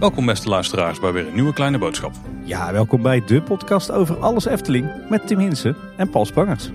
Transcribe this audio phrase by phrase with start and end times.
[0.00, 2.12] Welkom beste luisteraars bij weer een nieuwe kleine boodschap.
[2.42, 6.70] Ja, welkom bij de podcast over alles Efteling met Tim Hinsen en Paul Spangers.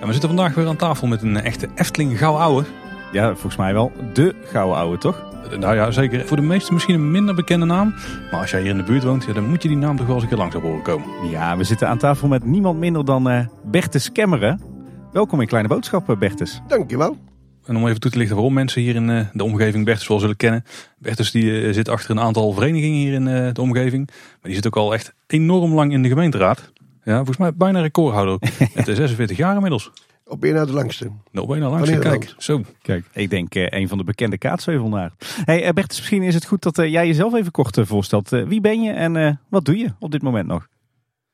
[0.00, 2.64] En we zitten vandaag weer aan tafel met een echte Efteling gauw ouwe.
[3.12, 5.26] Ja, volgens mij wel de gouden ouwe, toch?
[5.58, 6.26] Nou ja, zeker.
[6.26, 7.94] Voor de meesten misschien een minder bekende naam.
[8.30, 10.06] Maar als jij hier in de buurt woont, ja, dan moet je die naam toch
[10.06, 11.30] wel eens een keer langs hebben horen komen.
[11.30, 14.77] Ja, we zitten aan tafel met niemand minder dan eh Bertus Kemmeren.
[15.12, 16.60] Welkom in Kleine Boodschappen, Bertus.
[16.66, 17.16] Dankjewel.
[17.64, 20.18] En om even toe te lichten waarom mensen hier in eh, de omgeving Bertus wel
[20.18, 20.64] zullen kennen.
[20.98, 24.06] Bertus die eh, zit achter een aantal verenigingen hier in eh, de omgeving.
[24.06, 26.72] Maar die zit ook al echt enorm lang in de gemeenteraad.
[27.04, 28.38] Ja, volgens mij bijna recordhouder.
[28.74, 29.90] Met 46 jaar inmiddels.
[30.28, 31.10] Op één na de langste.
[31.30, 32.62] Nou, ben je nou langs Van Kijk, zo.
[32.82, 35.12] Kijk, ik denk eh, een van de bekende kaatsheuvelnaar.
[35.44, 38.28] Hey, Bertus, misschien is het goed dat jij jezelf even kort voorstelt.
[38.28, 40.66] Wie ben je en eh, wat doe je op dit moment nog?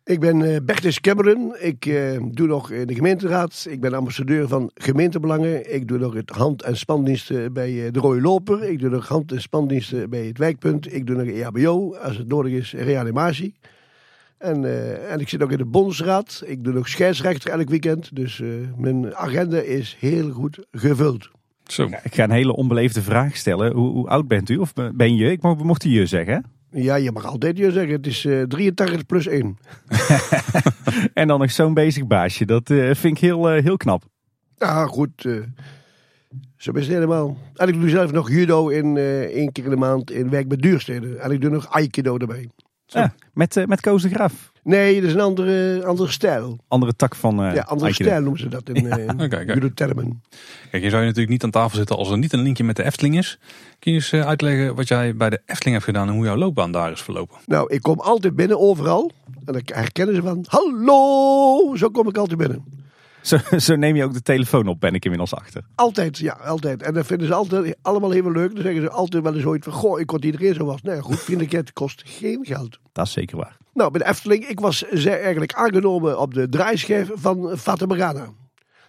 [0.04, 1.56] Ik ben eh Bertus Cameron.
[1.58, 3.66] Ik eh, doe nog in de gemeenteraad.
[3.68, 5.74] Ik ben ambassadeur van gemeentebelangen.
[5.74, 8.62] Ik doe nog het hand- en spandiensten bij eh, de Rode Loper.
[8.64, 10.94] Ik doe nog hand- en spandiensten bij het wijkpunt.
[10.94, 13.54] Ik doe nog EHBO, als het nodig is, reanimatie.
[14.38, 16.42] En, eh, en ik zit ook in de bondsraad.
[16.46, 18.16] Ik doe nog scheidsrechter elk weekend.
[18.16, 21.30] Dus eh, mijn agenda is heel goed gevuld.
[21.66, 21.88] Zo.
[22.02, 23.72] Ik ga een hele onbeleefde vraag stellen.
[23.72, 24.56] Hoe, hoe oud bent u?
[24.56, 25.30] Of ben je?
[25.30, 26.44] Ik mo- mocht je je zeggen.
[26.74, 27.92] Ja, je mag altijd je zeggen.
[27.92, 29.58] Het is eh 83 plus 1.
[31.14, 32.44] En dan nog zo'n bezig baasje.
[32.44, 34.02] Dat eh, vind ik heel, eh, heel knap.
[34.56, 35.10] Ja, goed.
[36.56, 37.36] zo is het helemaal.
[37.54, 40.48] En ik doe zelf nog judo in eh één keer in de maand in werk
[40.48, 41.20] met duursteden.
[41.20, 42.48] En ik doe nog aikido erbij.
[42.94, 44.52] Ja, met, eh, met Koos de Graaf.
[44.62, 46.58] Nee, dat is een andere, andere stijl.
[46.68, 48.08] Andere tak van eh ja, andere Aikido.
[48.08, 49.54] stijl noemen ze dat in eh Oké, kijk.
[49.54, 49.70] je
[50.70, 53.16] zou je natuurlijk niet aan tafel zitten als er niet een linkje met de Efteling
[53.18, 53.38] is.
[53.78, 56.72] Kun je eens uitleggen wat jij bij de Efteling hebt gedaan en hoe jouw loopbaan
[56.72, 57.36] daar is verlopen?
[57.46, 59.10] Nou, ik kom altijd binnen, overal.
[59.44, 61.76] En dan herkennen ze van, hallo!
[61.76, 62.64] Zo kom ik altijd binnen.
[63.24, 65.62] Zo, zo neem je ook de telefoon op, ben ik inmiddels achter.
[65.74, 66.82] Altijd, ja, altijd.
[66.82, 68.54] En dat vinden ze altijd allemaal heel leuk.
[68.54, 70.82] Dan zeggen ze altijd wel eens ooit van, goh, ik kon iedereen zo was.
[70.82, 72.78] Nee, goed, vriendelijkheid kost geen geld.
[72.92, 73.56] Dat is zeker waar.
[73.74, 78.28] Nou, bij de Efteling, ik was zij eigenlijk aangenomen op de draaischijf van Morgana.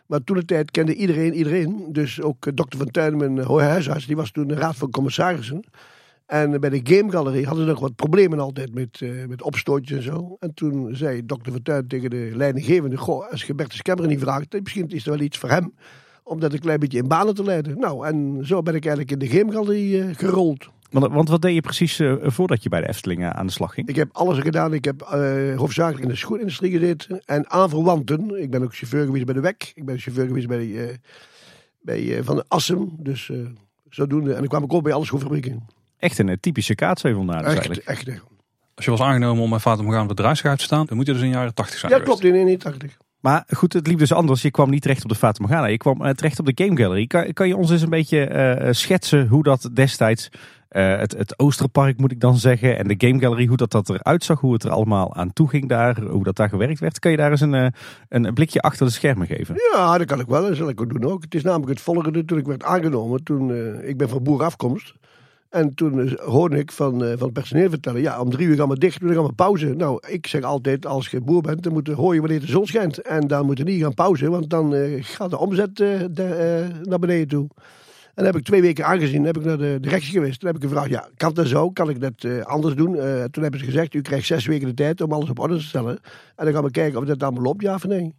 [0.05, 1.85] Maar toen de tijd kende iedereen iedereen.
[1.89, 5.63] Dus ook dokter Van Tuin, mijn huisarts, die was toen de raad van commissarissen.
[6.25, 9.97] En bij de Game Gallery hadden ze nog wat problemen altijd met, eh, met opstootjes
[9.97, 10.35] en zo.
[10.39, 12.97] En toen zei dokter Van Tuin tegen de leidinggevende...
[12.97, 15.73] Goh, als je Bertus Kemmer niet vraagt, eh, misschien is er wel iets voor hem.
[16.23, 17.79] Om dat een klein beetje in banen te leiden.
[17.79, 20.69] Nou, en zo ben ik eigenlijk in de Game Gallery eh, gerold.
[20.89, 23.73] Want, want wat deed je precies voordat je bij de Efteling eh, aan de slag
[23.73, 23.87] ging?
[23.87, 24.73] Ik heb alles gedaan.
[24.73, 25.01] Ik heb
[25.55, 27.21] hoofdzakelijk in de schoenindustrie gezeten.
[27.25, 28.41] En aanverwanten.
[28.41, 29.71] Ik ben ook chauffeur geweest bij de WEC.
[29.75, 30.99] Ik ben chauffeur geweest bij,
[31.81, 32.95] bij Van de Assem.
[32.99, 33.31] Dus
[33.89, 34.33] zodoende.
[34.33, 35.67] En dan kwam ik ook bij alle schoenfabrieken.
[36.00, 37.88] Echt een typische kaatsheuvelnaar dus Echt, eigenlijk.
[37.88, 38.07] echt.
[38.07, 38.16] eh.
[38.75, 41.13] Als je was aangenomen om bij Fata Morgana op de te staan, dan moet je
[41.13, 42.19] dus in de jaren 80 zijn Ja, geweest.
[42.19, 42.35] klopt.
[42.35, 42.97] In 81.
[43.19, 44.41] Maar goed, het liep dus anders.
[44.41, 45.66] Je kwam niet terecht op de Fata Morgana.
[45.66, 47.07] Je kwam eh, terecht op de Game Gallery.
[47.07, 50.29] Kan, kan je ons eens een beetje eh, schetsen hoe dat destijds...
[50.67, 52.78] eh, het, het Oosterpark moet ik dan zeggen.
[52.78, 54.39] En de Game Gallery, hoe dat, dat eruit zag.
[54.39, 56.01] Hoe het er allemaal aan toe ging daar.
[56.01, 57.00] Hoe dat daar gewerkt werd.
[57.00, 57.73] Kan je daar eens een,
[58.09, 59.55] een blikje achter de schermen geven?
[59.73, 60.41] Ja, dat kan ik wel.
[60.47, 61.23] Dat zal ik ook doen ook.
[61.23, 62.25] Het is namelijk het volgende.
[62.25, 63.23] Toen ik werd aangenomen.
[63.23, 64.94] Toen, eh, ik ben van boerafkomst.
[65.55, 68.01] En toen eh, hoorde ik van, eh, van het personeel vertellen.
[68.01, 69.01] Ja, om drie uur gaan we dicht.
[69.01, 69.73] Dan gaan we pauze.
[69.73, 70.85] Nou, ik zeg altijd.
[70.85, 71.63] Als je boer bent.
[71.63, 73.01] Dan moet je hooien wanneer de zon schijnt.
[73.01, 74.29] En dan moet je niet gaan pauze.
[74.29, 77.47] Want dan eh, gaat de omzet de, naar beneden toe.
[78.05, 80.39] En dan heb ik twee weken aangezien, dan heb ik naar de directie geweest.
[80.39, 81.72] Toen heb ik gevraagd, ja, kan dat zo?
[81.72, 82.91] Kan ik dat anders doen?
[83.31, 85.61] Toen hebben ze gezegd, u krijgt zes weken de tijd om alles op orde te
[85.61, 85.99] stellen.
[86.35, 88.13] En dan gaan we kijken of dat allemaal loopt, ja of nee.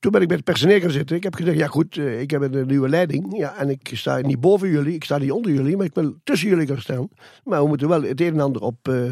[0.00, 1.16] Toen ben ik met het personeel gaan zitten.
[1.16, 3.36] Ik heb gezegd, ja goed, eh, ik heb een nieuwe leiding.
[3.36, 6.14] Ja, en ik sta niet boven jullie, ik sta niet onder jullie, maar ik wil
[6.24, 7.08] tussen jullie gaan staan.
[7.44, 9.02] Maar we moeten wel het een en ander op, eh,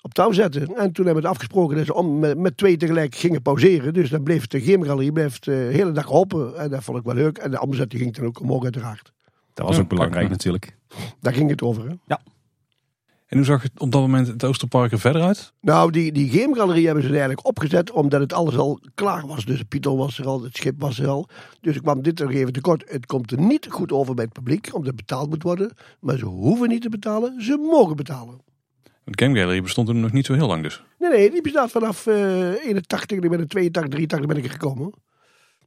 [0.00, 0.60] op touw zetten.
[0.62, 3.94] En toen hebben we het afgesproken dat ze om, met, met twee tegelijk gingen pauzeren.
[3.94, 6.56] Dus dan bleef de gymgalerie bleef de hele dag open.
[6.58, 7.38] En dat vond ik wel leuk.
[7.38, 9.12] En de omzet die ging dan ook omhoog uiteraard.
[9.54, 10.76] Dat was Ja, ook belangrijk natuurlijk.
[11.20, 11.88] Daar ging het over.
[11.88, 11.94] Hè?
[13.32, 15.52] En hoe zag het op dat moment het Oosterpark er verder uit?
[15.60, 19.44] Nou, die, die gamegalerie hebben ze eigenlijk opgezet omdat het alles al klaar was.
[19.44, 21.28] Dus Python was er al, het schip was er al.
[21.60, 22.84] Dus ik kwam dit er even tekort.
[22.86, 25.72] Het komt er niet goed over bij het publiek, omdat het betaald moet worden.
[26.00, 28.40] Maar ze hoeven niet te betalen, ze mogen betalen.
[29.04, 30.82] De Game Gallery bestond toen nog niet zo heel lang dus.
[30.98, 34.50] Nee, nee, die bestaat vanaf eh 81, ik ben in 82, 83 ben ik er
[34.50, 34.92] gekomen.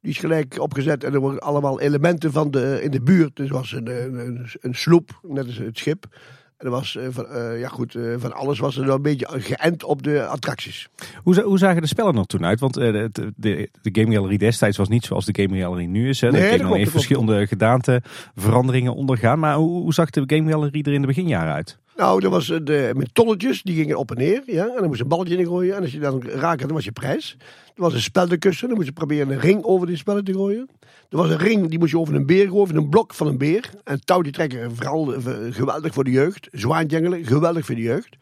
[0.01, 3.35] Die is gelijk opgezet en er worden allemaal elementen van de, in de buurt.
[3.35, 6.07] Dus er was een, een, een sloep, net als het schip.
[6.57, 9.01] En er was eh, van, eh, ja goed, eh, van alles was er wel een
[9.01, 10.87] beetje geënt op de attracties.
[11.23, 12.59] Hoe, hoe zagen de spellen er toen uit?
[12.59, 16.21] Want de, de, de, Game Gallery destijds was niet zoals de Game Gallery nu is.
[16.21, 16.31] Hè.
[16.31, 18.01] Nee, verschillende gedaante
[18.35, 19.39] veranderingen ondergaan.
[19.39, 21.77] Maar hoe, hoe zag de Game Gallery er in de beginjaren uit?
[21.95, 24.43] Nou, dat was de, met tolletjes, die gingen op en neer.
[24.45, 24.67] Ja?
[24.67, 25.75] En dan moest je een balletje in gooien.
[25.75, 27.37] En als je dan raakte, dan was je prijs.
[27.75, 30.69] Er was een speldenkussen, dan moest je proberen een ring over die spellen te gooien.
[31.09, 33.37] Er was een ring, die moest je over een beer gooien, een blok van een
[33.37, 33.69] beer.
[33.83, 36.47] En touw die trekken, vooral eh, geweldig voor de jeugd.
[36.51, 38.17] Zwaantjengelen, geweldig voor de jeugd.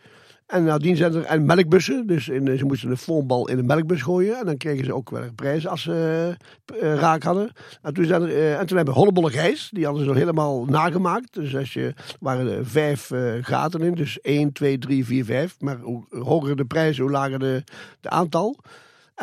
[0.47, 2.07] En nadien zijn er en melkbussen.
[2.07, 4.39] Dus in, ze moesten een foambal in een melkbus gooien.
[4.39, 6.35] En dan kregen ze ook wel een prijs als ze
[6.75, 7.51] uh, raak hadden.
[7.81, 9.69] En toen, zijn er, uh, en toen hebben we Hollebolle Gijs.
[9.71, 11.33] Die hadden ze nog helemaal nagemaakt.
[11.33, 13.11] Dus als je, waren er vijf
[13.41, 13.93] gaten in.
[13.93, 15.55] Dus 1, 2, 3, 4, 5.
[15.59, 17.63] Maar hoe hoger de prijs, hoe lager de,
[18.01, 18.59] de aantal.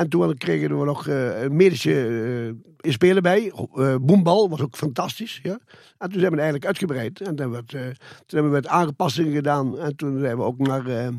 [0.01, 2.09] En toen kregen we nog een medische
[2.83, 3.53] uh, spelen bij.
[3.75, 5.41] Uh, Boembal was ook fantastisch.
[5.43, 5.59] Ja?
[5.99, 7.21] En toen zijn we het eigenlijk uitgebreid.
[7.21, 7.95] En toen toen
[8.27, 9.79] hebben we het aangepassingen gedaan.
[9.79, 11.13] En toen zijn we ook naar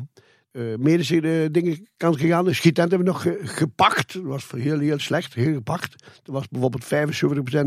[0.78, 2.44] medische dingen kant gegaan.
[2.44, 4.12] De schietent hebben we nog ge gepakt.
[4.12, 6.04] Dat was heel, heel slecht, heel gepakt.
[6.22, 6.84] Dat was bijvoorbeeld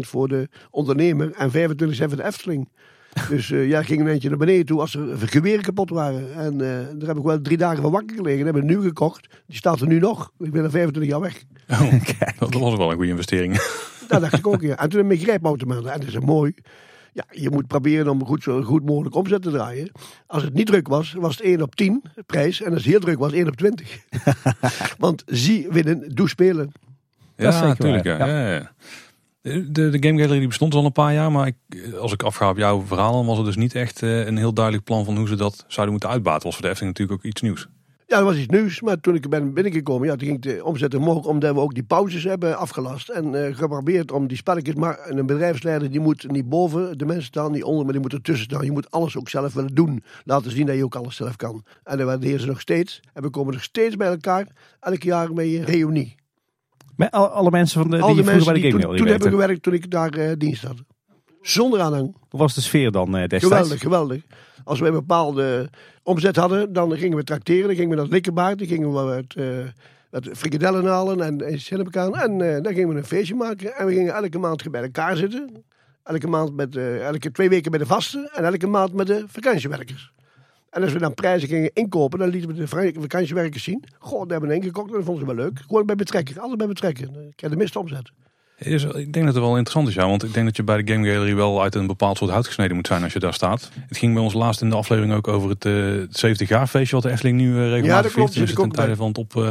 [0.06, 2.70] 75% voor de ondernemer en 25% voor de Efteling.
[3.30, 6.34] Dus uh, ja, ging een eentje naar beneden toe als er geweren kapot waren.
[6.34, 8.46] En uh, daar heb ik wel drie dagen van wakker gelegen.
[8.46, 9.28] Dat hebben we nu gekocht.
[9.48, 10.32] Die staat er nu nog.
[10.40, 11.44] Ik ben er 25 jaar weg.
[11.70, 11.92] Oh,
[12.40, 13.54] dat was wel een goede investering.
[14.08, 14.78] Dat dacht ik ook, ja.
[14.78, 15.92] En toen heb ik grijpautomaten.
[15.92, 16.54] En dat is mooi.
[17.14, 19.92] Ja, je moet proberen om goed, zo goed mogelijk omzet te draaien.
[20.28, 22.62] Als het niet druk was, was het 1 op 10 prijs.
[22.62, 24.00] En als het heel druk was, 1 op 20.
[24.98, 26.72] Want zie winnen, doe spelen.
[27.36, 28.04] Ja, natuurlijk.
[28.04, 28.26] Ja.
[28.26, 28.54] Ja.
[28.54, 28.72] Ja,
[29.46, 31.56] de, de Game Gallery die bestond al een paar jaar, maar ik,
[32.00, 34.86] als ik afga op jouw verhaal, dan was het dus niet echt een heel duidelijk
[34.86, 36.44] plan van hoe ze dat zouden moeten uitbaten.
[36.44, 37.68] Was voor de Efteling natuurlijk ook iets nieuws.
[38.08, 40.96] Ja, dat was iets nieuws, maar toen ik ben binnengekomen, ja, toen ging de omzet
[40.96, 43.10] omhoog, omdat we ook die pauzes hebben afgelast.
[43.10, 47.26] En uh, geprobeerd om die spelletjes, maar een bedrijfsleider die moet niet boven de mensen
[47.26, 48.66] staan, niet onder, maar die moet ertussen staan.
[48.66, 50.04] Je moet alles ook zelf willen doen.
[50.24, 51.64] Laten zien dat je ook alles zelf kan.
[51.84, 53.00] En dat waarderen ze nog steeds.
[53.14, 54.48] En we komen nog steeds bij elkaar,
[54.80, 56.16] elk jaar met een reunie.
[56.96, 59.64] Met al, alle mensen van de, die, die bij de Game Toen, toen hebben gewerkt
[59.64, 60.76] toen ik daar uh, dienst had.
[61.42, 62.16] Zonder aanhang.
[62.30, 63.46] Hoe was de sfeer dan uh, destijds?
[63.46, 64.22] Geweldig, geweldig.
[64.64, 65.70] Als we een bepaalde
[66.04, 67.68] omzet hadden, dan gingen we tracteren.
[67.68, 68.58] Dan gingen we naar het Likkerbaard.
[68.58, 69.66] Dan gingen we wat, uh,
[70.10, 72.16] wat frikadellen halen en, en aan.
[72.16, 73.76] En uh, dan gingen we een feestje maken.
[73.76, 75.64] En we gingen elke maand bij elkaar zitten.
[76.04, 78.30] Elke maand met, elke twee weken bij de vasten.
[78.34, 80.14] En elke maand met de vakantiewerkers.
[80.75, 82.68] En als we dan prijzen gingen inkopen, dan lieten we de
[83.01, 83.83] vakantiewerkers zien.
[84.00, 85.60] Goh, daar hebben we ingekocht en dat vonden ze wel leuk.
[85.68, 87.06] Gewoon bij betrekken, alles bij betrekken.
[87.06, 88.12] Dan krijg je de mist omzet.
[88.57, 90.07] Is, ik denk dat het wel interessant is, ja.
[90.07, 92.45] Want ik denk dat je bij de Game Gallery wel uit een bepaald soort hout
[92.45, 93.72] gesneden moet zijn als je daar staat.
[93.88, 96.68] Het ging bij ons laatst in de aflevering ook over het, uh, het 70 jaar
[96.68, 98.33] feestje wat de Efteling nu uh, regelmatig ja, viert.
[98.33, 99.50] Dus ten tijde van het, op, uh,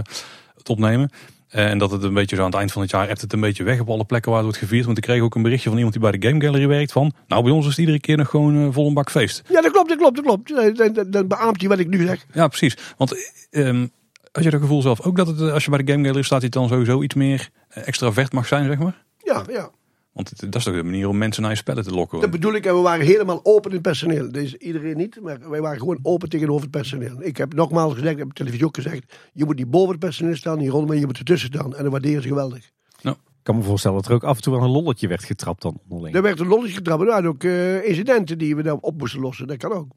[0.56, 1.10] het opnemen.
[1.54, 3.40] En dat het een beetje zo aan het eind van het jaar hebt het een
[3.40, 4.84] beetje weg op alle plekken waar het wordt gevierd.
[4.84, 7.12] Want ik kreeg ook een berichtje van iemand die bij de Game Gallery werkt van...
[7.26, 9.42] Nou, bij ons is het iedere keer nog gewoon vol een bak feest.
[9.48, 10.76] Ja, dat klopt, dat klopt, dat klopt.
[10.94, 12.26] Dan, dan beaamt je wat ik nu zeg.
[12.32, 12.76] Ja, precies.
[12.96, 13.14] Want...
[13.50, 13.90] Um,
[14.32, 16.42] had je dat gevoel zelf ook dat het, als je bij de Game Gallery staat,
[16.42, 19.04] het dan sowieso iets meer extravert mag zijn, zeg maar?
[19.18, 19.70] Ja, ja.
[20.14, 22.20] Want dat is toch de manier om mensen naar je spellen te lokken.
[22.20, 22.66] Dat bedoel ik.
[22.66, 24.32] En we waren helemaal open in het personeel.
[24.32, 27.16] Dus iedereen niet, maar wij waren gewoon open tegenover het personeel.
[27.22, 29.98] Ik heb nogmaals gezegd, ik heb op televisie ook gezegd, je moet niet boven het
[29.98, 31.74] personeel staan, niet rondom, maar je moet ertussen staan.
[31.76, 32.70] En dat waarderen ze geweldig.
[33.02, 33.16] Nou.
[33.16, 35.62] Ik kan me voorstellen dat er ook af en toe wel een lolletje werd getrapt
[35.62, 36.16] dan onderling.
[36.16, 38.98] Er werd een lolletje getrapt, maar er waren ook uh, incidenten die we dan op
[38.98, 39.46] moesten lossen.
[39.46, 39.92] Dat kan ook.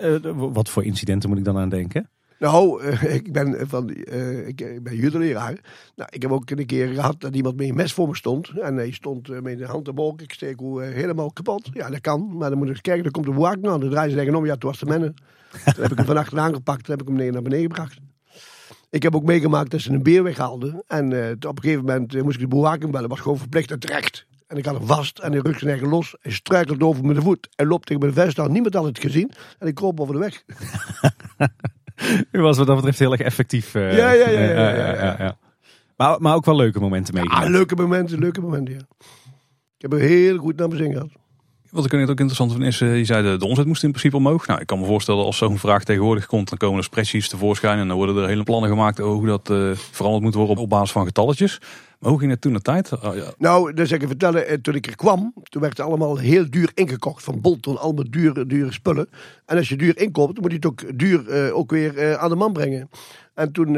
[0.00, 0.16] Uh,
[0.52, 2.10] wat voor incidenten moet ik dan aan denken?
[2.42, 5.58] Nou, uh, ik ben van uh, ik, ben judeleraar.
[5.96, 8.48] Nou, ik heb ook een keer gehad dat iemand met een mes voor me stond.
[8.48, 9.88] En hij stond uh, met de hand.
[10.20, 11.70] Ik steek hoe helemaal kapot.
[11.72, 12.36] Ja, dat kan.
[12.36, 13.80] Maar dan moet ik eens kijken, dan komt de bewaking aan.
[13.80, 14.46] Dan draaien ze tegen om.
[14.46, 15.14] Ja, toen was de mennen.
[15.64, 16.84] Toen heb ik hem van achteraan gepakt.
[16.84, 17.98] Toen heb ik hem naar beneden gebracht.
[18.90, 20.82] Ik heb ook meegemaakt dat ze een beer weghaalden.
[20.86, 23.08] En op een gegeven moment moest ik de bewaking bellen.
[23.08, 24.26] was gewoon verplicht en terecht.
[24.46, 26.16] En ik had hem vast en hij rukte zijn eigen los.
[26.20, 27.48] Hij struikelde over mijn voet.
[27.54, 28.52] Hij loopt tegen mijn vest aan.
[28.52, 29.30] Niemand had het gezien.
[29.58, 30.44] En ik kroop over de weg.
[32.32, 33.74] U was wat dat betreft heel erg effectief.
[33.74, 35.36] Uh, ja, ja, ja, ja, ja, ja, ja.
[35.96, 37.24] Maar, maar ook wel leuke momenten.
[37.24, 38.80] Ja, leuke momenten, leuke momenten, ja.
[39.76, 41.08] Ik heb er heel goed naar mijn zin gehad.
[41.70, 44.16] Wat ik net ook interessant vind is, je zei de, de omzet moest in principe
[44.16, 44.46] omhoog.
[44.46, 47.78] Nou, ik kan me voorstellen als zo'n vraag tegenwoordig komt, dan komen er spreadsheets tevoorschijn
[47.78, 50.62] en dan worden er hele plannen gemaakt over hoe dat uh, veranderd moet worden op,
[50.62, 51.60] op basis van getalletjes.
[52.02, 52.92] Maar hoe ging het toen de tijd?
[52.92, 53.32] Oh, ja.
[53.38, 56.70] Nou, dan zeg ik vertellen, toen ik er kwam, toen werd het allemaal heel duur
[56.74, 59.08] ingekocht van Bolton, allemaal dure, dure spullen.
[59.46, 62.28] En als je duur inkoopt, moet je het ook duur uh, ook weer uh, aan
[62.28, 62.90] de man brengen.
[63.34, 63.72] En toen,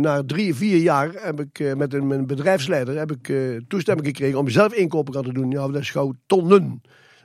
[0.00, 3.32] na drie, vier jaar, heb ik met een, mijn bedrijfsleider heb ik,
[3.68, 5.50] toestemming gekregen om zelf inkopen te doen.
[5.50, 6.82] Ja, dat is gauw tonnen.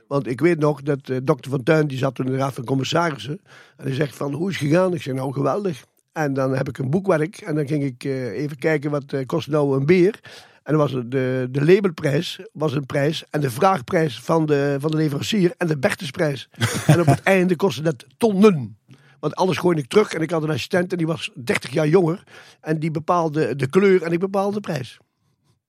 [0.08, 2.64] Want ik weet nog dat dokter Van Tuin, die zat toen in de raad van
[2.64, 3.40] commissarissen.
[3.76, 4.94] En hij zegt van, hoe is het gegaan?
[4.94, 5.84] Ik zeg, nou geweldig.
[6.12, 9.26] En dan heb ik een boekwerk en dan ging ik uh, even kijken wat uh,
[9.26, 10.20] kost nou een beer.
[10.62, 14.90] En dan was de, de labelprijs was een prijs en de vraagprijs van de, van
[14.90, 16.48] de leverancier en de Bertesprijs.
[16.86, 18.78] en op het einde kostte dat tonnen.
[19.20, 21.88] Want alles gooide ik terug en ik had een assistent en die was 30 jaar
[21.88, 22.22] jonger.
[22.60, 24.98] En die bepaalde de kleur en ik bepaalde de prijs.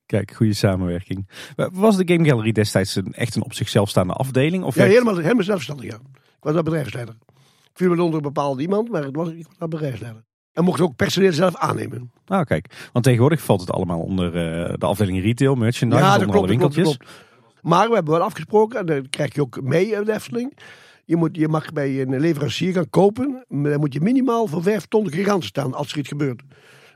[0.06, 1.30] Kijk, goede samenwerking.
[1.56, 4.64] Was de Game Gallery destijds een, echt een op zichzelf staande afdeling?
[4.64, 5.96] Of ja, helemaal, helemaal zelfstandig, ja.
[6.14, 7.16] Ik was dat bedrijfsleider.
[7.74, 10.24] viel wel onder een bepaald iemand, maar het was, ik was daar bedrijfsleider.
[10.54, 12.12] En mocht ook personeel zelf aannemen.
[12.26, 12.90] Ah, kijk.
[12.92, 16.50] Want tegenwoordig valt het allemaal onder eh, de afdeling retail, merchandise, Ja, onder alle klopt,
[16.50, 16.84] winkeltjes.
[16.84, 17.12] klopt.
[17.62, 20.58] Maar we hebben wel afgesproken, en dat krijg je ook mee in de Efteling.
[21.06, 23.46] Je, moet, je mag bij een leverancier gaan kopen.
[23.48, 26.42] maar Dan moet je minimaal voor vijf ton staan als er iets gebeurt.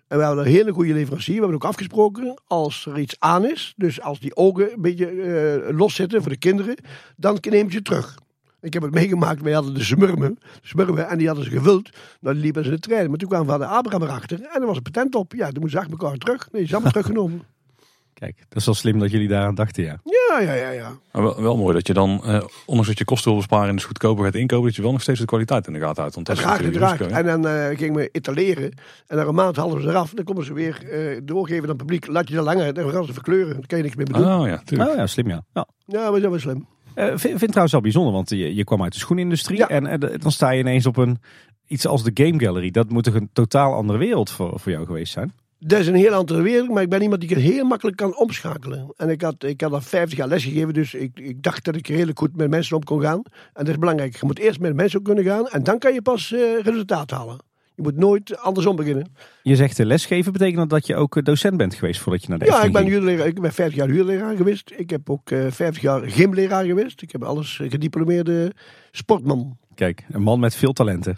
[0.08, 1.34] En we hebben een hele goede leverancier.
[1.36, 5.06] We hebben ook afgesproken, als er iets aan is, dus als die ogen een beetje
[5.08, 6.76] eh, los zitten voor de kinderen,
[7.16, 8.18] dan neemt je terug.
[8.62, 11.90] Ik heb het meegemaakt, wij hadden de smurmen, smurmen en die hadden ze gevuld.
[12.20, 13.10] Nou, die liepen ze in de trein.
[13.10, 15.34] Maar toen kwam van de Abraham erachter en er was een patent op.
[15.34, 16.52] Ja, toen moesten ze achter elkaar terug.
[16.52, 17.44] Nee, ze allemaal teruggenomen.
[18.20, 20.00] Kijk, dat is wel slim dat jullie daaraan dachten, ja.
[20.04, 20.92] Ja, ja, ja, ja.
[21.12, 23.76] Maar wel, wel mooi dat je dan, eh, ondanks dat je kosten wil besparen en
[23.76, 26.16] dus goedkoper gaat inkopen, dat je wel nog steeds de kwaliteit in de gaten houdt.
[26.16, 28.72] Want dat risico, En dan eh, gingen we etaleren.
[29.08, 30.12] En na een maand hadden we ze eraf.
[30.14, 32.08] Dan komen ze weer eh, doorgeven aan het publiek.
[32.08, 32.74] Laat je dat langer.
[32.74, 33.54] Dan gaan ze verkleuren.
[33.54, 34.40] Dan kan je niks meer bedoelen.
[34.40, 34.90] Oh ja, tuurlijk.
[34.90, 35.44] Oh ja, slim ja.
[35.54, 35.68] ja.
[35.86, 36.68] Ja, we zijn wel slim.
[36.98, 39.70] Eh, vind, vind het trouwens wel bijzonder, want je, je kwam uit de schoenindustrie Ja.
[39.70, 41.18] en eh, dan sta je ineens op een
[41.68, 42.72] iets als de Game Gallery.
[42.72, 45.34] Dat moet toch een totaal andere wereld voor, voor jou geweest zijn?
[45.60, 46.70] Dat is een heel andere wereld.
[46.70, 48.94] Maar ik ben iemand die het heel makkelijk kan omschakelen.
[48.96, 50.74] En ik had, ik had al 50 jaar lesgegeven.
[50.74, 53.22] Dus ik, ik dacht dat ik redelijk goed met mensen om kon gaan.
[53.54, 54.16] En dat is belangrijk.
[54.20, 55.48] Je moet eerst met mensen op kunnen gaan.
[55.48, 57.38] En dan kan je pas eh, resultaat halen.
[57.78, 59.16] Je moet nooit andersom beginnen.
[59.44, 62.30] Je zegt eh, lesgeven, betekent dat dat je ook eh, docent bent geweest voordat je
[62.30, 64.72] naar de Ja, ik Efteling ben, huurleraar, ik ben 50 jaar huurleraar geweest.
[64.76, 67.02] Ik heb ook eh 50 jaar gymleraar geweest.
[67.02, 68.52] Ik heb alles eh, gediplomeerde
[68.92, 69.58] sportman.
[69.76, 71.18] Kijk, een man met veel talenten.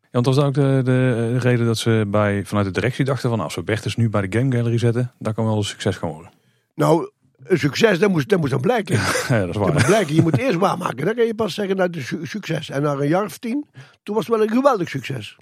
[0.00, 3.04] Ja, want was dat ook de, de eh, reden dat ze bij, vanuit de directie
[3.04, 5.56] dachten van nou, als we Bertus nu bij de Game Gallery zetten, dan kan wel
[5.56, 6.30] een succes gaan worden.
[6.74, 7.10] Nou,
[7.44, 8.94] een succes, dat moest, dat moest dan blijken.
[9.28, 9.72] ja, dat is Dat waar.
[9.72, 10.14] moet blijken.
[10.14, 11.04] Je moet eerst waarmaken.
[11.04, 12.70] Dan kan je pas zeggen dat het su- succes.
[12.70, 13.66] En na een jaar of tien,
[14.02, 15.36] toen was het wel een geweldig succes.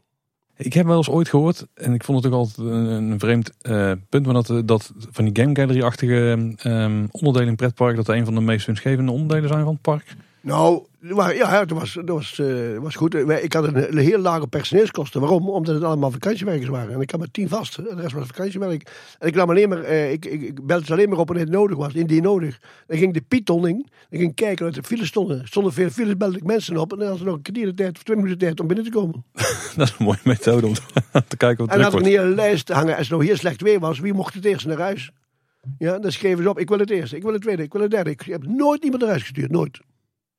[0.59, 3.93] Ik heb wel eens ooit gehoord, en ik vond het ook altijd een, vreemd eh,
[4.09, 8.25] punt, maar dat, eh, dat van die Game Gallery-achtige ehm, onderdelen in pretpark, dat een
[8.25, 10.17] van de meest winstgevende onderdelen zijn van het park.
[10.49, 13.15] Nou, maar ja, dat was, dat was, eh, was goed.
[13.15, 15.21] Ik had een, een heel lage personeelskosten.
[15.21, 15.49] Waarom?
[15.49, 16.95] Omdat het allemaal vakantiewerkers waren.
[16.95, 17.79] En ik had maar tien vast.
[17.79, 18.91] En de rest was vakantiewerk.
[19.19, 21.45] En ik nam alleen maar, eh, ik, ik, ik belde ze alleen maar op wanneer
[21.45, 21.93] het nodig was.
[21.93, 22.61] Indien nodig.
[22.87, 23.91] Dan ging de Pythoning.
[24.11, 25.47] Dan ging kijken uit de files stonden.
[25.47, 26.93] Stonden veel files, belde ik mensen op.
[26.93, 28.85] En dan hadden ze nog een kwartier de tijd of twintig minuten tijd om binnen
[28.85, 29.25] te komen.
[29.77, 32.35] Dat is een mooie methode om te, kijken wat En dan had ik een hele
[32.35, 32.97] lijst hangen.
[32.97, 35.11] Als het nou heel slecht weer was, wie mocht het eerst naar huis?
[35.79, 36.59] Ja, dan schreven ze op.
[36.59, 38.11] Ik wil het eerste, ik wil het tweede, ik wil het derde.
[38.11, 39.81] Ik heb nooit iemand naar huis gestuurd, nooit.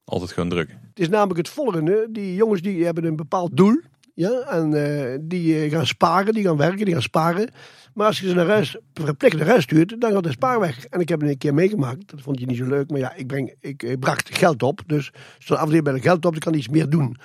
[0.09, 0.69] Altijd gewoon druk.
[0.69, 2.07] Het is namelijk het volgende.
[2.11, 3.81] Die jongens die hebben een bepaald doel.
[4.13, 7.49] Ja, en eh, die eh, gaan sparen, die gaan werken, die gaan sparen.
[7.93, 10.85] Maar als je ze naar verplicht naar huis stuurt, dan gaat de spaar weg.
[10.85, 12.09] En ik heb het een keer meegemaakt.
[12.09, 12.89] Dat vond je niet zo leuk.
[12.89, 14.81] Maar ja, ik, breng, ik eh, bracht geld op.
[14.85, 17.17] Dus zo'n afdeling bij de geld op, dan kan iets meer doen.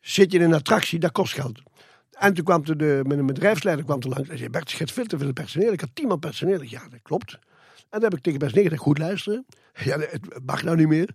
[0.00, 1.62] Zit je in een attractie, dat kost geld.
[2.10, 4.28] En toen kwam de, een bedrijfsleider kwam er langs.
[4.28, 5.72] Hij zei, Bert, je hebt veel te veel personeel.
[5.72, 6.62] Ik had tien man personeel.
[6.62, 7.32] Ik, Ja, dat klopt.
[7.32, 9.46] En dan heb ik tegen personeel gezegd, goed luisteren.
[9.84, 11.10] Ja, het mag nou niet meer.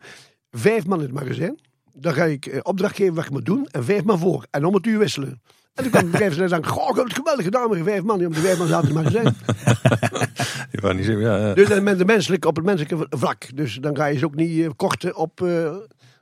[0.56, 1.60] Vijf man in het magazijn.
[1.94, 3.68] Dan ga ik eh, opdracht geven wat je moet doen.
[3.72, 4.46] En vijf man voor.
[4.52, 5.42] En om het uur wisselen.
[5.74, 8.04] En toen kwam de bedrijfsleider en zei, goh, ik heb het geweldig gedaan met vijf
[8.04, 8.20] man.
[8.20, 9.36] Ja, maar de vijf man zaten in het magazijn.
[10.82, 13.56] Wou niet zeggen, ja, Dus dan met de menselijke, op het menselijke vlak.
[13.56, 15.76] Dus dan ga je ze ook niet eh, korten op, eh,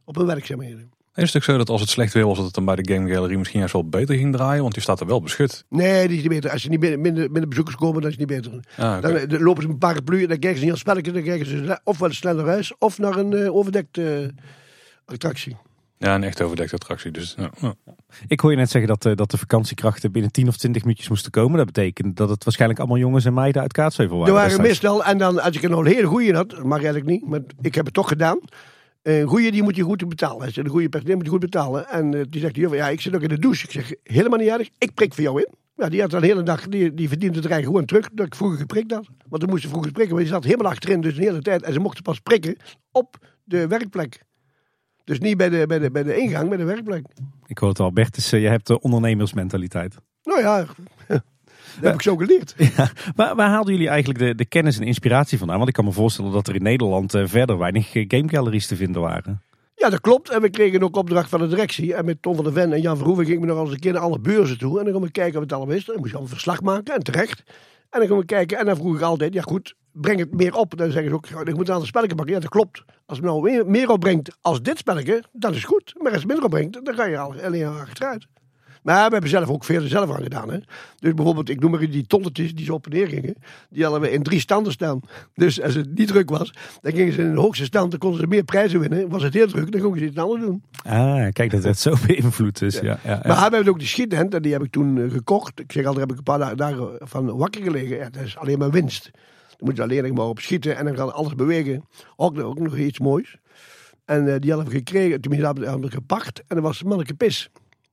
[0.06, 0.92] op hun werkzaamheden.
[1.16, 2.94] Is het ook zo dat als het slecht weer was, dat het dan bij de
[2.94, 4.62] Game Gallery misschien juist wel beter ging draaien?
[4.62, 5.66] Want die staat er wel beschut.
[5.70, 6.52] Nee, die is niet beter.
[6.52, 8.60] Als er niet minder, minder, minder bezoekers komen, dan is het niet beter.
[8.78, 9.02] Ah.
[9.02, 11.14] Dan, eh, dan lopen ze met een paraplu en dan kijken ze niet aan spelletjes.
[11.14, 14.46] Dan kijken ze ofwel snel naar huis of naar een eh, overdekte eh,
[15.06, 15.58] attractie.
[15.98, 17.12] Ja, een echt overdekte attractie.
[17.12, 17.74] Dus, ja, ja.
[18.28, 21.32] Ik hoor je net zeggen dat, dat de vakantiekrachten binnen 10 of 20 minuutjes moesten
[21.32, 21.58] komen.
[21.58, 24.34] Dat betekent dat het waarschijnlijk allemaal jongens en meiden uit Kaatsheuvel waren.
[24.36, 27.06] Er waren meestal, en dan als ik er een hele goeie had, dat mag eigenlijk
[27.06, 28.40] niet, maar ik heb het toch gedaan.
[29.02, 30.42] Een goeie die moet je goed betalen.
[30.42, 31.88] Hij zegt, Een goede personeel moet je goed betalen.
[31.88, 33.66] En eh, die zegt, "Juffrouw, ja, ik zit ook in de douche.
[33.66, 35.54] Ik zeg, helemaal niet erg, ik prik voor jou in.
[35.76, 38.26] Ja, die had dan de hele dag, die, die verdiende het rij gewoon terug dat
[38.26, 39.08] ik vroeger geprikt had.
[39.30, 41.62] Want dan moest ze vroeger prikken, maar die zat helemaal achterin, dus de hele tijd.
[41.62, 42.58] En ze mochten pas prikken
[42.92, 44.24] op de werkplek.
[45.04, 47.06] Dus niet bij de, bij de, bij de ingang, bij de werkplek.
[47.46, 49.96] Ik hoor het al, Bertus, eh, je hebt de ondernemersmentaliteit.
[50.24, 50.66] Nou ja,
[51.76, 52.56] dat heb ik zo geleerd.
[53.16, 55.58] Waar, waar haalden jullie eigenlijk de, de kennis en inspiratie vandaan?
[55.58, 58.68] Want ik kan me voorstellen dat er in Nederland eh, verder weinig eh, game galleries
[58.68, 59.42] te vinden waren.
[59.76, 60.30] Ja, dat klopt.
[60.30, 61.94] En we kregen ook opdracht van de directie.
[61.94, 63.94] En met Tom van der Ven en Jan Verhoeven gingen we nog eens een keer
[63.94, 64.78] naar alle beurzen toe.
[64.80, 65.86] En dan gaan we kijken wat het allemaal is.
[65.86, 67.44] Dan moest je al een verslag maken, en terecht.
[67.90, 68.58] En dan gaan we kijken.
[68.58, 70.78] En dan vroeg ik altijd, ja goed, breng het meer op.
[70.78, 72.34] Dan zeggen ze ook, "Ja, ik moet een aantal spelletje maken.
[72.34, 72.84] Ja, dat klopt.
[73.06, 75.94] Als het nou meer, opbrengt als dit spelletje, dan is goed.
[75.98, 78.28] Maar als het minder opbrengt, dan ga je al alleen maar achteruit.
[78.82, 80.52] Maar we hebben zelf ook veel er zelf aan gedaan.
[80.52, 80.58] Hè?
[81.00, 83.36] Dus bijvoorbeeld, ik noem maar die tonnetjes die zo op en neer gingen.
[83.70, 85.00] Die hadden we in drie standen staan.
[85.34, 87.92] Dus als het niet druk was, dan gingen ze in de hoogste stand.
[87.92, 89.10] Dan konden ze meer prijzen winnen.
[89.10, 90.64] Was het heel druk, dan gingen ze iets anders doen.
[90.84, 92.60] Ah, kijk, dat werd zo beïnvloed.
[92.60, 92.82] Dus, ja.
[92.84, 94.34] Ja, ja, Maar we hebben ook de schiethand.
[94.34, 95.60] En die heb ik toen eh, gekocht.
[95.60, 98.12] Ik zeg al, daar heb ik een paar da- dagen van wakker gelegen.
[98.12, 99.10] Dat is alleen maar winst.
[99.14, 100.78] Dan moet je alleen nog maar op schieten.
[100.78, 101.86] En dan kan alles bewegen.
[102.16, 103.38] Ook, ook nog iets moois.
[104.06, 105.22] En eh, die hadden we gekregen.
[105.22, 106.40] Tenminste, hadden we gepakt.
[106.48, 107.50] En dat was manneke pis.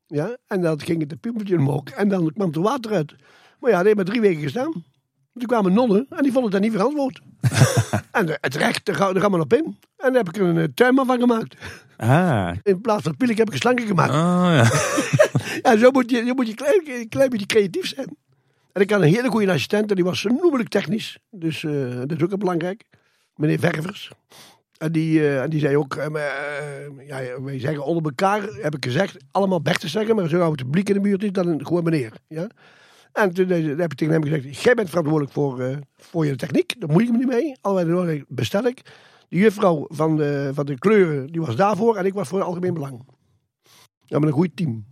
[0.09, 3.15] Ja, en dan ging het de piepeltje omhoog en dan kwam er water uit.
[3.61, 4.85] Maar ja, dat heeft maar drie weken gestaan.
[5.33, 7.21] Toen kwamen nonnen en die vonden dat niet verantwoord.
[8.11, 9.65] en het recht, daar gaan, we op in.
[9.97, 11.57] En daar heb ik een uh, tuinman van gemaakt.
[11.97, 14.13] Ah, In plaats van pielen heb ik een slangen gemaakt.
[14.13, 14.71] Ah, ja.
[15.63, 18.17] Ja, zo moet je, zo moet je klein, een klein beetje creatief zijn.
[18.73, 21.19] En ik had een hele goede assistent en die was noemelijk technisch.
[21.31, 22.85] Dus eh, dat is ook belangrijk.
[23.35, 24.11] Meneer Ververs.
[24.79, 28.75] En die, eh, en die zei ook, eh, eh, ja, wij zeggen onder elkaar, heb
[28.75, 31.67] ik gezegd, allemaal Bert te zeggen, maar zo het publiek in de buurt is, dan
[31.67, 32.13] gewoon meneer.
[32.29, 32.47] Ja?
[33.13, 36.91] En toen heb ik tegen hem gezegd, jij bent verantwoordelijk voor, voor je techniek, daar
[36.91, 37.57] moet ik me niet mee.
[37.61, 38.83] Allerlei bestel ik.
[39.29, 42.47] De juffrouw van de, van de kleuren, die was daarvoor en ik was voor het
[42.47, 43.07] algemeen belang.
[44.05, 44.85] Ja, met een goed team.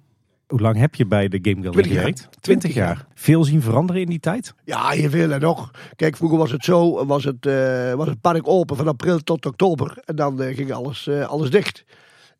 [0.46, 2.04] Hoe lang heb je bij de Game Gallery 20 jaar.
[2.04, 2.28] gewerkt?
[2.40, 3.06] 20 jaar.
[3.14, 4.54] Veel zien veranderen in die tijd?
[4.64, 5.70] Ja, heel veel en nog.
[5.96, 9.46] Kijk, vroeger was het zo, was het, eh, was het park open van april tot
[9.46, 9.98] oktober.
[10.04, 11.84] En dan eh, ging alles, eh, alles dicht.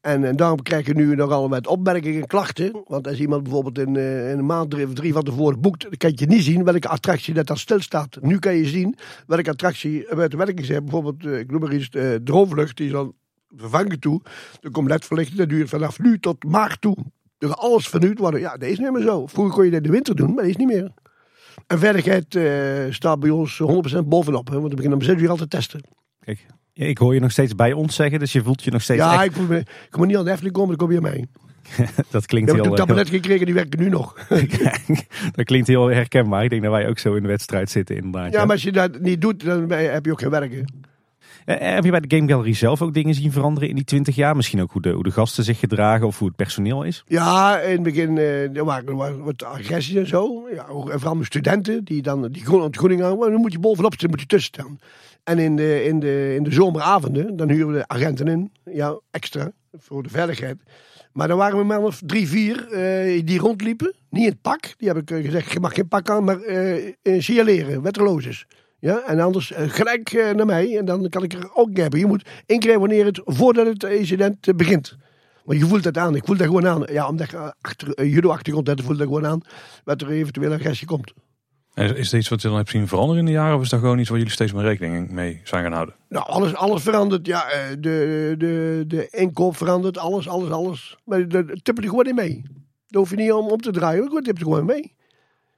[0.07, 2.83] En, en daarom krijg je nu nogal met opmerkingen en klachten.
[2.87, 5.83] Want als iemand bijvoorbeeld in, eh, in een maand drie of drie van tevoren boekt,
[5.83, 8.19] dan kan je niet zien welke attractie dat dan stilstaat.
[8.21, 8.97] Nu kan je zien
[9.27, 10.83] welke attractie met de werking zijn.
[10.83, 13.15] Bijvoorbeeld, ik noem maar iets, de droomvlucht, die is dan
[13.57, 14.21] vervangen toe.
[14.61, 16.97] Er komt ledverlichting, dat duurt vanaf nu tot maart toe.
[17.39, 18.41] Gaat alles vernieuwd worden.
[18.41, 19.27] Ja, dat is niet meer zo.
[19.27, 20.93] Vroeger kon je dat in de winter doen, maar dat is niet meer.
[21.67, 22.53] En veiligheid eh,
[22.91, 23.63] staat bij ons
[23.95, 24.49] 100% bovenop.
[24.49, 25.81] Hè, want we beginnen om 6 uur al te testen.
[26.21, 29.01] Kijk, ik hoor je nog steeds bij ons zeggen, dus je voelt je nog steeds
[29.01, 31.01] Ja, echt- ik, voel me, ik moet niet aan de Efteling komen, dan kom je
[31.01, 31.27] mij.
[32.11, 34.15] dat Ik klinkt heb heel, een heel, tablet gekregen, die werken nu nog.
[35.37, 36.45] dat klinkt heel herkenbaar.
[36.45, 38.33] Ik denk dat wij ook zo in de wedstrijd zitten inderdaad.
[38.33, 38.45] Ja, ja.
[38.45, 40.85] maar als je dat niet doet, dan heb je ook geen werken.
[41.47, 44.15] Eh, Heb je bij de Game Gallery zelf ook dingen zien veranderen in die 20
[44.15, 44.37] jaar?
[44.37, 47.05] Misschien ook hoe de, hoe de gasten zich gedragen of hoe het personeel is?
[47.07, 50.49] Ja, in het begin eh, er waren wat agressie en zo.
[50.55, 54.21] Ja, vooral met studenten die dan die gewoon ontgroening dan moet je bovenop zitten, moet
[54.21, 54.79] je tussen staan.
[55.25, 58.53] En in de, in, de, in de zomeravonden, dan huren we de agenten in.
[58.65, 60.57] Ja, extra, voor de veiligheid.
[61.13, 63.95] Maar dan waren we maar of drie, vier eh, die rondliepen.
[64.11, 64.75] Niet in het pak.
[64.79, 68.47] Die heb ik eh, gezegd, je mag geen pak aan, maar eh eh, signaleren, wetterlozes.
[68.79, 70.79] Ja, en anders eh, gelijk eh, naar mij.
[70.79, 71.99] En dan kan ik er ook hebben.
[71.99, 74.97] Je moet inkrijgen wanneer het, voordat het incident eh, begint.
[75.47, 76.15] Want je voelt dat aan.
[76.15, 76.83] Ik voel dat gewoon aan.
[76.93, 79.41] Ja, omdat ik eh, achter, judo-achtergrond heb, voel ik dat gewoon aan.
[79.85, 81.13] Wat er eventueel agressie komt.
[81.75, 83.57] En Is iets wat je dan hebt zien veranderen in de jaren?
[83.57, 85.95] Of is dat gewoon iets waar jullie steeds meer rekening mee zijn gaan houden?
[86.09, 87.27] Nou, alles, alles verandert.
[87.27, 87.45] Ja,
[87.79, 89.99] de, de, de inkoop verandert.
[89.99, 90.97] Alles, alles, alles.
[91.05, 92.43] Maar dat tippen er gewoon in mee.
[92.87, 94.03] Daar hoef je niet om op te draaien.
[94.03, 94.96] Gewoon tippen er gewoon mee.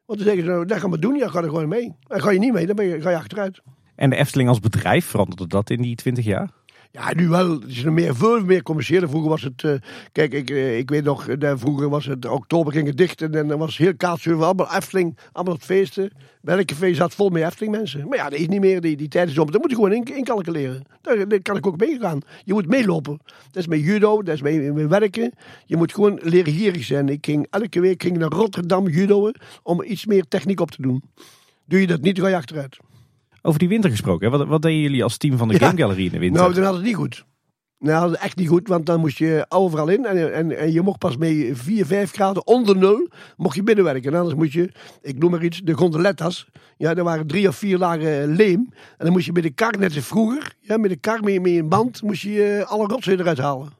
[0.09, 1.17] Want dan zeggen ze, nou, dat gaan we doen.
[1.17, 1.95] Ja, ga er gewoon mee.
[2.07, 3.61] En ga je niet mee, dan ben je, ga je achteruit.
[3.95, 6.51] En de Efteling als bedrijf, veranderde dat in die 20 jaar?
[6.91, 7.51] Ja, nu wel.
[7.51, 9.09] Het is meer, veel meer commerciële.
[9.09, 9.73] Vroeger was het, eh,
[10.13, 13.49] kijk, ik, eh, ik weet nog, eh, vroeger was het, oktober ging het dicht en
[13.49, 16.11] dan was heel Kaatsheuvel, allemaal Efteling, allemaal feesten.
[16.41, 18.09] Welke feest zat vol met Efteling mensen.
[18.09, 19.51] Maar ja, dat is niet meer, die, die tijd is om.
[19.51, 20.83] Dat moet je gewoon in, incalculeren.
[21.01, 22.21] Daar, daar kan ik ook meegaan.
[22.45, 23.21] Je moet meelopen.
[23.25, 25.33] Dat is met judo, dat is met, met werken.
[25.67, 27.09] Je moet gewoon leren gierig zijn.
[27.09, 31.03] Ik ging, elke week ging naar Rotterdam judoën om iets meer techniek op te doen.
[31.65, 32.77] Doe je dat niet, ga je achteruit.
[33.43, 34.31] Over die winter gesproken?
[34.31, 35.59] Wat, wat deden jullie als team van de.
[35.59, 36.43] Game Gallery in de winter?
[36.43, 37.25] Nou, dan had het niet goed.
[37.79, 40.05] Nou, dat echt niet goed, want dan moest je overal in.
[40.05, 44.13] En, en, en je mocht pas mee 4, 5 graden onder nul, mocht je binnenwerken.
[44.13, 44.73] En anders moet je,
[45.03, 46.49] ik noem maar iets, de gondolettas.
[46.77, 48.69] Ja, er waren drie of vier lagen leem.
[48.71, 51.41] En dan moest je met de kar, net als vroeger, ja, met de kar mee,
[51.41, 53.73] mee een band, moest je eh, alle rotzooi eruit halen.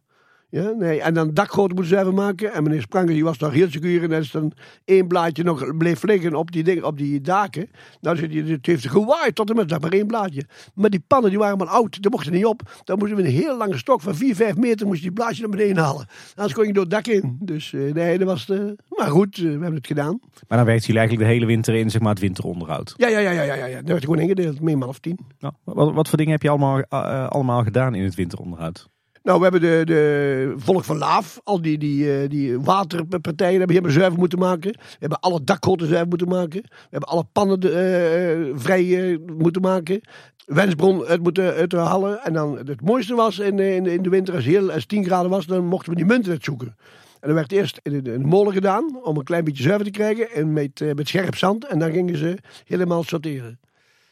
[0.51, 1.01] Ja, nee.
[1.01, 2.53] En dan dakgoten moeten ze even maken.
[2.53, 4.03] En meneer Spranger die was nog heel secuur.
[4.03, 4.53] En als dan
[4.85, 7.69] één blaadje nog bleef liggen op die, dingen, op die daken.
[8.01, 10.45] Nou, dan zit hij- het heeft gewaaid tot en met dat maar één blaadje.
[10.75, 12.03] Maar die pannen die waren maar oud.
[12.03, 12.63] Die mochten niet op.
[12.85, 14.87] Dan moesten we een heel lange stok van 4, 5 meter.
[14.87, 16.07] Moest je die blaadje naar beneden halen.
[16.35, 17.37] Anders kon je door het dak in.
[17.41, 18.77] Dus eh, nee, dat was de...
[18.89, 20.19] Maar goed, eh, we hebben het gedaan.
[20.49, 22.95] Maar dan werkten jullie eigenlijk de hele winter in zeg maar, het winteronderhoud.
[22.97, 23.65] Ja, ja, ja, ja, ja.
[23.67, 23.77] ja.
[23.77, 24.61] Dat werd gewoon ingedeeld.
[24.61, 25.19] Meermaal of tien.
[25.39, 28.89] Nou, wat, wat voor dingen heb je allemaal, eh, allemaal gedaan in het winteronderhoud?
[29.29, 33.77] Nou, we hebben de, de Volk van Laaf, al die, die, eh, die waterpartijen hebben
[33.77, 34.71] helemaal zuiver moeten maken.
[34.73, 36.63] We hebben alle dakgoten zuiver moeten maken.
[36.63, 40.01] We hebben alle pannen eh, eh, vrij moeten maken.
[40.47, 42.25] Wensbron uit moeten uithalen.
[42.25, 45.05] En dan het mooiste was in, in, in de winter, als het heel als 10
[45.05, 46.77] graden was, dan mochten we die munten uitzoeken.
[47.21, 50.31] En dat werd eerst in de, molen gedaan, om een klein beetje zuiver te krijgen.
[50.31, 51.67] En met, met scherp zand.
[51.67, 53.59] En dan gingen ze helemaal sorteren.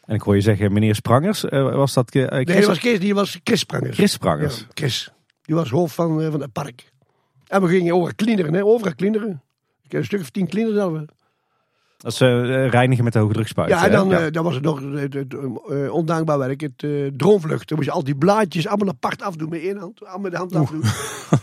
[0.06, 2.78] En ik hoor je zeggen, meneer Sprangers, eh, was dat eh, Nee, Chris, dat was
[2.78, 3.96] Kees, die was Chris Sprangers.
[3.96, 4.58] Chris Sprangers?
[4.58, 5.12] Ja, Chris.
[5.42, 6.92] Die was hoofd van, eh, van het park.
[7.46, 8.64] En we gingen overal cleaneren, hè?
[8.64, 9.42] Overal cleaneren.
[9.82, 11.04] Ik heb een stuk of tien cleaners zelf.
[11.96, 13.44] Dat is eh, reinigen met de hoge.
[13.66, 17.06] Ja, en dan, eh, dan was het nog het, het, eh, ondankbaar werk, het eh,
[17.16, 17.68] droomvlucht.
[17.68, 20.00] Dan moest je al die blaadjes allemaal apart afdoen met één hand.
[20.00, 20.82] Allemaal met de hand afdoen.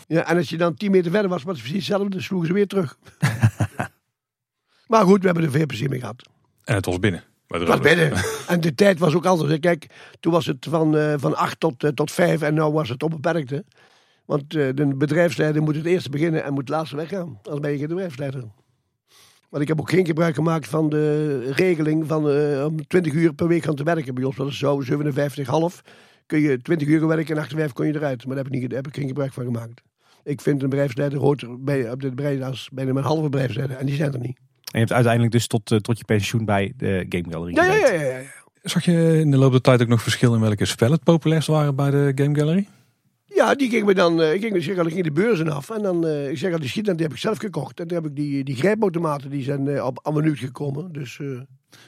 [0.07, 2.09] ja, en als je dan tien meter verder was, was het precies hetzelfde.
[2.09, 2.97] Dan sloegen ze weer terug.
[4.87, 6.29] maar goed, we hebben er veel plezier mee gehad.
[6.63, 7.23] En het was binnen.
[7.59, 8.45] De Het was.
[8.47, 9.51] En de tijd was ook anders.
[9.51, 9.57] hè.
[9.57, 9.85] Kijk,
[10.19, 13.03] toen was het van, eh van 8 tot, eh, tot 5 en nu was het
[13.03, 13.49] onbeperkt.
[13.49, 13.59] hè.
[14.25, 17.39] Want eh, de bedrijfsleider moet het eerste beginnen en moet het laatste weggaan.
[17.43, 18.43] Anders ben je geen bedrijfsleider.
[19.49, 22.25] Want ik heb ook geen gebruik gemaakt van de regeling van
[22.65, 24.15] om 20 uur per week gaan te werken.
[24.15, 25.81] Bij ons was het zo, 57,5
[26.25, 28.25] kun je 20 uur werken en 58 kon je eruit.
[28.25, 29.81] Maar daar heb ik, niet, daar heb ik geen gebruik van gemaakt.
[30.23, 33.77] Ik vind een bedrijfsleider hoort bij, op dit bedrijf als bijna een halve bedrijfsleider.
[33.77, 34.39] En die zijn er niet.
[34.73, 37.63] En je hebt uiteindelijk dus tot, eh, tot je pensioen bij de Game Gallery Ja,
[37.65, 38.01] ja, gewerkt.
[38.01, 38.25] ja, ja, ja.
[38.61, 41.47] Zag je in de loop der tijd ook nog verschil in welke spellen het populairst
[41.47, 42.67] waren bij de Game Gallery?
[43.25, 45.69] Ja, die ging me dan, eh, ik ging, zeg al, ik ging de beurzen af.
[45.69, 47.79] En dan, eh, ik zeg al, die schiet, die heb ik zelf gekocht.
[47.79, 50.91] En toen heb ik die, die grijpautomaten, die zijn op een minuut gekomen.
[50.91, 51.27] Dus eh,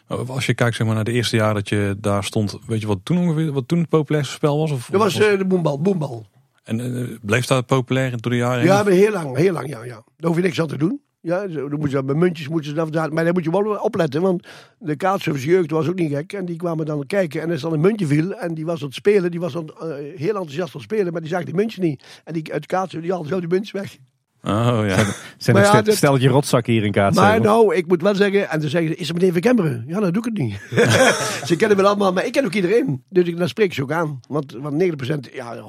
[0.08, 2.82] Nou, Als je kijkt zeg maar, naar de eerste jaar dat je daar stond, weet
[2.82, 4.72] je wat toen ongeveer wat toen het populairste spel was?
[4.72, 6.26] Of, dat was de boembal, boembal.
[6.64, 8.68] en eh, bleef dat populair door de jaren heen?
[8.68, 10.04] Ja, maar heel lang, heel lang, ja, ja.
[10.18, 11.02] Daar hoef je niks aan te doen.
[11.26, 14.22] Ja, dan moet je, met muntjes moeten ze dan, maar daar moet je wel opletten,
[14.22, 14.48] want
[14.80, 16.34] de kaartservice jeugd was ook niet gek.
[16.34, 18.86] En die kwamen dan kijken en als dan een muntje viel en die was aan
[18.86, 19.88] het spelen, die was aan, het, eh,
[20.20, 22.04] heel enthousiast aan het spelen, maar die zag die muntje niet.
[22.24, 23.98] En die, uit de kaartservice, die haalde zo die muntjes weg.
[24.44, 24.96] Oh ja.
[25.38, 27.16] Zijn Maar er ja, stel- dat- stelletje rotzak hier in kaart.
[27.16, 29.84] Maar nou, ik moet wel zeggen, en dan zeggen ze, is het meneer Verkemberen?
[29.88, 30.60] Ja, dan doe ik het niet.
[31.50, 33.04] ze kennen me allemaal, maar ik ken ook iedereen.
[33.10, 34.20] Dus ik, dan spreek ik ze ook aan.
[34.28, 35.62] Want, want 90%, ja, 100%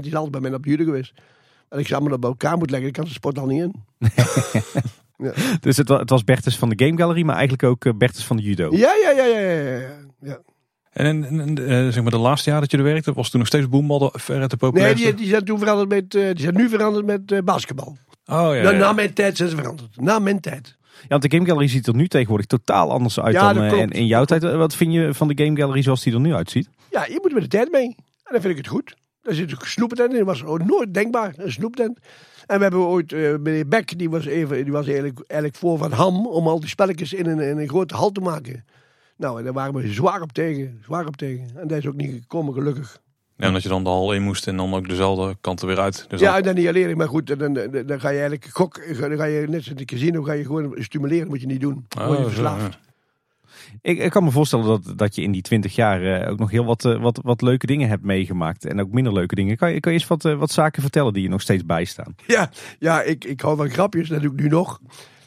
[0.00, 1.12] is altijd bij mij op de jude geweest.
[1.68, 3.62] En ik zou me dat bij elkaar moeten leggen, ik kan de sport al niet
[3.62, 3.74] in.
[5.60, 8.36] Dus het, het was Bertus van de Game Gallery, maar eigenlijk ook eh, Bertus van
[8.36, 8.68] de judo.
[8.76, 9.88] Ja, ja, ja, ja, ja, ja,
[10.20, 10.40] ja.
[10.94, 13.38] En, en, en, eh, zeg maar de laatste jaar dat je er werkte, was toen
[13.38, 16.40] nog steeds Boemal de veruit de Nee, die, die zijn toen veranderd met, eh, die
[16.40, 17.96] zijn nu veranderd met eh, basketbal.
[18.26, 18.62] Oh ja.
[18.62, 18.78] Na, ja.
[18.78, 20.00] na mijn tijd zijn ze veranderd.
[20.00, 20.76] Na mijn tijd.
[21.00, 23.90] Ja, want de Game Gallery ziet er nu tegenwoordig totaal anders uit Ja, dan in,
[23.90, 24.42] in jouw tijd.
[24.42, 26.68] Wat vind je van de Game Gallery zoals die er nu uitziet?
[26.90, 27.86] Ja, je moet met de tijd mee.
[28.24, 28.94] En dan vind ik het goed.
[29.22, 30.24] Daar zit een snoeptent in.
[30.24, 31.98] Dat was nooit denkbaar, een snoeptent.
[32.46, 35.78] En we hebben ooit, eh, meneer Beck, die was, even, die was eigenlijk, eigenlijk voor
[35.78, 38.64] van Ham, om al die spelletjes in een, in een grote hal te maken.
[39.16, 41.46] Nou, en daar waren we zwaar op tegen, zwaar op tegen.
[41.56, 43.02] En dat is ook niet gekomen, gelukkig.
[43.36, 45.78] Ja, omdat je dan de hal in moest en dan ook dezelfde kant er weer
[45.80, 46.04] uit.
[46.08, 48.44] Dus ja, dan- en dan niet alleen, maar goed, dan, dan, dan ga je eigenlijk
[48.52, 51.46] gok, dan ga je net zoals in het casino, ga je gewoon stimuleren, moet je
[51.46, 51.84] niet doen.
[51.88, 52.72] Dan word je Oh, zo, verslaafd.
[52.72, 52.78] ja.
[53.80, 56.50] Ik, ik kan me voorstellen dat, dat je in die 20 jaar eh, ook nog
[56.50, 58.64] heel wat, eh, wat, wat leuke dingen hebt meegemaakt.
[58.64, 59.56] En ook minder leuke dingen.
[59.56, 62.14] Kan je, kan je eens wat, eh, wat zaken vertellen die je nog steeds bijstaan?
[62.26, 64.80] Ja, ja ik, ik hou van grapjes, dat doe ik nu nog.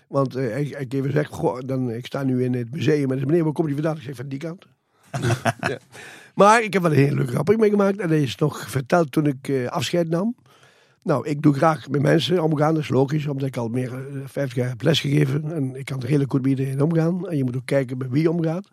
[0.07, 1.29] Want eh, ik, even zeg,
[1.65, 3.95] dan, ik sta nu in het museum en is meneer, waar kom je vandaan?
[3.95, 4.65] Ik zeg van die kant.
[5.71, 5.77] ja.
[6.35, 9.25] Maar ik heb wel een hele leuke grap meegemaakt en dat is nog verteld toen
[9.25, 10.35] ik afscheid nam.
[11.07, 14.05] Nou, ik doe graag met mensen omgaan, dat is logisch, omdat ik al meer dan
[14.25, 15.51] 50 jaar heb lesgegeven.
[15.51, 17.27] En ik kan redelijk goed met omgaan.
[17.27, 18.67] En je moet ook kijken met wie omgaat.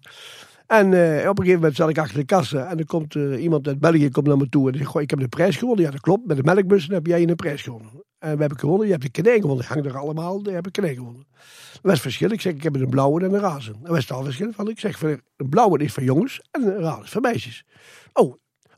[0.66, 3.42] En eh, op een gegeven moment zat ik achter de kassa en er komt eh,
[3.42, 5.84] iemand uit België komt naar me toe en zegt, goh, ik heb de prijs gewonnen.
[5.84, 7.90] Ja, dat klopt, met de melkbussen heb jij een prijs gewonnen.
[8.18, 9.64] En we hebben gewonnen, je hebt de konijn gewonnen.
[9.64, 11.26] Hangt er allemaal, die hebben konijn gewonnen.
[11.72, 12.30] Dat was verschil.
[12.30, 13.76] Ik zeg, ik heb een blauwe en een razen.
[13.80, 14.68] Dat was het al verschil van.
[14.68, 17.64] Ik zeg, een blauwe is voor jongens en een razen is voor meisjes.
[18.12, 18.34] Oh,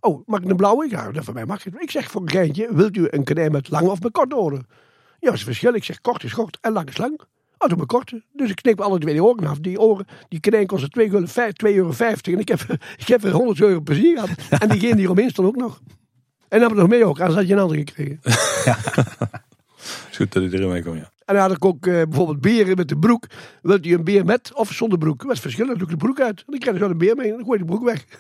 [0.07, 0.87] oh, mag ik een blauwe?
[0.91, 1.75] Ja, dat voor mij mag het.
[1.79, 4.67] Ik zeg, voor een geintje, wilt u een konijn met lange of met korte oren?
[4.69, 5.75] Ja, dat is het verschil.
[5.75, 7.21] Ik zeg, kort is kort en lang is lang.
[7.59, 8.23] Oh, doe maar korte.
[8.33, 9.59] Dus ik knip alle twee die oren af.
[9.59, 11.21] Die oren, die konijn kostte 2,50 euro.
[11.21, 11.93] 2,50 euro
[12.23, 12.61] en ik heb,
[13.03, 14.31] ik heb er 100 euro plezier gehad.
[14.63, 15.81] En diegene die eromheen stond ook nog.
[16.49, 18.21] En dan heb ik nog mee ook, anders had je een ander gekregen.
[20.11, 21.11] is goed dat hij erin mee komt, ja.
[21.27, 23.27] En dan had ik ook eh, bijvoorbeeld beren met de broek.
[23.63, 25.23] Wilt u een beer met of zonder broek?
[25.23, 25.67] Wat is het verschil?
[25.67, 26.39] Dan doe ik de broek uit.
[26.39, 28.05] En dan krijg je zo een beer mee en dan gooi je de broek weg.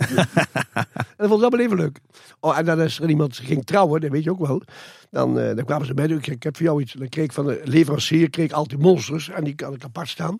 [0.78, 1.98] en dat vond ik allemaal even leuk.
[2.40, 4.62] Oh, en dan als er iemand ging trouwen, dat weet je ook wel.
[5.10, 6.92] Dan, eh, dan kwamen ze bij ik, ik heb voor jou iets.
[6.92, 9.28] Dan kreeg ik van de leverancier kreeg ik altijd monsters.
[9.28, 10.38] En die kan ik apart staan.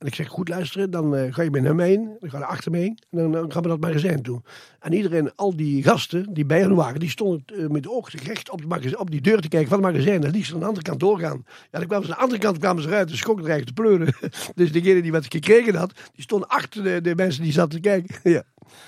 [0.00, 2.16] En ik zeg, goed luisteren, dan eh, ga je met hem heen.
[2.20, 2.98] Dan ga je achter me heen.
[3.10, 4.42] En dan, gaan we dat magazijn toe.
[4.80, 8.18] En iedereen, al die gasten die bij hen waren, die stonden eh, met de ogen
[8.18, 8.60] recht op,
[8.96, 10.24] op die deur te kijken van het magazijn.
[10.24, 11.44] En liefst aan de andere kant doorgaan.
[11.70, 13.82] Ja, dan kwamen ze aan de andere kant kwamen ze eruit schokken er eigenlijk te
[13.82, 14.14] pleuren.
[14.54, 17.88] dus degene die wat gekregen had, die stond achter de, de mensen die zaten te
[17.88, 18.16] kijken.
[18.32, 18.42] ja.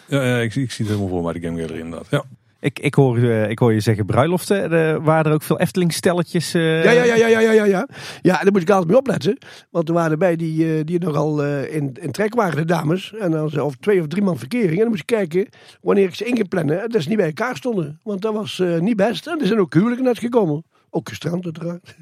[0.07, 2.11] Ja, ja ik, zie het helemaal voor mij, de Game Gallery inderdaad.
[2.11, 2.25] Ja.
[2.63, 4.73] Ik, ik, hoor, eh, ik hoor je zeggen bruiloften.
[4.73, 6.55] Er waren er ook veel Efteling-stelletjes.
[6.55, 7.89] eh, Ja, ja, ja, ja, ja, ja, ja, ja.
[8.23, 9.39] Ja, en daar moet ik altijd mee opletten.
[9.71, 13.13] Want er waren erbij die, eh, die nogal eh, in, in trek waren, de dames.
[13.15, 14.73] En dan ze of twee of drie man verkering.
[14.73, 15.49] En dan moest je kijken
[15.81, 16.91] wanneer ik ze in ging plannen.
[16.91, 18.01] Dat ze niet bij elkaar stonden.
[18.03, 19.27] Want dat was eh, niet best.
[19.27, 20.65] En er zijn ook huwelijken uitgekomen.
[20.91, 21.97] Ook gestrand uiteraard.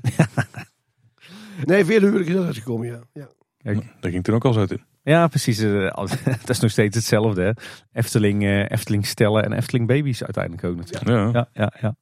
[1.64, 3.00] nee, veel huwelijken zijn uitgekomen, ja.
[3.12, 3.28] ja.
[4.00, 4.89] Daar ging toen ook al zo in.
[5.02, 5.58] Ja, precies.
[5.58, 5.94] eh,
[6.40, 7.42] dat is nog steeds hetzelfde.
[7.42, 7.50] Hè?
[7.92, 11.08] Efteling, eh, Efteling stellen en Efteling baby's uiteindelijk ook natuurlijk.
[11.08, 11.30] Ja.
[11.32, 11.96] Ja, ja, ja.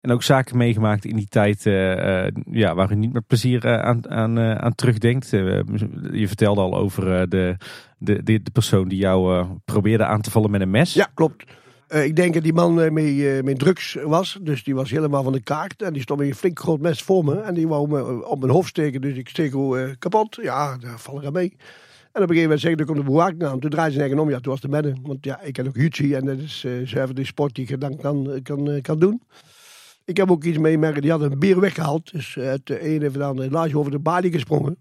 [0.00, 3.82] En ook zaken meegemaakt in die tijd eh, eh, ja, waar u niet met plezier
[3.82, 5.30] aan, aan, eh, aan terugdenkt.
[5.30, 7.56] Je vertelde al over eh, de,
[7.98, 10.94] de, de, de persoon die jou eh, probeerde aan te vallen met een mes.
[10.94, 11.44] Ja, klopt.
[11.88, 14.38] Eh, ik denk dat die man mee, eh, met drugs was.
[14.42, 15.82] Dus die was helemaal van de kaart.
[15.82, 17.40] En die stond met een flink groot mes voor me.
[17.40, 19.00] En die wou me op mijn hoofd steken.
[19.00, 20.38] Dus ik steek hoe eh, kapot.
[20.42, 21.56] Ja, daar val ik aan mee.
[22.12, 23.60] En op een gegeven moment zeg ik, er komt de aan.
[23.60, 24.30] Toen draaide ze eigenlijk om.
[24.30, 24.98] Ja, toen was de medden.
[25.02, 27.78] Want ja, ik ken ook jiu En dat is eh zuiver de sport die je
[27.78, 29.22] dan kan, kan, eh, kan doen.
[30.04, 31.02] Ik heb ook iets meemerken.
[31.02, 32.12] Die hadden een bier weggehaald.
[32.12, 34.76] Dus uit de ene van de andere laagje over de balie gesprongen.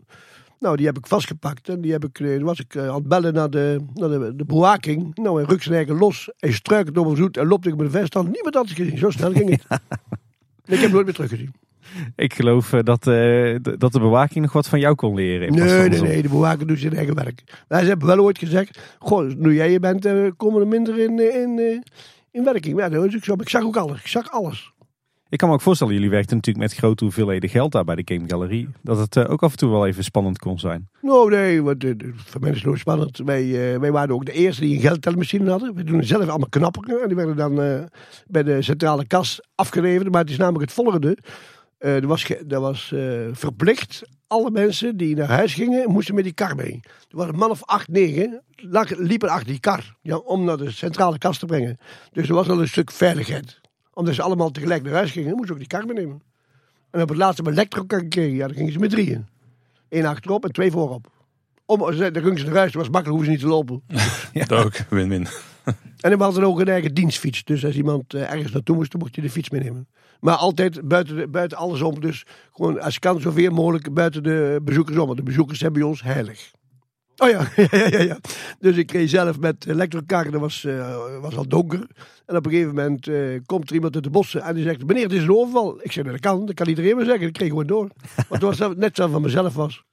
[0.60, 1.70] Nou, die heb ik vastgepakt.
[1.70, 4.36] En die heb ik, eh, was ik eh, aan het bellen naar de, naar de,
[4.36, 5.16] de bewaking.
[5.16, 6.30] Nou, hij rukt zijn eigen los.
[6.38, 8.32] Hij struikelt over zoet en loopt ik met de vest aan.
[8.32, 8.98] Niemand had het gezien.
[8.98, 9.66] Zo snel ging het.
[10.66, 11.54] Ik heb hem nooit meer teruggezien.
[12.16, 15.54] Ik geloof eh, dat, eh, dat de bewaking nog wat van jou kon leren.
[15.54, 16.22] Nee, nee, nee.
[16.22, 17.64] De bewaker doet zijn eigen werk.
[17.68, 18.80] Maar ze hebben wel ooit gezegd.
[19.00, 21.84] Goh, nu jij je bent, eh, komen er minder in, in,
[22.32, 22.80] in werking.
[22.80, 23.36] Ja, dat is ook zo.
[23.36, 24.00] Maar ik zag ook alles.
[24.00, 24.74] Ik zag alles.
[25.30, 28.14] Ik kan me ook voorstellen, jullie werkten natuurlijk met grote hoeveelheden geld daar bij de
[28.14, 28.68] Game Gallery.
[28.82, 30.90] Dat het ook af en toe wel even spannend kon zijn.
[31.02, 33.18] Nou, nee, want, voor mij is het nooit spannend.
[33.18, 35.76] Wij, wij waren ook de eerste die een geldtelmachine hadden.
[35.76, 37.02] We doen zelf allemaal knapperen.
[37.02, 37.56] En die werden dan
[38.28, 40.12] bij de centrale kas afgeleverd.
[40.12, 41.18] Maar het is namelijk het volgende.
[41.82, 46.24] Eh, er was, er was eh, verplicht, alle mensen die naar huis gingen, moesten met
[46.24, 46.80] die kar mee.
[46.84, 48.42] Er was een man of acht, negen,
[48.88, 49.96] liepen achter die kar.
[50.02, 51.78] Ja, om naar de centrale kas te brengen.
[52.12, 53.62] Dus er was al een stuk veiligheid.
[53.94, 56.22] Omdat ze allemaal tegelijk naar huis gingen, moesten ze ook die kar meenemen.
[56.92, 58.36] En op het laatste hebben we elektrokar gekregen.
[58.36, 59.28] Ja, dan gingen ze met drieën.
[59.90, 61.12] Eén achterop en twee voorop.
[61.66, 63.84] Om, dan gingen ze naar huis, dat was makkelijk, hoeven ze niet te lopen.
[64.48, 65.28] Dat ook, win-win.
[66.02, 67.44] En dan hadden ook een eigen dienstfiets.
[67.44, 69.88] Dus als iemand eh, ergens naartoe moest, dan mocht je de fiets meenemen.
[70.22, 72.00] Maar altijd buiten, de- buiten alles om.
[72.02, 75.06] Dus gewoon als kan zoveel mogelijk buiten de bezoekers om.
[75.06, 76.52] Want de bezoekers zijn bij ons heilig.
[77.18, 78.18] Oh ja, ja, ja, ja.
[78.60, 80.32] Dus ik reed zelf met elektrokar.
[80.32, 81.88] Dat was, eh, was al donker.
[82.26, 84.42] En op een gegeven moment eh, komt er iemand uit de bossen.
[84.42, 85.80] En die zegt, meneer, het is een overval.
[85.84, 86.46] Ik zeg, dat kan.
[86.46, 87.28] Dat kan iedereen maar zeggen.
[87.28, 87.88] Ik kreeg gewoon door.
[88.30, 89.84] Want het was net zo van mezelf was.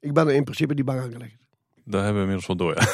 [0.00, 1.36] Ik ben er in principe niet bang aangelegd.
[1.84, 2.74] Daar hebben we inmiddels wel door.
[2.74, 2.88] Ja.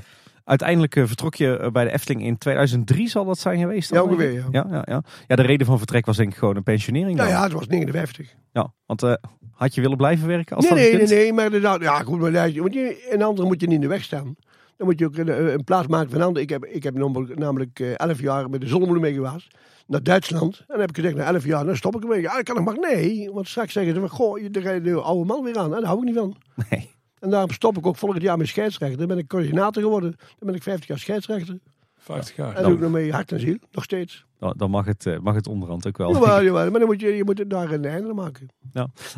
[0.46, 3.92] Uiteindelijk eh, vertrok je eh, bij de Efteling in 2003 zal dat zijn geweest?
[3.92, 4.44] dan, Ja, ongeveer, ja.
[4.50, 5.02] Ja, ja, ja.
[5.26, 7.18] ja, de reden van vertrek was denk ik gewoon een pensionering.
[7.18, 7.32] Ja, dan.
[7.32, 8.34] ja, het was 59.
[8.52, 9.14] Ja, want eh,
[9.52, 12.18] had je willen blijven werken als nee, dat nee, nee, nee, maar nou, ja, goed,
[12.18, 12.32] maar.
[12.32, 14.36] Want je, een ander moet je niet in de weg staan.
[14.76, 16.42] Dan moet je ook een, een plaats maken van een ander.
[16.42, 19.56] Ik heb, ik heb namelijk, namelijk eh, elf jaar met de zonnebloem mee geweest.
[19.86, 20.58] Naar Duitsland.
[20.58, 22.20] En dan heb ik gezegd, na elf jaar, dan stop ik ermee.
[22.20, 23.30] Ja, dat kan nog maar nee.
[23.32, 25.74] Want straks zeggen ze van, goh, je rijdt de oude man weer aan.
[25.74, 26.36] En daar hou ik niet van.
[26.70, 26.94] Nee.
[27.26, 28.98] En daarom stop ik ook volgend jaar met scheidsrechter.
[28.98, 30.14] Dan ben ik coördinator geworden.
[30.18, 31.58] Dan ben ik 50 jaar scheidsrechter.
[31.96, 32.54] 50 jaar.
[32.54, 33.56] En doe ik nog mee hart en ziel.
[33.70, 34.24] Nog steeds.
[34.38, 36.12] Dan, dan mag, het, eh, mag het onderhand ook wel.
[36.12, 36.70] Jawel, jawel.
[36.70, 38.48] Maar dan moet je, je moet daar een einde aan maken.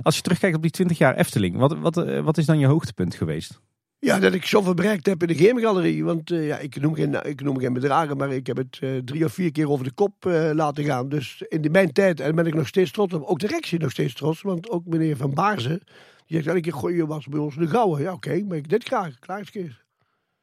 [0.02, 2.66] Als je terugkijkt op die 20 jaar Efteling, wat, wat, eh, wat is dan je
[2.66, 3.60] hoogtepunt geweest?
[4.00, 6.04] Ja, dat ik zoveel bereikt heb in de gamegalerie.
[6.04, 8.90] Want eh, ja, ik, noem geen, ik noem geen bedragen, maar ik heb het eh,
[9.04, 11.08] drie of vier keer over de kop eh, laten gaan.
[11.08, 13.22] Dus in de, mijn tijd, en ben ik nog steeds trots op.
[13.22, 14.42] Ook de directie nog steeds trots.
[14.42, 15.82] Want ook meneer Van Baarzen,
[16.28, 18.04] die zegt elke je was bij ons de gouden.
[18.04, 19.18] Ja, oké, maar ik dit graag.
[19.18, 19.84] Klaar is keer.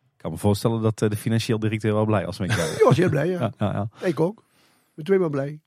[0.02, 2.70] Ik kan me voorstellen dat eh, de financieel directeur wel blij was met jou.
[2.76, 3.40] Die was heel blij, ja.
[3.40, 4.08] ja, ja, ja.
[4.08, 4.40] Ik ook.
[4.40, 5.60] Ik ben twee blij.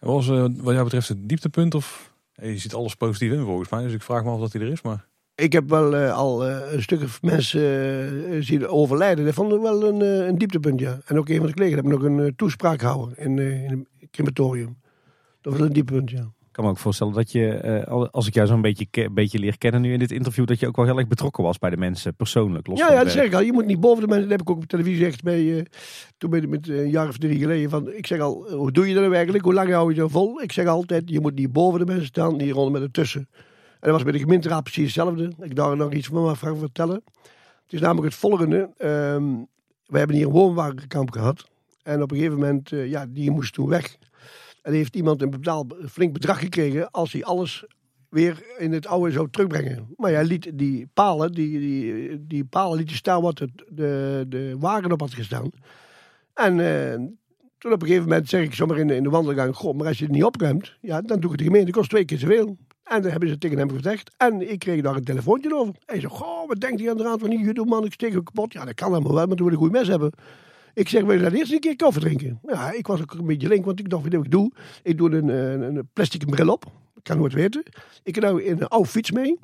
[0.00, 1.74] Wat was eh, wat jou betreft het dieptepunt?
[1.74, 3.82] Of, eh, je ziet alles positief in volgens mij.
[3.82, 4.82] Dus ik vraag me af of dat hij er is.
[4.82, 9.24] Maar Ik heb wel eh, al eh, een stuk of mensen zien overlijden.
[9.24, 11.00] Dat vond ik wel een, een dieptepunt, ja.
[11.04, 13.86] En ook een van de collega's heb ik nog een toespraak gehouden in, eh, in
[13.98, 14.78] het crematorium.
[15.40, 16.32] Dat was een dieptepunt, ja.
[16.58, 19.10] Ik kan me ook voorstellen dat je, eh, al- als ik jou zo'n beetje, ke-
[19.10, 21.58] beetje leer kennen nu in dit interview, dat je ook wel heel erg betrokken was
[21.58, 22.66] bij de mensen, persoonlijk.
[22.66, 23.40] Los Ja, ja, dat zeg ik al.
[23.40, 24.28] Je moet niet boven de mensen.
[24.28, 25.22] Dat heb ik ook op televisie gezegd.
[25.22, 25.64] Bij, eh,
[26.16, 27.70] toen ben ik met eh, een jaar of drie geleden.
[27.70, 29.44] Van, ik zeg al, hoe doe je dat nou eigenlijk?
[29.44, 30.42] Hoe lang hou je zo vol?
[30.42, 33.28] Ik zeg altijd, je moet niet boven de mensen staan, niet rond met ertussen.
[33.30, 35.32] En dat was bij de gemeenteraad precies hetzelfde.
[35.40, 37.02] Ik daar nog iets van van vertellen.
[37.62, 38.70] Het is namelijk het volgende.
[38.76, 39.24] Ehm,
[39.86, 41.48] we hebben hier een woonwagenkamp gehad.
[41.82, 43.96] En op een gegeven moment, ja, die moest toen weg.
[44.62, 47.64] En heeft iemand een betaal, flink bedrag gekregen als hij alles
[48.08, 49.88] weer in het oude zou terugbrengen.
[49.96, 54.56] Maar hij liet die palen, die, die, die palen liet staan wat het, de, de
[54.58, 55.50] wagen op had gestaan.
[56.34, 56.94] En eh,
[57.58, 59.86] toen op een gegeven moment zeg ik zomaar in de, in de wandelgang, goh, maar
[59.86, 62.56] als je het niet opruimt, ja, dan doe ik de gemeente, kost twee keer zoveel.
[62.84, 64.10] En dan hebben ze tegen hem gezegd.
[64.16, 65.74] En ik kreeg daar een telefoontje over.
[65.84, 67.56] Hij zei, goh, wat denkt hij aan de raad van niet?
[67.56, 68.52] Je man, ik steek hem kapot.
[68.52, 70.12] Ja, dat kan allemaal wel, maar toen we een goed mes hebben.
[70.78, 72.40] Ik zeg, je dat eerst een keer koffie drinken?
[72.46, 74.52] Ja, ik was ook een beetje link, want ik dacht, wat ik doe?
[74.82, 76.64] Ik doe een, een, een plastic bril op.
[76.94, 77.62] Ik kan nooit weten.
[78.02, 79.38] Ik nou in een oude fiets mee.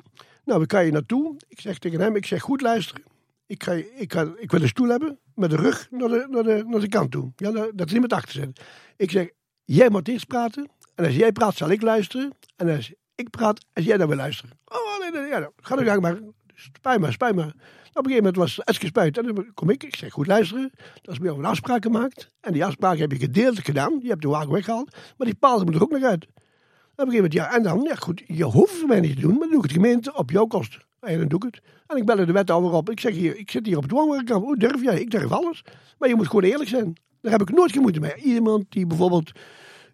[0.45, 1.35] Nou, waar kan je naartoe?
[1.47, 3.03] Ik zeg tegen hem, ik zeg, goed luisteren.
[3.45, 6.43] Ik, ga, ik, ga, ik wil een stoel hebben met de rug naar de, naar
[6.43, 7.31] de, naar de kant toe.
[7.35, 8.61] Ja, dat is niet met achter zit.
[8.97, 9.29] Ik zeg,
[9.63, 10.69] jij moet eerst praten.
[10.95, 12.31] En als jij praat, zal ik luisteren.
[12.55, 14.57] En als ik praat, als jij dan wil luisteren.
[14.65, 16.19] Oh, nee, nee, ja, ga er gang maar.
[16.53, 17.53] Spijt maar, spijt maar.
[17.95, 19.17] Op een gegeven moment was Eske spuit.
[19.17, 20.71] En dan kom ik, ik zeg, goed luisteren.
[21.01, 22.31] Dat is bij jou een afspraak gemaakt.
[22.39, 23.99] En die afspraak heb je gedeeltelijk gedaan.
[24.01, 24.95] Je hebt de wagen weggehaald.
[25.17, 26.23] Maar die paal moet er ook nog uit.
[26.23, 29.21] Op een gegeven moment, ja, en dan, ja goed, je hoeft het mij niet te
[29.21, 29.31] doen.
[29.31, 30.81] Maar dan doe ik het gemeente op jouw kosten.
[30.99, 31.63] En dan doe ik het.
[31.87, 32.89] En ik bel de wethouder op.
[32.89, 34.43] Ik zeg hier, ik zit hier op het woonwerkkamp.
[34.43, 34.99] Hoe durf jij?
[34.99, 35.63] Ik durf alles.
[35.97, 36.93] Maar je moet gewoon eerlijk zijn.
[37.21, 38.15] Daar heb ik nooit geen moeite mee.
[38.15, 39.31] Iemand die bijvoorbeeld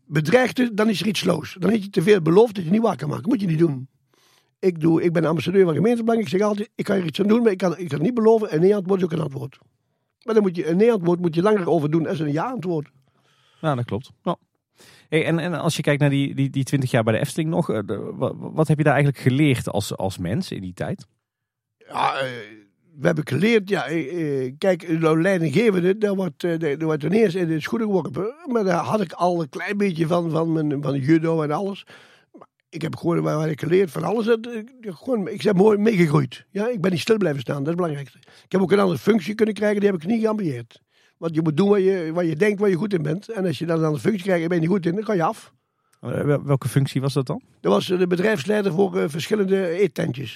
[0.05, 1.55] bedreigt, is, dan is er iets sloos.
[1.59, 3.29] Dan heb je te veel beloofd dat je niet waar kan maken.
[3.29, 3.87] Moet je niet doen.
[4.61, 6.21] Ik, doe, ik ben ambassadeur van gemeentebelang.
[6.21, 8.01] Ik zeg altijd, ik kan er iets aan doen, maar ik kan, ik kan het
[8.01, 8.53] niet beloven.
[8.53, 9.57] Een nee-antwoord is ook een antwoord.
[10.23, 12.89] Maar dan moet je, een nee-antwoord moet je langer over doen dan een ja-antwoord.
[13.61, 14.11] Ja, dat klopt.
[14.23, 14.37] Ja.
[15.09, 17.49] Hey, en, en als je kijkt naar die, die, die 20 jaar bij de Efteling
[17.49, 18.13] nog, eh, de-
[18.53, 21.05] wat, heb je daar eigenlijk geleerd als, als mens in die tijd?
[21.77, 22.27] Ja, eh,
[22.97, 27.47] we hebben geleerd, ja, eh, kijk, nou, leidinggevende, daar wordt, daar wordt ten eerste in
[27.47, 28.33] de schoenen geworpen.
[28.45, 31.85] Maar daar had ik al een klein beetje van, van, mijn, van judo en alles.
[32.71, 34.25] Ik heb gewoon waar ik geleerd van alles.
[34.25, 34.61] Dat, eh,
[34.95, 36.45] gewoon, ik ben mooi meegegroeid.
[36.49, 38.17] Ja, ik ben niet stil blijven staan, dat is het belangrijkste.
[38.45, 40.81] Ik heb ook een andere functie kunnen krijgen, die heb ik niet geambieerd.
[41.17, 43.29] Want je moet doen wat je, wat je denkt waar je goed in bent.
[43.29, 45.05] En als je dan een andere functie krijgt en ben je niet goed in, dan
[45.05, 45.53] ga je af.
[46.01, 47.41] Eh, wel- welke functie was dat dan?
[47.59, 50.35] Dat was eh, de bedrijfsleider voor eh, verschillende eettentjes.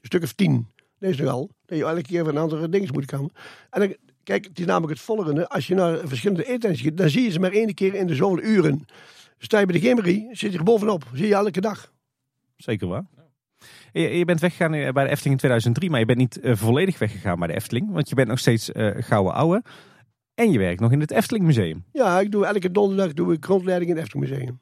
[0.00, 0.66] Een stuk of tien.
[0.98, 1.50] Deze nogal.
[1.66, 3.32] Dat je elke keer van andere dingen moet komen.
[3.70, 5.48] En dan, kijk, het is namelijk het volgende.
[5.48, 8.14] Als je naar verschillende eettentjes gaat, dan zie je ze maar één keer in de
[8.14, 8.84] zoveel uren.
[9.42, 11.04] Sta je bij de Gemerie, zit je er bovenop.
[11.14, 11.92] Zie je elke dag.
[12.56, 13.04] Zeker waar.
[13.92, 16.98] Je, bent weggegaan eh, bij de Efteling in 2003, maar je bent niet eh, volledig
[16.98, 17.90] weggegaan bij de Efteling.
[17.92, 19.62] Want je bent nog steeds eh gouden ouwe.
[20.34, 21.84] En je werkt nog in het Efteling Museum.
[21.92, 24.58] Ja, ik doe elke donderdag doe ik grondleiding in het Efteling Museum.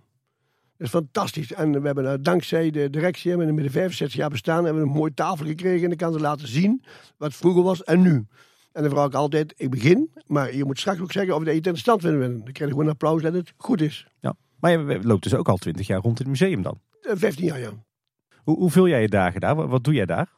[0.76, 1.52] Dat is fantastisch.
[1.52, 4.88] En we hebben dankzij de directie, hebben we met de 65 jaar bestaan, hebben we
[4.88, 5.82] een mooie tafel gekregen.
[5.82, 6.84] En dan kan ze laten zien
[7.16, 8.26] wat vroeger was en nu.
[8.72, 11.50] En dan vraag ik altijd, ik begin, maar je moet straks ook zeggen of je
[11.50, 12.38] het in de stand willen winnen.
[12.44, 14.06] Dan krijg je gewoon een applaus dat het goed is.
[14.20, 14.34] Ja.
[14.60, 16.80] Maar je loopt dus ook al 20 jaar rond in het museum dan.
[17.02, 17.70] Eh, 15 jaar, ja.
[18.42, 19.54] Hoe, hoe vul jij je dagen daar?
[19.54, 20.28] Wat, wat doe jij daar?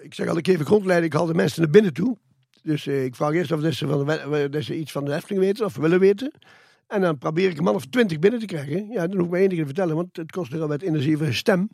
[0.00, 2.16] Ik zeg al, ik geef een grondleiding, ik haal de mensen naar binnen toe.
[2.62, 5.14] Dus eh, ik vraag eerst of ze, van de, we- dat ze iets van de
[5.14, 6.32] Efteling weten of willen weten.
[6.86, 8.88] En dan probeer ik een man of twintig binnen te krijgen.
[8.88, 11.16] Ja, dan hoef ik maar één ding te vertellen, want het kost nogal wat energie
[11.16, 11.68] voor stem.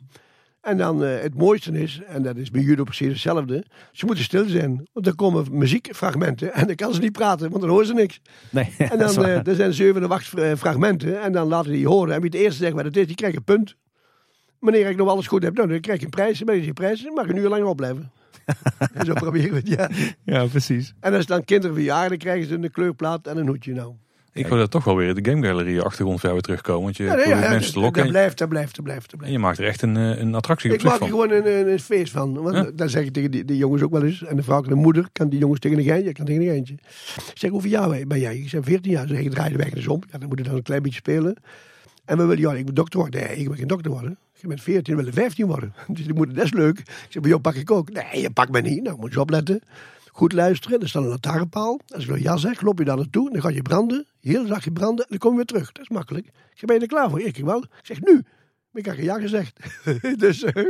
[0.61, 4.23] En dan eh, het mooiste is, en dat is bij judo precies hetzelfde, ze moeten
[4.23, 4.87] stil zijn.
[4.93, 8.21] Want dan komen muziekfragmenten en dan kan ze niet praten, want dan horen ze niks.
[8.49, 11.87] Nee, En dan eh, er zijn zeven of acht eh, fragmenten en dan laten die
[11.87, 12.13] horen.
[12.13, 13.75] En wie het eerste zegt wat het is, die krijgt een punt.
[14.59, 16.43] Wanneer ik nog alles goed heb, nou, dan krijg je een prijs.
[16.43, 18.11] Ben je die prijs, dan mag je een uur langer opblijven.
[18.93, 19.89] en zo proberen we het, ja.
[20.23, 20.93] ja, precies.
[20.99, 23.93] En als dan kinderen verjaren, dan krijgen ze een kleurplaat en een hoedje nou.
[24.33, 26.83] Ik wil dat toch wel weer de Game Gallery achtergrond voor jou weer terugkomen.
[26.83, 28.01] Want je Ja, nee, ja, mensen te lokken.
[28.03, 30.35] dat blijft, dat blijft, dat blijft, dat En je maakt er echt een, eh, een
[30.35, 32.33] attractie op Ik maak er gewoon een, een, een feest van.
[32.41, 32.69] Want Ja.
[32.75, 34.23] dan zeg ik tegen die, die jongens ook wel eens.
[34.23, 36.09] En de vrouw en de moeder kan die jongens tegen een geintje.
[36.09, 36.73] Ik kan tegen een geintje.
[37.15, 38.37] Ik zeg, hoeveel jaar ben jij?
[38.37, 39.07] Ik zeg, 14 jaar.
[39.07, 40.01] Ze zeggen, draai de weg eens om.
[40.11, 41.35] Ja, dan moet je dan een klein beetje spelen.
[42.05, 43.21] En we willen, ja, ik moet dokter worden.
[43.21, 44.17] Nee, ik wil geen dokter worden.
[44.33, 45.73] Je bent 14, we willen 15 worden.
[45.87, 46.79] Dus die moeder, dat is leuk.
[46.79, 47.89] Ik zeg, bij jou pak ik ook.
[47.91, 48.83] Nee, je pakt mij niet.
[48.83, 49.61] Nou, moet je opletten.
[50.11, 50.79] Goed luisteren.
[50.79, 51.79] Er staat een lantaarnpaal.
[51.87, 53.31] Als ik nou ja zeg, loop je daar naartoe.
[53.31, 54.05] Dan ga je branden.
[54.19, 55.03] Heel zacht je branden.
[55.05, 55.71] En dan kom je weer terug.
[55.71, 56.25] Dat is makkelijk.
[56.25, 57.21] Ik zeg, ben je er klaar voor?
[57.21, 57.63] Ik wel.
[57.63, 58.13] Ik zeg, nu.
[58.71, 59.59] Maar ik had geen ja gezegd.
[60.19, 60.63] dus, eh,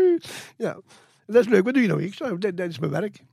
[0.57, 0.79] ja.
[1.25, 1.63] Dat is leuk.
[1.63, 2.03] Wat doe je nou?
[2.03, 3.23] Ik zeg, dat, dat is mijn werk.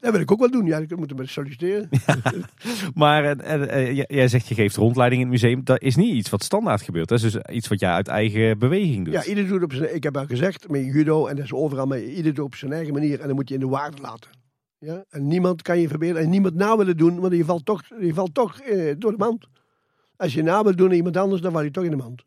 [0.00, 0.66] Dat wil ik ook wel doen.
[0.66, 1.88] Ja, ik moet hem solliciteren.
[2.94, 5.64] Maar eh, eh, jij- jij zegt je geeft rondleiding in het museum.
[5.64, 7.08] Dat is niet iets wat standaard gebeurt.
[7.08, 9.14] Dat is dus iets wat jij uit eigen beweging doet.
[9.14, 9.94] Ja, ieder doet op zijn...
[9.94, 12.72] Ik heb al gezegd, met judo en dat is overal, maar ieder doet op zijn
[12.72, 13.20] eigen manier.
[13.20, 14.30] En dan moet je in de waarde laten.
[14.84, 15.04] Ja?
[15.08, 18.14] En niemand kan je verbeteren en niemand na willen doen, want je valt toch, je
[18.14, 19.46] valt toch eh, door de mand.
[20.16, 22.22] Als je na wil doen aan iemand anders, dan val je toch in de mand.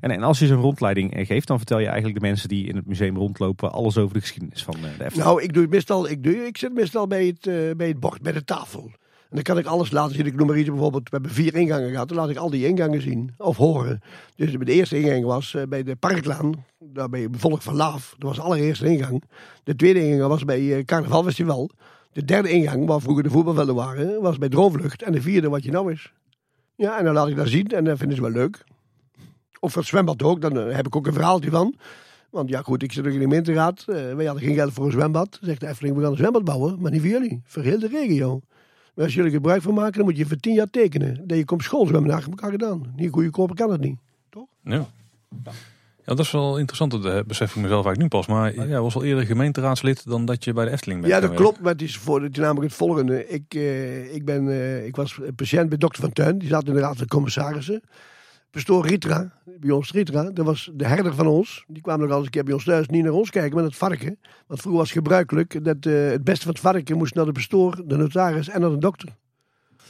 [0.00, 2.66] En, en als je zo'n rondleiding eh, geeft, dan vertel je eigenlijk de mensen die
[2.66, 5.16] in het museum rondlopen alles over de geschiedenis van eh, de Efteling.
[5.16, 8.00] Nou, ik doe het meestal, ik, doe, ik zit meestal bij het, eh, bij het
[8.00, 8.90] bord, bij de tafel.
[9.28, 10.26] En dan kan ik alles laten zien.
[10.26, 12.08] Ik noem maar iets, bijvoorbeeld, we hebben vier ingangen gehad.
[12.08, 14.00] Dan laat ik al die ingangen zien, of horen.
[14.36, 18.14] Dus de eerste ingang was eh, bij de Parklaan, daar bij Volk van Laaf.
[18.18, 19.22] Dat was de allereerste ingang.
[19.64, 21.70] De tweede ingang was bij eh, Carnavalfestival.
[22.12, 25.02] De derde ingang, waar vroeger de voetbalvelden waren, was bij Droomvlucht.
[25.02, 26.12] En de vierde, wat je nou is.
[26.74, 28.64] Ja, en dan laat ik dat zien en dan vinden ze wel leuk.
[29.60, 31.74] Of het zwembad ook, dan eh, heb ik ook een verhaaltje van.
[32.30, 33.84] Want ja, goed, ik zit ook in de gemeenteraad.
[33.84, 35.38] Wij hadden geen geld voor een zwembad.
[35.40, 37.40] Zegt de Efteling, we gaan een zwembad bouwen, maar niet voor jullie.
[37.44, 38.40] Voor heel de regio.
[38.96, 41.22] Maar als jullie gebruik van maken, dan moet je voor tien jaar tekenen.
[41.26, 42.92] Dat je komt schoolzwemmen achter elkaar gedaan.
[42.96, 43.98] Niet goedkoper kan het niet.
[44.62, 44.86] Ja.
[46.04, 46.90] ja, dat is wel interessant.
[46.90, 48.26] Dat eh, besef ik mezelf eigenlijk nu pas.
[48.26, 51.12] Maar ja, was al eerder gemeenteraadslid dan dat je bij de Efteling bent.
[51.12, 51.48] Ja, dat geweest.
[51.48, 51.62] klopt.
[51.62, 53.28] Maar het is, voor, het namelijk het volgende.
[53.28, 56.38] Ik, eh, ik, ben, eh, ik was patiënt bij dokter Van Tuin.
[56.38, 57.82] Die zat in de raad van commissarissen.
[58.56, 61.64] Pastoor Ritra, bij ons Ritra, dat was de herder van ons.
[61.66, 63.62] Die kwam nog al eens een keer bij ons thuis, niet naar ons kijken, maar
[63.62, 64.18] naar het varken.
[64.46, 67.82] Want vroeger was gebruikelijk dat eh, het beste van het varken moest naar de pastoor,
[67.86, 69.08] de notaris en naar de dokter.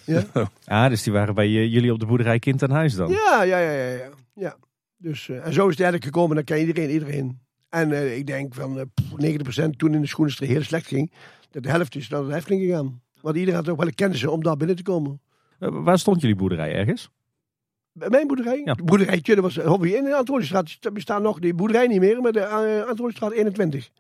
[0.05, 0.25] Ja,
[0.65, 3.11] Ah, dus die waren bij eh, jullie op de boerderij kind aan huis dan?
[3.11, 3.71] ja, ja, ja.
[3.71, 4.11] ja, ja.
[4.35, 4.57] ja.
[4.97, 7.39] Dus, eh, en zo is het eigenlijk gekomen, dan kan iedereen, iedereen.
[7.69, 11.13] En ik denk van eh, pff, 90% toen in de schoenenstreek heel slecht ging,
[11.51, 13.01] dat de helft is naar de Efteling gegaan.
[13.21, 15.21] Want iedereen had ook wel een kennis om daar binnen te komen.
[15.59, 17.11] Waar stond jullie boerderij ergens?
[18.09, 18.63] Mijn boerderij?
[18.65, 18.75] Ja.
[18.75, 22.79] De boerderijtje, dat was hobby in de bestaat nog die boerderij niet meer, maar de
[22.83, 23.91] uh, Antwoordstraat 21.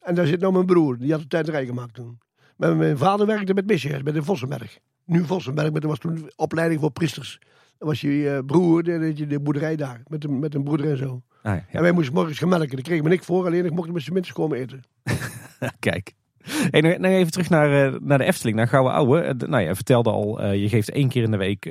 [0.00, 2.18] En daar zit nou mijn broer, die had de tuinderij gemaakt toen.
[2.56, 4.78] Maar mijn vader werkte met Misjes, met de Vossenberg.
[5.04, 7.38] Nu Vossenberg, maar dat was toen opleiding voor priesters.
[7.78, 8.84] Dan was je eh, broer,
[9.16, 11.22] je de boerderij daar, met, een- met een broeder en zo.
[11.42, 13.92] Ah, En wij moesten morgens gaan melken, daar kreeg me niks voor, alleen ik mocht
[13.92, 14.82] met z'n minstens komen eten.
[15.78, 16.14] Kijk.
[16.70, 19.20] Hey, nog, nog even terug naar, eh, naar de Efteling, naar Gouden Ouwe.
[19.20, 21.64] Eh, nou ja, je vertelde al, eh, je geeft één keer in de week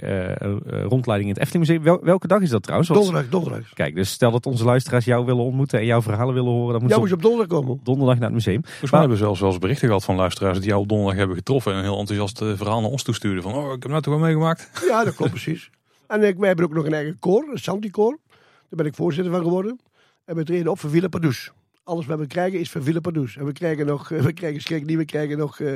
[0.69, 1.83] rondleiding in het Efteling Museum.
[1.83, 2.89] Wel- welke dag is dat trouwens?
[2.89, 3.73] Donderdag, donderdag.
[3.73, 6.89] Kijk, dus stel dat onze luisteraars jou willen ontmoeten en jouw verhalen willen horen, dan
[6.89, 7.79] Ja, moet ze je op donderdag komen.
[7.83, 8.61] donderdag naar het museum.
[8.63, 11.17] Volgens mij hebben we zelfs wel eens berichten gehad van luisteraars die jou op donderdag
[11.17, 11.71] hebben getroffen.
[11.71, 13.43] En een heel enthousiast verhaal naar ons toestuurden.
[13.43, 14.69] Van, oh, ik heb nou toch wel meegemaakt.
[14.89, 15.69] Ja, dat klopt precies.
[16.07, 18.17] En ik, wij hebben ook nog een eigen koor, een Santi-koor.
[18.29, 18.37] Daar
[18.69, 19.79] ben ik voorzitter van geworden.
[20.25, 21.51] En we treden op voor Villa Padus.
[21.85, 23.37] Alles wat we krijgen is voor Villa Padus.
[23.37, 25.73] En we krijgen nog, we krijgen schrik niet, we krijgen nog eh,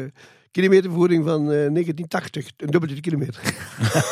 [0.51, 2.51] kilometervergoeding van eh, 1980.
[2.57, 3.41] Een dubbeltje de kilometer.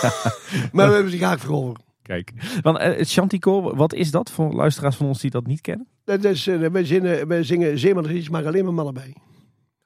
[0.74, 1.86] maar we hebben ze graag verhoren.
[2.08, 5.62] Kijk, want eh, het Chanticoor, wat is dat voor luisteraars van ons die dat niet
[5.62, 5.88] kennen?
[6.04, 9.16] Dat is, eh, wij, zingen, wij zingen zeemanliedjes, maar alleen maar mannen bij.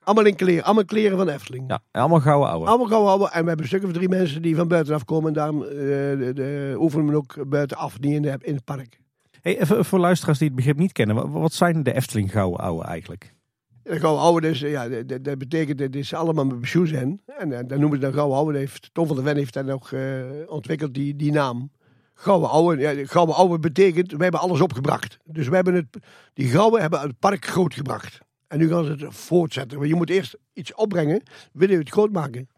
[0.04, 1.64] Allemaal in kleren, allemaal kleren van Efteling.
[1.68, 2.66] Ja, allemaal Gouden Ouwe.
[2.66, 3.32] Allemaal gauw houden.
[3.32, 5.28] En we hebben een stuk of drie mensen die van buitenaf komen.
[5.28, 9.00] En daarom eh, de, de, oefenen we ook buitenaf, niet in, de, in het park.
[9.42, 12.84] Hey, even voor luisteraars die het begrip niet kennen, wat, zijn de Efteling Gouden Ouwe
[12.84, 13.34] eigenlijk?
[13.82, 17.20] De gouden oude, dus, ja, dat, betekent dat is allemaal met pensioen zijn.
[17.26, 18.52] En eh, dan noemen ze dat gouden oude.
[18.52, 21.70] Dat Heeft, Tom van der Ven heeft dat nog eh, ontwikkeld, die, die naam.
[22.14, 25.18] Gouden oude, ja, de gouden oude betekent, we hebben alles opgebracht.
[25.24, 25.86] Dus we hebben het,
[26.34, 28.18] die gouden hebben het park groot gebracht.
[28.46, 29.78] En nu gaan ze het voortzetten.
[29.78, 31.22] Want je moet eerst iets opbrengen,
[31.52, 32.48] wil je het groot maken.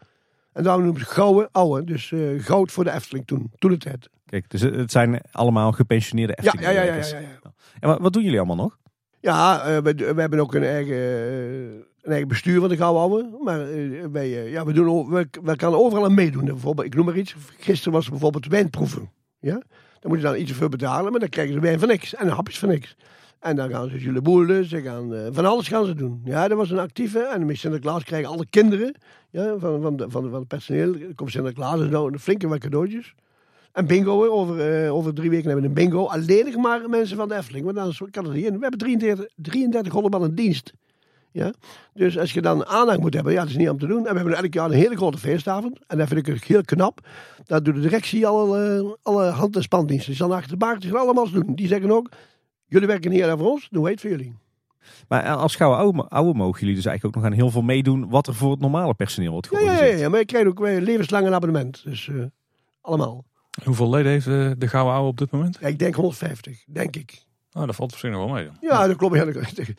[0.55, 1.85] En daarom noemen ze gouden oude.
[1.85, 4.09] Dus eh, goud voor de Efteling toen, toen tijd.
[4.27, 6.65] Kijk, dus het het zijn allemaal gepensioneerde Efteling.
[6.65, 7.53] ja, ja, ja, ja, ja.
[7.81, 8.79] En wat, wat doen jullie allemaal nog?
[9.21, 10.97] Ja, eh, we, we hebben ook een eigen,
[12.03, 13.39] een eigen bestuur van de Gouden Ouwe.
[13.45, 16.45] Maar eh, wij, ja, we, doen, we, we kunnen overal aan meedoen.
[16.45, 17.35] Bijvoorbeeld, ik noem maar iets.
[17.59, 19.11] Gisteren was er bijvoorbeeld wijnproeven.
[19.39, 19.63] Ja?
[20.01, 22.15] Dan moet je dan iets voor betalen, maar dan krijgen ze wijn van niks.
[22.15, 22.97] En hapjes van niks.
[23.45, 26.21] En dan gaan ze jullie boelen, ze gaan, eh, van alles gaan ze doen.
[26.25, 27.19] Ja, dat was een actieve.
[27.19, 28.95] En met Sinterklaas krijgen alle kinderen
[29.31, 30.95] ja, van, van, de, van, het personeel.
[30.95, 33.15] Er komt Sinterklaas en zo, een flinke wat cadeautjes.
[33.73, 36.07] En bingo, over, eh, over drie weken hebben we een bingo.
[36.07, 38.55] Alleen maar mensen van de Efteling, want anders kan het niet in.
[38.55, 40.73] We hebben 33, 3300 man in dienst.
[41.31, 41.53] Ja?
[41.95, 44.07] Dus als je dan aandacht moet hebben, ja, dat is niet om te doen.
[44.07, 45.79] En we hebben elk jaar een hele grote feestavond.
[45.87, 47.01] En dat vind ik heel knap.
[47.47, 50.07] Dat doet de directie alle, alle hand- en spandiensten.
[50.07, 51.55] Die staan achter de baak, die gaan allemaal doen.
[51.55, 52.09] Die zeggen ook,
[52.67, 54.35] jullie werken niet aan voor ons, doen wij het voor jullie.
[55.09, 57.62] Maar eh, als Gouden Ouwe, ouwe mogen jullie dus eigenlijk ook nog aan heel veel
[57.62, 60.01] meedoen wat er voor het normale personeel wordt Ja, ja, ja, georganiseerd.
[60.03, 61.83] ja, maar je krijgt ook weer levenslang een abonnement.
[61.85, 62.25] Dus eh,
[62.81, 63.25] allemaal.
[63.65, 65.59] Hoeveel leden heeft eh, de Gouden Ouwe op dit moment?
[65.61, 67.23] Ja, ik denk 150, denk ik.
[67.55, 68.45] Nou, dat valt op zich nog wel mee.
[68.45, 68.57] dan.
[68.61, 69.15] Ja, dat klopt.
[69.17, 69.75] Ja, er- er-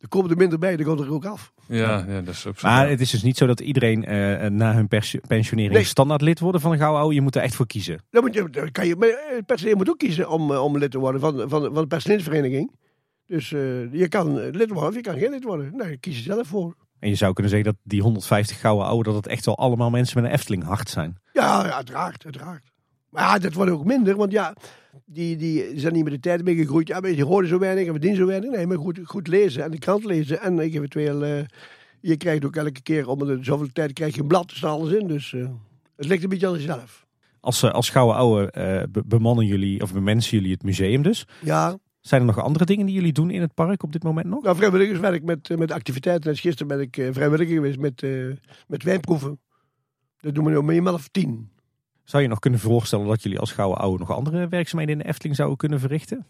[0.00, 1.52] er komen er minder bij, dan komt er ook af.
[1.68, 4.48] Ja, ja, dat is op zich Maar het is dus niet zo dat iedereen eh,
[4.50, 4.88] na hun
[5.26, 5.84] pensionering Nee.
[5.84, 7.14] standaard lid wordt van een Gouden Ouwe.
[7.14, 8.00] Je moet er echt voor kiezen.
[8.10, 10.78] Dan moet je, dan kan je, maar het personeel moet ook kiezen om, eh, om
[10.78, 12.74] lid te worden van, van, van de personeelsvereniging.
[13.26, 15.72] Dus eh, je kan eh, lid worden of je kan geen lid worden.
[15.76, 16.74] Nee, kies je zelf voor.
[16.98, 19.90] En je zou kunnen zeggen dat die 150 Gouden Ouwe, dat het echt wel allemaal
[19.90, 21.16] mensen met een Efteling hart zijn.
[21.32, 22.72] Ja, ja, uiteraard, uiteraard.
[23.16, 24.54] Maar ja, dat wordt ook minder, want ja,
[25.04, 26.88] die, die zijn niet met de tijd mee gegroeid.
[26.88, 28.50] Ja, maar je hoorde zo weinig en we dienen zo weinig.
[28.50, 30.40] Nee, maar goed, goed lezen en de krant lezen.
[30.40, 31.44] En eventueel, eh
[32.00, 34.70] je krijgt ook elke keer, om de zoveel tijd krijg je een blad, er staat
[34.70, 35.06] alles in.
[35.06, 35.48] Dus eh,
[35.96, 37.06] het ligt een beetje aan jezelf.
[37.40, 38.50] Als, eh, als Gouden Ouwe
[38.90, 41.26] be- bemannen jullie, of bemensen jullie het museum dus.
[41.42, 44.26] Ja, Zijn er nog andere dingen die jullie doen in het park op dit moment
[44.26, 44.42] nog?
[44.42, 46.30] Nou, vrijwilligerswerk met, met activiteiten.
[46.30, 48.10] Dus gisteren ben ik vrijwilliger geweest met, eh,
[48.66, 49.38] met wijnproeven.
[50.20, 51.50] Dat doen we nu minimaal of tien.
[52.06, 55.08] Zou je nog kunnen voorstellen dat jullie als Gouden Ouwe nog andere werkzaamheden in de
[55.08, 56.26] Efteling zouden kunnen verrichten?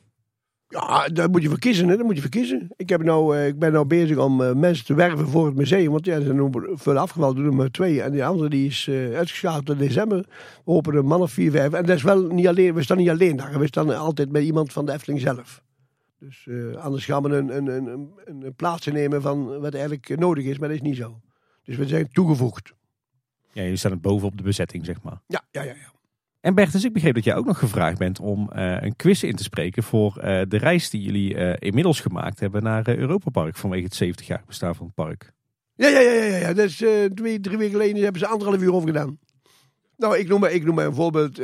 [0.69, 1.89] Ja, daar moet je voor kiezen.
[1.89, 1.97] Hè?
[1.97, 2.69] Daar moet je voor kiezen.
[2.77, 5.57] Ik, heb nou, eh, ik ben nou bezig om eh, mensen te werven voor het
[5.57, 5.91] museum.
[5.91, 8.03] Want ja, zijn nog veel afgevallen, er maar twee.
[8.03, 10.19] En die andere die is eh uitgeschakeld in december.
[10.65, 11.73] We hopen een man of vier, vijf.
[11.73, 13.59] En dat is wel niet alleen, we staan niet alleen daar.
[13.59, 15.63] We staan altijd met iemand van de Efteling zelf.
[16.19, 16.49] Dus
[16.79, 20.59] anders gaan we een, een, een, een, plaats innemen van wat eigenlijk nodig is.
[20.59, 21.21] Maar dat is niet zo.
[21.65, 22.75] Dus we zijn toegevoegd.
[23.57, 25.21] Ja, jullie staan bovenop de bezetting, zeg maar.
[25.27, 25.75] Ja, ja, ja.
[25.75, 25.93] ja.
[26.41, 29.37] En Bertus, ik begreep dat jij ook nog gevraagd bent om eh, een quiz in
[29.37, 33.57] te spreken voor eh, de reis die jullie eh, inmiddels gemaakt hebben naar Europa Park
[33.57, 35.33] vanwege het 70 jaar bestaan van het park.
[35.75, 36.53] Ja, ja, ja, ja, ja.
[36.53, 39.19] Dat is eh, twee, drie weken geleden hebben ze anderhalf uur over gedaan.
[39.97, 41.41] Nou, ik noem maar, ik noem maar een voorbeeld.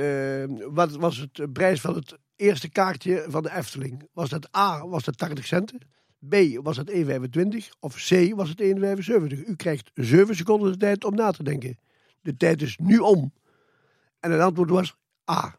[0.74, 4.08] wat was het prijs van het eerste kaartje van de Efteling?
[4.12, 5.78] Was dat A, was dat 80 centen?
[6.28, 6.98] B, was het 1,25?
[7.80, 9.46] Of C, was het 1,75?
[9.46, 11.76] U krijgt 7 seconden de tijd om na te denken.
[12.22, 13.32] De tijd is nu om.
[14.20, 14.96] En het antwoord was
[15.30, 15.56] A.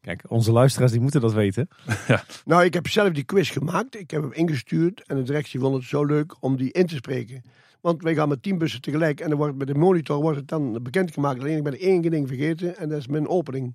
[0.00, 1.68] Kijk, onze luisteraars die moeten dat weten.
[2.44, 3.98] Nou, ik heb zelf die quiz gemaakt.
[3.98, 5.02] Ik heb hem ingestuurd.
[5.06, 7.42] En de directie vond het zo leuk om die in te spreken.
[7.80, 9.20] Want wij gaan met tien bussen tegelijk.
[9.20, 11.40] En dan wordt met de monitor wordt het dan bekendgemaakt.
[11.40, 12.76] Alleen ik ben één ding vergeten.
[12.76, 13.74] En dat is mijn opening.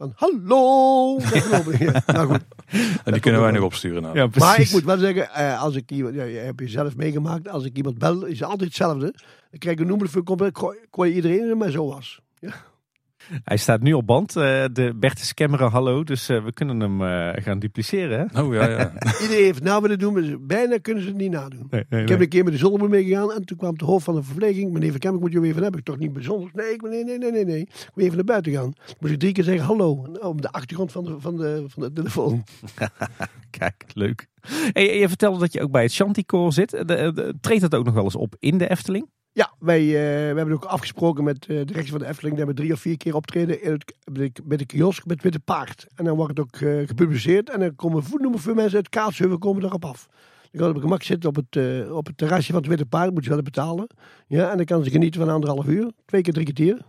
[0.00, 1.18] Van hallo.
[2.06, 2.40] Nou goed.
[3.04, 4.02] en die kunnen wij nog opsturen.
[4.02, 4.16] Nou.
[4.16, 4.48] Ja, precies.
[4.48, 7.48] Maar ik moet wel zeggen, eh, als ik iemand, ja, je hebt je zelf meegemaakt.
[7.48, 9.14] Als ik iemand bel, is het altijd hetzelfde.
[9.50, 10.22] Dan krijg ik een nummer voor.
[10.52, 12.20] Gooi gooi iedereen in, maar zo was.
[12.38, 12.54] Ja.
[13.44, 17.02] Hij staat nu op band, uh, de Bertus Cameron hallo, dus uh, we kunnen hem
[17.02, 18.28] uh, gaan dupliceren.
[18.32, 18.42] Hè?
[18.42, 18.92] Oh ja, ja.
[19.22, 21.66] Iedereen heeft na willen doen, maar bijna kunnen ze het niet nadoen.
[21.70, 24.04] Nee, nee, ik heb een keer met de zolder meegegaan en toen kwam de hoofd
[24.04, 24.72] van de verpleging.
[24.72, 25.80] Meneer Van Kemmer, moet je even hebben.
[25.80, 26.50] Ik toch niet bijzonder.
[26.52, 27.60] Nee, ik, nee, nee, nee, nee, nee.
[27.60, 28.72] Ik moet even naar buiten gaan.
[28.86, 31.82] Dan moest ik drie keer zeggen hallo op de achtergrond van de, van de, van
[31.82, 32.44] de telefoon.
[33.58, 34.26] Kijk, leuk.
[34.72, 36.70] Hey, je vertelde dat je ook bij het Chanticoor zit.
[36.70, 39.08] De, de, treedt dat ook nog wel eens op in de Efteling?
[39.32, 42.46] Ja, wij uh, we hebben ook afgesproken met uh, de rechter van de Efteling dat
[42.46, 45.86] we drie of vier keer optreden in het, bij de kiosk met Witte Paard.
[45.94, 49.38] En dan wordt het ook uh, gepubliceerd en dan komen noemen veel mensen uit Kaatsheuvel
[49.38, 50.08] komen erop af.
[50.50, 53.24] Dan kan op gemak zitten op het, op het terrasje van het Witte Paard, moet
[53.24, 53.86] je wel betalen.
[54.26, 56.80] Ja, en dan kan ze genieten van anderhalf uur, twee keer, drie keer.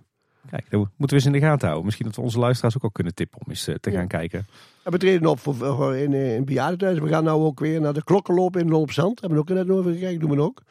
[0.50, 1.86] Kijk, dat moeten we eens in de gaten houden.
[1.86, 4.46] Misschien dat we onze luisteraars ook al kunnen tippen om eens te gaan kijken.
[4.84, 6.46] En we treden op voor, voor in, in.
[6.46, 9.22] We gaan nou ook weer naar de klokkenloop in Lol op Zand.
[9.22, 10.62] Hebben we ook net over gekeken, doen we ook.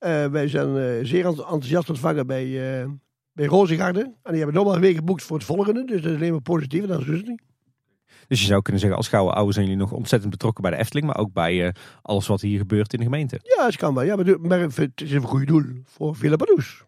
[0.00, 2.90] Uh, wij zijn uh, zeer enthousiast ontvangen bij, uh,
[3.32, 4.04] bij Rozengarden.
[4.04, 5.84] En die hebben nog maar weer geboekt voor het volgende.
[5.84, 6.82] Dus dat is alleen maar positief.
[6.82, 7.42] En dat is dus niet.
[8.28, 10.76] Dus je zou kunnen zeggen, als gouden oude zijn jullie nog ontzettend betrokken bij de
[10.76, 11.06] Efteling.
[11.06, 13.40] Maar ook bij alles wat hier gebeurt in de gemeente.
[13.42, 14.04] Ja, dat kan wel.
[14.04, 16.84] Ja, maar, het is een goed doel voor Villa Padus.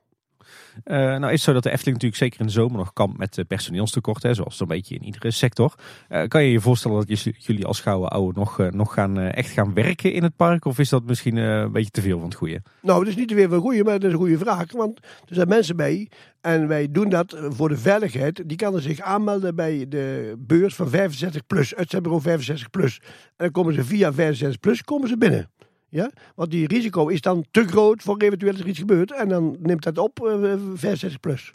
[0.84, 3.18] Uh, nou is het zo dat de Efteling natuurlijk zeker in de zomer nog kampt
[3.18, 5.74] met personeelstekort, hè, zoals zo'n beetje in iedere sector.
[6.08, 9.74] Uh, kan je je voorstellen dat jullie als gouden oude nog, nog gaan, echt gaan
[9.74, 10.64] werken in het park?
[10.64, 12.62] Of is dat misschien een beetje te veel van het goede?
[12.80, 14.72] Nou, het is niet te veel van het goede, maar het is een goede vraag.
[14.72, 14.98] Want
[15.28, 16.10] er zijn mensen bij
[16.40, 18.42] en wij doen dat voor de veiligheid.
[18.48, 23.00] Die kan zich aanmelden bij de beurs van 65 plus, uitzendbureau 65 plus.
[23.00, 25.50] En dan komen ze via 65 plus komen ze binnen.
[25.92, 26.10] Ja?
[26.34, 29.12] Want die risico is dan te groot voor eventueel er iets gebeurt.
[29.12, 31.52] En dan neemt dat op uh, 65 plus.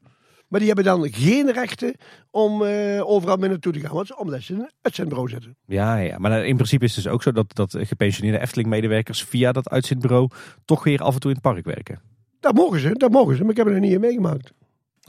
[0.48, 1.96] Maar die hebben dan geen rechten
[2.32, 3.94] om uh, overal mee naartoe te gaan.
[3.94, 5.58] Want, omdat ze een uitzendbureau zetten.
[5.66, 9.52] Ja, ja, maar in principe is het dus ook zo dat, dat gepensioneerde Efteling-medewerkers via
[9.52, 10.30] dat uitzendbureau
[10.66, 12.02] toch weer af en toe in het park werken.
[12.40, 13.42] Dat mogen ze, dat mogen ze.
[13.42, 14.52] Maar ik heb er niet in meegemaakt.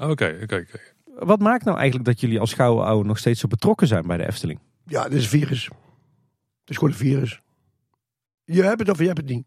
[0.00, 0.80] Oké, oké, oké.
[1.04, 4.16] Wat maakt nou eigenlijk dat jullie als gouden oude nog steeds zo betrokken zijn bij
[4.16, 4.60] de Efteling?
[4.84, 5.64] Ja, het is een virus.
[5.64, 7.40] Het is gewoon een virus.
[8.50, 9.44] Je hebt het of je hebt het niet.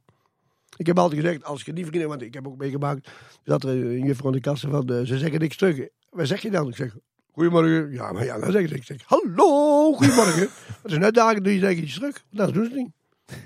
[0.77, 3.09] Ik heb altijd gezegd, als je die vrienden, want ik heb ook meegemaakt,
[3.43, 5.87] dat er een juffrouw in de kassen van, de, ze zeggen niks terug.
[6.09, 6.67] Wat zeg je dan?
[6.67, 6.95] Ik zeg,
[7.31, 7.91] goedemorgen.
[7.91, 10.49] Ja, maar ja, dan zeg ik, ik zeg, hallo, goedemorgen.
[10.81, 12.23] dat is een uitdaging, doe je zeg iets terug.
[12.31, 12.91] Dat doen ze niet.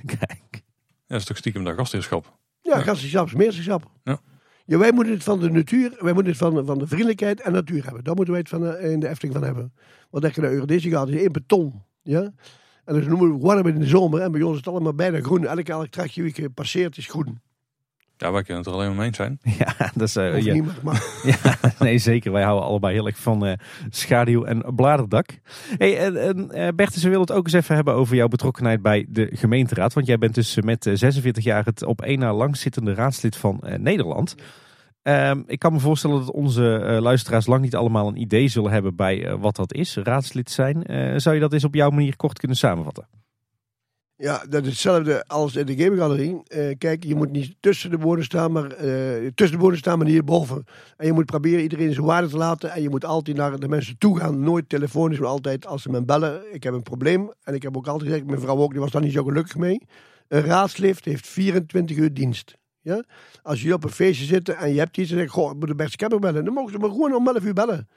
[0.05, 0.43] Kijk.
[0.51, 0.61] Ja,
[1.07, 2.37] dat is toch stiekem dat gastheerschap?
[2.61, 2.81] Ja, ja.
[2.81, 3.91] gastheerschap, smeerschap.
[4.03, 4.19] Ja.
[4.65, 7.51] Ja, wij moeten het van de natuur, wij moeten het van, van de vriendelijkheid en
[7.51, 8.03] natuur hebben.
[8.03, 9.73] Daar moeten wij het van de, in de Efteling van hebben.
[10.09, 11.83] Want als je naar Eurydice gaat, is één beton.
[12.01, 12.33] Ja?
[12.85, 14.21] En dus noemen we warm in de zomer.
[14.21, 15.45] En bij ons is het allemaal bijna groen.
[15.45, 17.39] Elke, elk trajectje wie je passeert is groen.
[18.17, 19.39] Ja, wij kunnen het er alleen maar mee eens zijn.
[19.59, 20.15] Ja, dat is...
[20.15, 20.53] Uh, ja.
[20.53, 21.03] Niet, maar...
[21.43, 22.31] ja, nee, zeker.
[22.31, 23.53] Wij houden allebei heel erg van uh,
[23.89, 25.39] schaduw en bladerdak.
[25.77, 29.05] Hey, en, uh, Bertus, we willen het ook eens even hebben over jouw betrokkenheid bij
[29.09, 29.93] de gemeenteraad.
[29.93, 34.35] Want jij bent dus met 46 jaar het op één na langzittende raadslid van Nederland.
[35.07, 38.71] Um, ik kan me voorstellen dat onze uh, luisteraars lang niet allemaal een idee zullen
[38.71, 40.91] hebben bij uh, wat dat is, raadslid zijn.
[40.91, 43.07] Uh, zou je dat eens op jouw manier kort kunnen samenvatten?
[44.15, 46.43] Ja, dat is hetzelfde als in de gamegalerie.
[46.77, 48.67] kijk, je moet niet tussen de woorden staan, maar
[49.35, 50.63] tussen de woorden staan, maar hierboven.
[50.97, 52.71] En je moet proberen iedereen zijn waarde te laten.
[52.71, 54.39] En je moet altijd naar de mensen toe gaan.
[54.39, 56.53] Nooit telefonisch, maar altijd als ze me bellen.
[56.53, 57.31] Ik heb een probleem.
[57.43, 59.55] En ik heb ook altijd gezegd, mijn vrouw ook, die was daar niet zo gelukkig
[59.55, 59.81] mee.
[60.27, 62.55] Een raadslid heeft 24 uur dienst.
[62.85, 63.03] Ja?
[63.41, 65.67] Als je op een feestje zit en je hebt iets en je goh, ik moet
[65.67, 66.45] de beste camper bellen.
[66.45, 67.87] Dan mogen ze me gewoon om 11 uur bellen.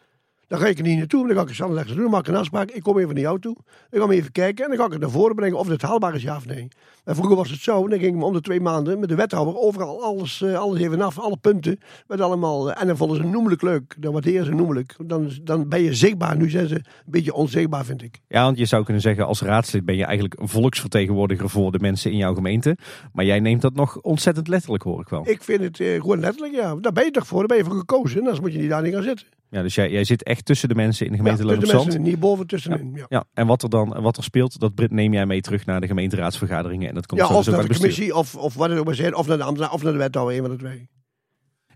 [0.48, 2.36] Dan ga ik er niet naartoe, dan ga ik Sander zeggen, dan maak ik een
[2.36, 2.70] afspraak.
[2.70, 3.56] Ik kom even naar jou toe.
[3.90, 5.82] Ik ga me even kijken en dan ga ik het naar voren brengen of het
[5.82, 6.68] haalbaar is ja of nee.
[7.04, 9.56] En vroeger was het zo, dan ging ik om de twee maanden met de wethouder
[9.56, 11.78] overal alles, uh, alles even af, alle punten.
[12.06, 13.96] Met allemaal, uh, en dan vonden ze noemelijk leuk.
[13.98, 14.94] Dan waarderen ze noemelijk.
[15.04, 16.36] Dan, dan ben je zichtbaar.
[16.36, 18.20] Nu zijn ze een beetje onzichtbaar, vind ik.
[18.28, 21.78] Ja, want je zou kunnen zeggen, als raadslid ben je eigenlijk een volksvertegenwoordiger voor de
[21.78, 22.76] mensen in jouw gemeente.
[23.12, 25.28] Maar jij neemt dat nog ontzettend letterlijk, hoor ik wel.
[25.28, 26.74] Ik vind het uh, gewoon letterlijk, ja.
[26.74, 28.18] Daar ben je toch voor, daar ben je voor gekozen.
[28.18, 29.26] En dan moet je niet daar niet gaan zitten.
[29.50, 31.98] Ja, dus jij, jij zit echt tussen de mensen in de gemeente ja, Loon op
[31.98, 32.92] Niet boven tussenin.
[32.94, 33.06] Ja.
[33.08, 33.24] ja.
[33.34, 36.88] en wat er dan wat er speelt, dat neem jij mee terug naar de gemeenteraadsvergaderingen.
[36.88, 38.84] En dat komt ja, zo of dus naar de commissie, of, of wat het ook
[38.84, 40.88] maar zijn, of naar de ambtenaar, of naar de wethouder, een van de twee.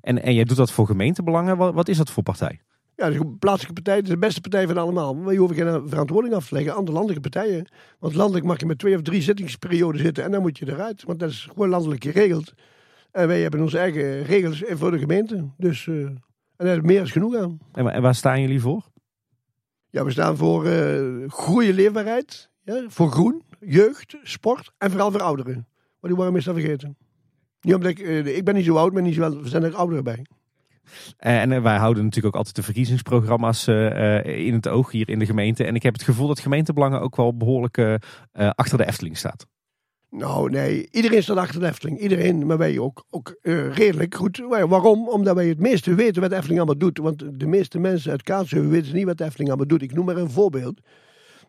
[0.01, 1.57] En, en jij doet dat voor gemeentebelangen.
[1.57, 2.61] Wat, wat is dat voor partij?
[2.97, 5.15] Ja, de plaatselijke partij is de beste partij van allemaal.
[5.15, 7.69] Maar je hoeft geen verantwoording af te leggen aan de landelijke partijen.
[7.99, 11.03] Want landelijk mag je met twee of drie zittingsperioden zitten en dan moet je eruit.
[11.05, 12.55] Want dat is gewoon landelijk geregeld.
[13.13, 15.49] En wij hebben onze eigen regels voor de gemeente.
[15.57, 15.87] Dus...
[15.87, 16.09] Uh,
[16.63, 17.59] en daar is meer is genoeg aan.
[17.73, 18.91] En waar staan jullie voor?
[19.91, 22.51] Ja, we staan voor uh, goede leefbaarheid.
[22.65, 25.55] Ja, voor groen, jeugd, sport en vooral voor ouderen.
[25.75, 26.97] Maar die worden meestal vergeten.
[27.61, 29.63] Niet omdat ik, uh, ik ben niet zo oud, maar niet zo wel, we zijn
[29.63, 30.27] er ouderen bij.
[31.17, 33.67] En wij houden natuurlijk ook altijd de verkiezingsprogramma's
[34.25, 35.65] in het oog hier in de gemeente.
[35.65, 38.01] En ik heb het gevoel dat gemeentebelangen ook wel behoorlijk
[38.33, 39.47] achter de Efteling staat.
[40.17, 41.99] Nou, nee, iedereen staat achter de Efteling.
[42.01, 44.39] Iedereen, maar wij ook, ook eh, redelijk goed.
[44.49, 45.09] Waar- Waarom?
[45.09, 46.99] Omdat wij het meeste weten wat de Efteling allemaal doet.
[46.99, 49.83] Want de meeste mensen uit Kaatsheuvel weten niet wat de Efteling allemaal doet.
[49.83, 50.81] Ik noem maar een voorbeeld.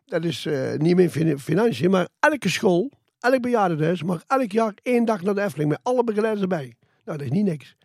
[0.05, 4.73] Dat is eh, niet meer fin- financiën, maar elke school, elk bejaardenhuis mag elk jaar
[4.83, 6.73] één dag naar de Efteling met alle begeleiders erbij.
[7.05, 7.75] Nou, dat is niet niks.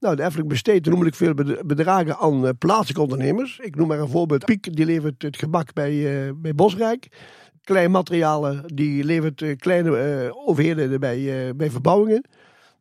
[0.00, 3.58] Nou, de Efteling besteedt noemelijk veel bed- bedragen aan eh, plaatselijke ondernemers.
[3.62, 4.44] Ik noem maar een voorbeeld.
[4.44, 7.08] Piek, die levert het gebak bij, bij Bosrijk.
[7.64, 12.24] Klein materialen, die levert eh, kleine eh, overheden bij, eh, bij verbouwingen.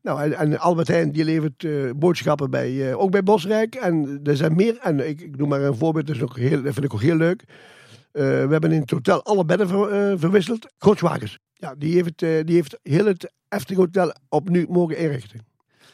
[0.02, 1.66] Nou, en, en Albert Heijn, die levert
[2.00, 3.76] boodschappen bij, ook bij Bosrijk.
[3.76, 6.62] En er zijn meer, en ik, ik noem maar een voorbeeld, dat, is ook heel,
[6.62, 7.44] dat vind ik ook heel leuk.
[8.12, 10.74] We hebben in totaal alle bedden ver- verwisseld.
[10.78, 11.40] Grootschwagers.
[11.54, 15.46] Ja, die heeft, die heeft heel het Efteling Hotel opnieuw mogen inrichten.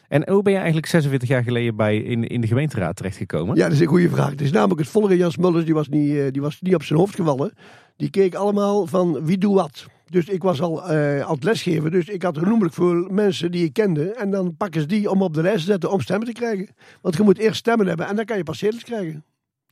[0.08, 3.56] En hoe ben je eigenlijk 46 jaar geleden bij in, in de gemeenteraad terechtgekomen?
[3.56, 4.30] Ja, dat is een goede vraag.
[4.30, 5.16] Het is namelijk het volgende.
[5.16, 7.52] Jas Mullers, die was, niet, die was niet op zijn hoofd gevallen.
[8.00, 9.86] Die keek allemaal van wie doet wat.
[10.06, 11.90] Dus ik was al eh, aan het lesgeven.
[11.90, 14.14] Dus ik had genoemelijk veel mensen die ik kende.
[14.14, 16.68] En dan pakken ze die om op de lijst te zetten om stemmen te krijgen.
[17.00, 19.24] Want je moet eerst stemmen hebben en dan kan je pas zetels krijgen.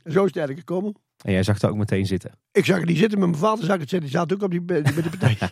[0.02, 0.94] En zo is het eigenlijk gekomen.
[1.24, 2.30] En jij zag daar ook meteen zitten.
[2.52, 4.08] Ik zag het niet zitten, met mijn vader zag het zitten.
[4.08, 5.36] Die zat ook op die, bij bij die partij.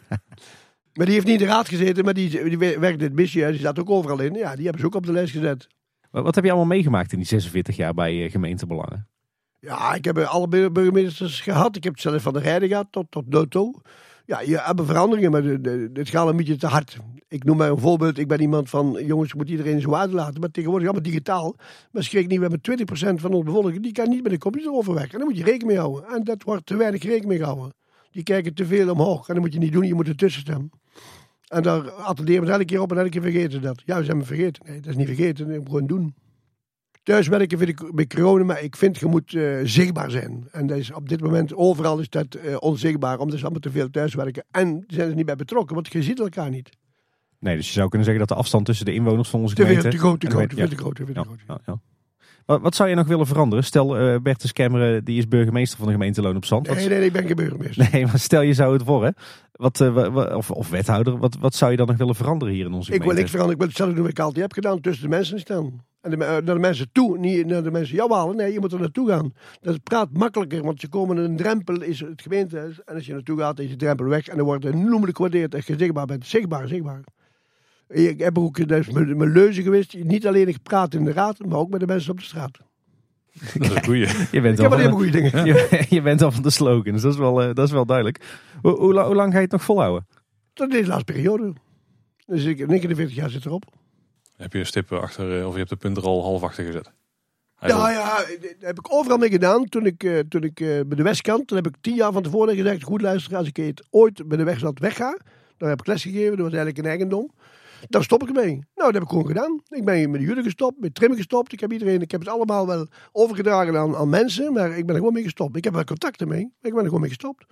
[0.97, 3.47] maar die heeft niet in de raad gezeten, maar die, die werkte in het missie.
[3.47, 4.35] Die zat ook overal in.
[4.35, 5.67] Ja, die hebben ze ook op de lijst gezet.
[6.11, 9.09] Wat, wat heb je allemaal meegemaakt in die 46 jaar bij eh, gemeentebelangen?
[9.67, 11.77] Ja, ik heb alle bur- burgemeesters gehad.
[11.77, 13.73] Ik heb het zelf van de rijden gehad tot, tot Noto.
[14.27, 15.43] Ja, je hebt veranderingen, maar
[15.93, 16.97] het gaat een beetje te hard.
[17.29, 18.19] Ik noem maar een voorbeeld.
[18.19, 20.41] Ik ben iemand van, jongens, moet iedereen zo uitlaten.
[20.41, 21.57] Maar tegenwoordig allemaal digitaal.
[21.91, 22.61] Maar schrik niet, we hebben
[23.17, 25.13] 20% van onze bevolking, die kan niet met de computer overweg.
[25.13, 26.05] En daar moet je rekening mee houden.
[26.09, 27.75] En dat wordt te weinig rekening mee gehouden.
[28.11, 29.29] Die kijken te veel omhoog.
[29.29, 30.71] En dat moet je niet doen, je moet ertussen staan.
[31.47, 33.83] En daar attenderen we elke keer op en elke keer vergeten dat.
[33.85, 34.63] Ja, we zijn me vergeten.
[34.67, 36.15] Nee, dat is niet vergeten, dat moet gewoon doen.
[37.07, 40.49] Thuiswerken vind ik bij corona, maar ik vind je moet eh, zichtbaar zijn.
[40.53, 43.71] En dat is op dit moment overal is dat eh, onzichtbaar, omdat ze allemaal te
[43.71, 44.45] veel thuiswerken.
[44.51, 46.71] En zijn er niet bij betrokken, want je ziet elkaar niet.
[47.39, 49.61] Nee, dus je zou kunnen zeggen dat de afstand tussen de inwoners van onze Te
[49.63, 49.97] veel, gemeente...
[49.97, 51.79] te groot, te groot, te veel, groot, te veel, groot.
[52.47, 53.65] Wat, wat zou je nog willen veranderen?
[53.65, 56.67] Stel, eh Bertus Kemmeren, die is burgemeester van de gemeente Loon op Zand.
[56.69, 57.89] Nee, nee, nee, ik ben geen burgemeester.
[57.93, 59.15] Nee, maar stel je zou het worden,
[59.53, 62.73] wat, eh, of, of wethouder, wat, wat zou je dan nog willen veranderen hier in
[62.73, 63.21] onze Ik wil gemeente?
[63.21, 65.85] niks veranderen, ik wil hetzelfde doen wat ik altijd heb gedaan, tussen de mensen staan.
[66.01, 68.37] En de, naar de mensen toe, niet naar de mensen jou halen.
[68.37, 69.33] Nee, je moet er naartoe gaan.
[69.61, 72.85] Dat praat makkelijker, want je komen een drempel, is het gemeentehuis.
[72.85, 74.27] En als je naartoe gaat, is je drempel weg.
[74.27, 76.27] En dan wordt er noemelijk gewaardeerd je zichtbaar bent.
[76.27, 77.05] Zichtbaar, zichtbaar.
[77.89, 81.39] Ik heb ook, dat is mijn, mijn leuze geweest, niet alleen gepraat in de raad,
[81.47, 82.59] maar ook met de mensen op de straat.
[83.55, 84.07] Dat is een goeie.
[84.33, 85.45] Je bent, Ik heb alleen goede dingen.
[85.47, 88.25] je, je bent al van de slogans, dat is wel, eh, dat is wel duidelijk.
[88.63, 90.07] Hoe, hoe, la- hoe lang ga je het nog volhouden?
[90.55, 91.53] Dat is de laatste periode.
[92.27, 93.65] Dus ik 49 jaar zit erop.
[94.37, 96.93] Heb je stippen achter, eh, of je hebt de punten er al half achter gezet?
[97.61, 99.65] Ja, ja, dat heb ik overal mee gedaan.
[99.65, 102.23] Toen ik, eh, toen ik eh, bij de Westkant, toen heb ik tien jaar van
[102.23, 105.19] tevoren gezegd, goed luisteren, als ik het ooit bij de Westkant wegga,
[105.57, 107.31] dan heb ik les gegeven, dat was eigenlijk een eigendom.
[107.89, 108.53] Dan stop ik ermee.
[108.53, 109.61] Nou, dat heb ik gewoon gedaan.
[109.69, 111.53] Ik ben met de jullie gestopt, met trimmen gestopt.
[111.53, 114.95] Ik heb iedereen, ik heb het allemaal wel overgedragen aan, aan mensen, maar ik ben
[114.95, 115.57] er gewoon mee gestopt.
[115.57, 117.45] Ik heb wel contacten mee, maar ik ben er gewoon mee gestopt.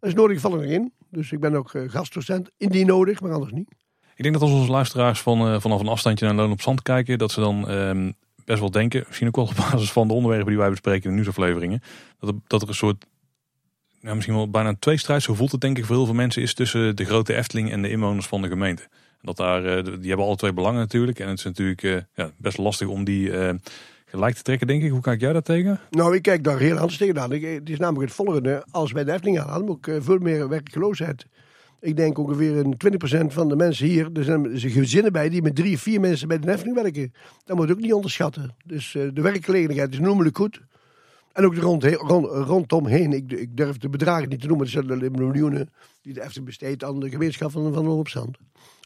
[0.00, 0.92] Als nodig val ik erin.
[1.10, 3.70] Dus ik ben ook eh, gastdocent, indien nodig, maar anders niet.
[4.14, 6.82] Ik denk dat als onze luisteraars van, eh, vanaf een afstandje naar Loon op Zand
[6.82, 8.12] kijken, dat ze dan ehm,
[8.44, 11.08] best wel denken, misschien ook wel op basis van de onderwerpen die wij bespreken in
[11.08, 11.82] de nieuwsafleveringen,
[12.18, 13.06] dat er, dat een soort,
[14.00, 16.42] ja, misschien wel bijna een tweestrijd, zo voelt het denk ik voor heel veel mensen,
[16.42, 18.88] is tussen de grote Efteling en de inwoners van de gemeente.
[19.22, 21.18] Dat daar, eh, die hebben alle twee belangen natuurlijk.
[21.18, 23.54] En het is natuurlijk eh, ja, best lastig om die eh,
[24.04, 24.90] gelijk te trekken, denk ik.
[24.90, 25.80] Hoe kijk jij daar tegen?
[25.90, 27.30] Nou, ik kijk daar heel anders tegenaan.
[27.30, 28.64] Het is namelijk het volgende.
[28.70, 31.26] Als wij de Efteling hadden we ook veel meer werkloosheid.
[31.80, 32.76] Ik denk ongeveer een
[33.24, 36.38] 20% van de mensen hier, er zijn gezinnen bij die met drie, vier mensen bij
[36.38, 37.12] de Efteling werken.
[37.44, 38.54] Dat moet je ook niet onderschatten.
[38.64, 40.60] Dus de werkgelegenheid is noemelijk goed.
[41.32, 43.12] En ook de rond, rond, rondomheen.
[43.12, 44.66] Ik, ik durf de bedragen niet te noemen.
[44.66, 45.70] Het zijn de miljoenen
[46.02, 48.38] die de Efteling besteedt aan de gemeenschap van, van Opstand.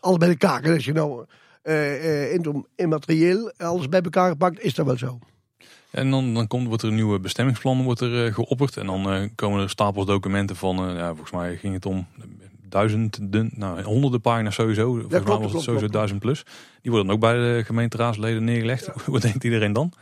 [0.04, 0.62] Alles bij elkaar.
[0.62, 1.24] En als je nou
[1.62, 5.18] eh, eh, in- immaterieel alles bij elkaar pakt, is dat wel zo.
[5.90, 8.76] En dan, dan komt, wordt er een nieuwe bestemmingsplan wordt er, eh, geopperd.
[8.76, 12.06] En dan eh, komen er stapels documenten van, eh, ja, volgens mij ging het om
[12.68, 14.84] duizenden, nou, honderden pagina's sowieso.
[14.90, 15.92] Volgens mij klopt, was het sowieso klopt.
[15.92, 16.44] duizend plus.
[16.82, 18.90] Die worden dan ook bij de gemeenteraadsleden neergelegd.
[19.06, 19.92] Wat denkt iedereen dan?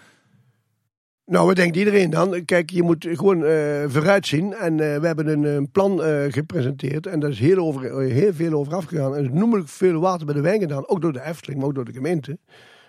[1.25, 2.45] Nou, wat denkt iedereen dan?
[2.45, 4.55] Kijk, je moet gewoon eh vooruitzien.
[4.55, 7.07] En eh, we hebben een, plan eh, gepresenteerd.
[7.07, 9.13] En daar is heel, over, heel veel over afgegaan.
[9.15, 10.89] En er is noemelijk veel water bij de wijn gedaan.
[10.89, 12.39] Ook door de Efteling, maar ook door de gemeente.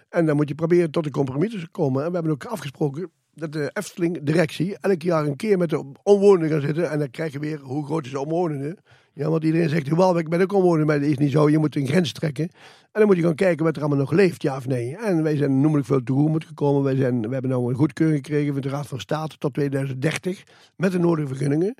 [0.09, 2.03] En dan moet je proberen tot een compromis te komen.
[2.03, 6.49] En we hebben ook afgesproken dat de Efteling-directie elk jaar een keer met de omwonenden
[6.49, 6.91] gaat zitten.
[6.91, 8.77] En dan krijg je weer, hoe groot is de omwonenden?
[9.13, 11.49] Ja, want iedereen zegt, wel, ik ben ook maar dat is niet zo.
[11.49, 12.43] Je moet een grens trekken.
[12.91, 14.97] En dan moet je gaan kijken wat er allemaal nog leeft, ja of nee.
[14.97, 16.83] En wij zijn noemelijk veel tegemoet gekomen.
[16.83, 20.43] Wij zijn, we hebben nou een goedkeuring gekregen van de Raad van State tot 2030
[20.75, 21.75] met de nodige vergunningen.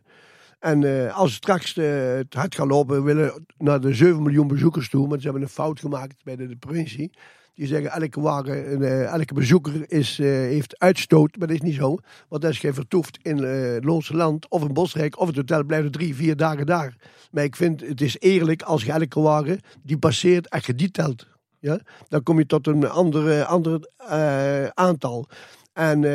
[0.59, 4.89] En eh, als straks eh, het hard gaat lopen, willen naar de 7 miljoen bezoekers
[4.89, 5.07] toe.
[5.07, 7.11] Maar ze hebben een fout gemaakt bij de provincie.
[7.55, 11.37] Die zeggen elke wagen, eh, elke bezoeker is, eh, heeft uitstoot.
[11.37, 11.97] Maar dat is niet zo.
[12.27, 15.85] Want als je vertoeft in het Loonse Land of in Bosrijk of het hotel, blijft
[15.85, 16.95] er drie, vier dagen daar.
[17.31, 20.91] Maar ik vind het is eerlijk als je elke wagen die passeert en je die
[20.91, 21.27] telt.
[21.59, 21.79] Ja?
[22.07, 25.27] Dan kom je tot een andere, ander eh, aantal.
[25.73, 26.09] En eh,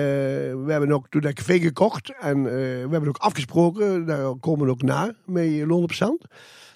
[0.64, 2.14] we hebben ook toen dat café gekocht.
[2.20, 6.24] En we hebben ook afgesproken, daar komen we ook na, met Loon op Zand.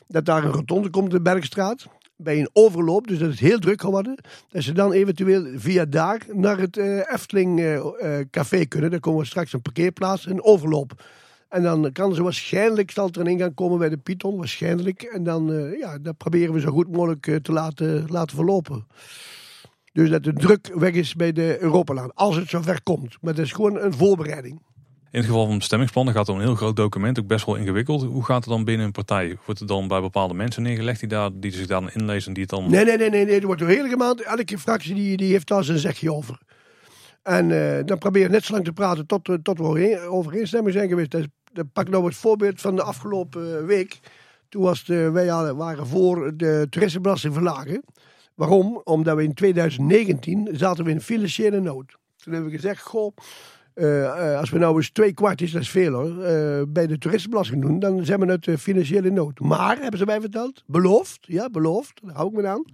[0.06, 1.86] Dat daar een rotonde komt in de Bergstraat.
[2.22, 4.18] Bij een overloop, dus dat het heel druk gaat worden.
[4.48, 8.90] Dat ze dan eventueel via daar naar het eh, Efteling eh, eh, café kunnen.
[8.90, 11.04] Dan komen we straks een parkeerplaats, een overloop.
[11.48, 15.02] En dan kan ze waarschijnlijk, zal er een ingang komen bij de Python, waarschijnlijk.
[15.02, 18.86] En dan, ja, dat proberen we zo goed mogelijk te laten, laten verlopen.
[19.92, 23.16] Dus dat de druk weg is bij de Europalaan, als het zover komt.
[23.20, 24.60] Maar dat is gewoon een voorbereiding.
[25.12, 27.54] In het geval van bestemmingsplannen gaat het om een heel groot document, ook best wel
[27.56, 28.02] ingewikkeld.
[28.02, 29.36] Hoe gaat het dan binnen een partij?
[29.44, 32.42] Wordt het dan bij bepaalde mensen neergelegd die, daar, die zich daar inlezen en die
[32.42, 32.70] het dan...
[32.70, 33.40] Nee, nee, nee, nee, nee.
[33.40, 36.38] Er wordt door hele maand, elke fractie die, die heeft daar zijn zegje over.
[37.22, 39.98] En eh, dan proberen we net zo lang te praten tot, we- tot we overeen-
[40.00, 41.10] overeenstemming zijn geweest.
[41.52, 44.00] Dat pak nou het voorbeeld van de afgelopen eh, week.
[44.48, 47.82] Toen was de, wij waren voor de toeristenbelasting verlagen.
[48.34, 48.80] Waarom?
[48.84, 51.96] Omdat we in 2019 zaten we in financiële nood.
[52.16, 53.16] Toen hebben we gezegd, goh,
[53.74, 56.86] eh, eh, als we nou eens twee kwart is, dat is veel hoor, eh, bij
[56.86, 59.40] de toeristenbelasting doen, dan zijn we de financiële nood.
[59.40, 62.64] Maar, hebben ze mij verteld, beloofd, ja, beloofd, daar hou ik me aan,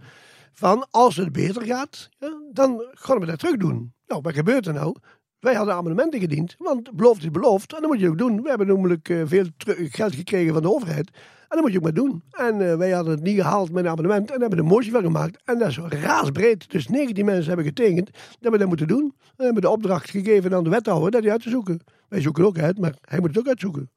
[0.53, 3.93] van als het beter gaat, ja, dan gaan we dat terug doen.
[4.07, 4.97] Nou, wat gebeurt er nou?
[5.39, 7.75] Wij hadden amendementen gediend, want beloofd is beloofd.
[7.75, 8.43] En dat moet je ook doen.
[8.43, 9.47] We hebben namelijk veel
[9.89, 11.11] geld gekregen van de overheid.
[11.49, 12.23] En dat moet je ook maar doen.
[12.31, 14.91] En eh, wij hadden het niet gehaald met een amendement en hebben er een motie
[14.91, 15.43] van gemaakt.
[15.45, 16.71] En dat is raasbreed.
[16.71, 19.15] Dus 19 mensen hebben getekend dat we dat moeten doen.
[19.37, 21.81] En hebben de opdracht gegeven aan de wethouder dat hij uit te zoeken.
[22.09, 23.91] Wij zoeken ook uit, maar hij moet het ook uitzoeken.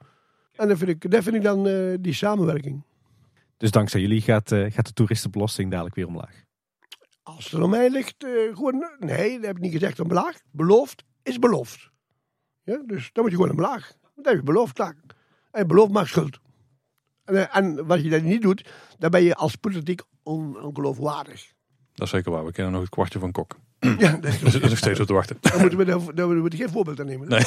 [0.55, 2.83] En dat vind ik, dat vind ik dan eh, die samenwerking.
[3.57, 6.43] Dus dankzij jullie gaat, eh, gaat de toeristenbelasting dadelijk weer omlaag.
[7.23, 10.39] Als het aan mij ligt, gewoon, nee, dat heb ik niet gezegd omlaag.
[10.51, 11.89] Beloofd is beloofd.
[12.63, 13.93] Ja, dus dan moet je gewoon omlaag.
[14.15, 14.79] Dat heb je beloofd.
[15.51, 16.39] En beloofd maakt schuld.
[17.25, 21.51] En, eh, en wat je dat niet doet, dan ben je als politiek on, ongeloofwaardig.
[21.93, 23.57] Dat is zeker waar, we kennen nog het kwartje van Kok.
[23.79, 25.37] Ja, dat, Dat is, dat is nog steeds op te wachten.
[25.41, 27.29] dan moeten we, daar, daar moeten we geen voorbeeld aan nemen.
[27.29, 27.43] Nee.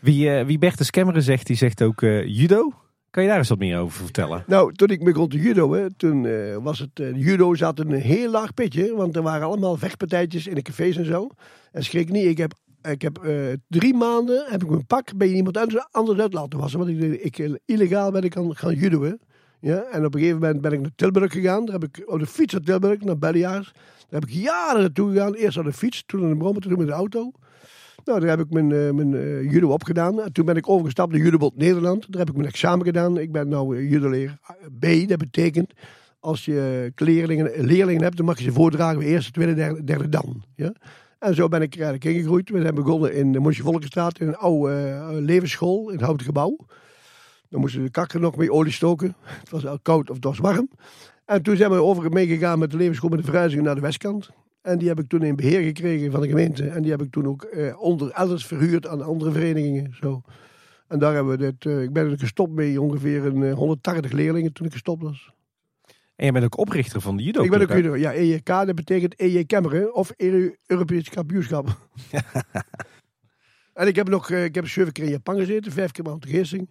[0.00, 2.72] Wie, eh wie Bertus Kemmeren zegt, die zegt ook eh, judo.
[3.10, 4.44] Kan je daar eens wat meer over vertellen?
[4.46, 7.92] Nou, toen ik begon te judo, hè, toen eh, was het, eh, judo zat een
[7.92, 11.28] heel laag pitje, want er waren allemaal vechtpartijtjes in de cafés en zo.
[11.72, 12.52] En schrik niet, ik heb,
[12.82, 13.34] ik heb eh,
[13.68, 17.22] drie maanden, heb ik mijn pak bij iemand anders, anders uit laten wassen, want ik,
[17.22, 19.20] ik, eh, illegaal ben ik gaan, gaan judoën.
[19.60, 22.18] Ja, en op een gegeven moment ben ik naar Tilburg gegaan, daar heb ik op
[22.18, 23.72] de fiets naar Tilburg, naar Belliaars.
[24.08, 26.78] Daar heb ik jaren naartoe gegaan, eerst op de fiets, toen in de brommer, toen
[26.78, 27.32] met de auto.
[28.04, 30.22] Nou, daar heb ik mijn, eh, mijn eh, judo opgedaan.
[30.22, 32.06] En toen ben ik overgestapt naar Judobond Nederland.
[32.12, 33.18] Daar heb ik mijn examen gedaan.
[33.18, 34.38] Ik ben uh, judoleer
[34.78, 35.08] B.
[35.08, 35.72] Dat betekent,
[36.20, 40.08] als je leerlingen, leerlingen hebt, dan mag je ze voordragen bij eerste, tweede, derde, derde
[40.08, 40.42] dan.
[40.54, 40.72] Ja?
[41.20, 42.50] En zo ben ik er eigenlijk ingegroeid.
[42.50, 46.56] We zijn begonnen in de Volkenstraat, in een oude eh, levensschool, in het houten gebouw.
[47.48, 49.14] Dan moesten de kakken nog mee olie stoken.
[49.40, 50.70] Het was al koud of het was warm.
[51.24, 54.30] En toen zijn we over meegegaan met de levensschool met de verhuizing naar de westkant.
[54.62, 56.68] En die heb ik toen in beheer gekregen van de gemeente.
[56.68, 59.94] En die heb ik toen ook eh, onder elders verhuurd aan andere verenigingen.
[60.00, 60.22] Zo.
[60.88, 64.12] En daar hebben we dit, eh, ik ben er gestopt mee ongeveer een eh, 180
[64.12, 65.32] leerlingen toen ik gestopt was.
[66.20, 67.42] En je bent ook oprichter van de judo.
[67.42, 67.96] ik ben ook judo.
[67.96, 71.76] Ja, EJK, dat betekent EJ Kemmeren of EU Europees kampioenschap.
[73.74, 76.26] en ik heb nog, eh, ik heb zeven keer in Japan gezeten, vijf keer Mount
[76.26, 76.70] Geersing.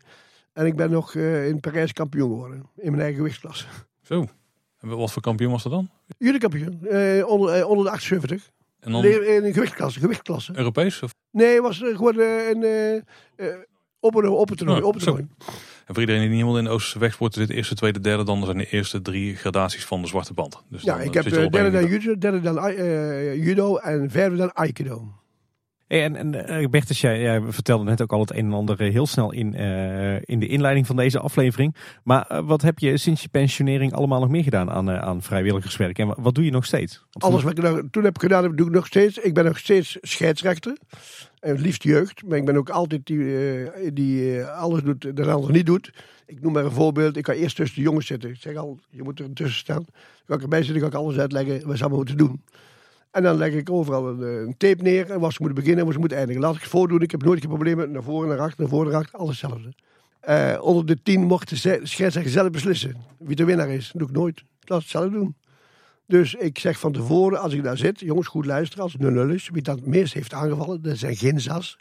[0.53, 3.65] En ik ben nog eh, in Parijs kampioen geworden, in mijn eigen gewichtsklasse.
[4.01, 4.27] Zo.
[4.79, 5.89] En wat voor kampioen was dat dan?
[6.17, 8.49] Jullie kampioen, eh, onder, eh, onder de 78.
[8.79, 10.57] En dan Nee, in een gewichtsklasse, gewichtsklasse.
[10.57, 11.03] Europees?
[11.03, 11.11] Of?
[11.31, 13.03] Nee, was eh, gewoon een eh, eh,
[13.99, 14.79] op een op een toernooi.
[14.79, 15.27] Ja, op een toernooi.
[15.89, 18.45] En voor iedereen die niet helemaal in de Oosterse wegsporten zit, eerste, tweede, derde, dan
[18.45, 20.63] zijn de eerste drie gradaties van de zwarte band.
[20.69, 22.73] Dus Ja, ik eh, heb eh, derde dan judo, derde dan
[23.39, 25.18] judo en vijfde dan aikido.
[25.89, 29.07] En en eh, Bertus, jij, vertelde net ook al het een en ander eh, heel
[29.07, 31.75] snel in, eh, in de inleiding van deze aflevering.
[32.03, 35.99] Maar wat heb je sinds je pensionering allemaal nog meer gedaan aan, aan vrijwilligerswerk?
[35.99, 37.05] En wa- wat doe je nog steeds?
[37.11, 39.17] Alles wat ik nou, toen heb gedaan, doe ik nog steeds.
[39.17, 40.77] Ik ben nog steeds scheidsrechter.
[41.39, 42.23] En liefst jeugd.
[42.25, 45.91] Maar ik ben ook altijd die, die alles doet dat de niet doet.
[46.25, 47.17] Ik noem maar een voorbeeld.
[47.17, 48.29] Ik ga eerst tussen de jongens zitten.
[48.29, 49.85] Ik zeg al, je moet er tussen staan.
[49.85, 52.41] Dan ga ik erbij zitten, ga ik alles uitleggen wat ze allemaal moeten doen.
[53.11, 55.11] En dan leg ik overal een, eh, tape neer.
[55.11, 56.41] En waar ze moeten beginnen en waar ze moeten eindigen.
[56.41, 57.01] Laat ik het voordoen.
[57.01, 57.91] Ik heb nooit geen problemen.
[57.91, 59.19] Naar voren, naar achter, naar voren, naar achter.
[59.19, 59.73] Alles hetzelfde.
[60.19, 62.95] Eh, onder de tien mocht de scheidsrechter zelf beslissen.
[63.19, 63.91] Wie de winnaar is.
[63.91, 64.39] Dat doe ik nooit.
[64.39, 65.35] Ik laat het zelf doen.
[66.07, 68.83] Dus ik zeg van tevoren, als ik daar zit, jongens, goed luisteren.
[68.83, 71.77] Als het 0-0 is, wie dat het meest heeft aangevallen, dat zijn Ginza's.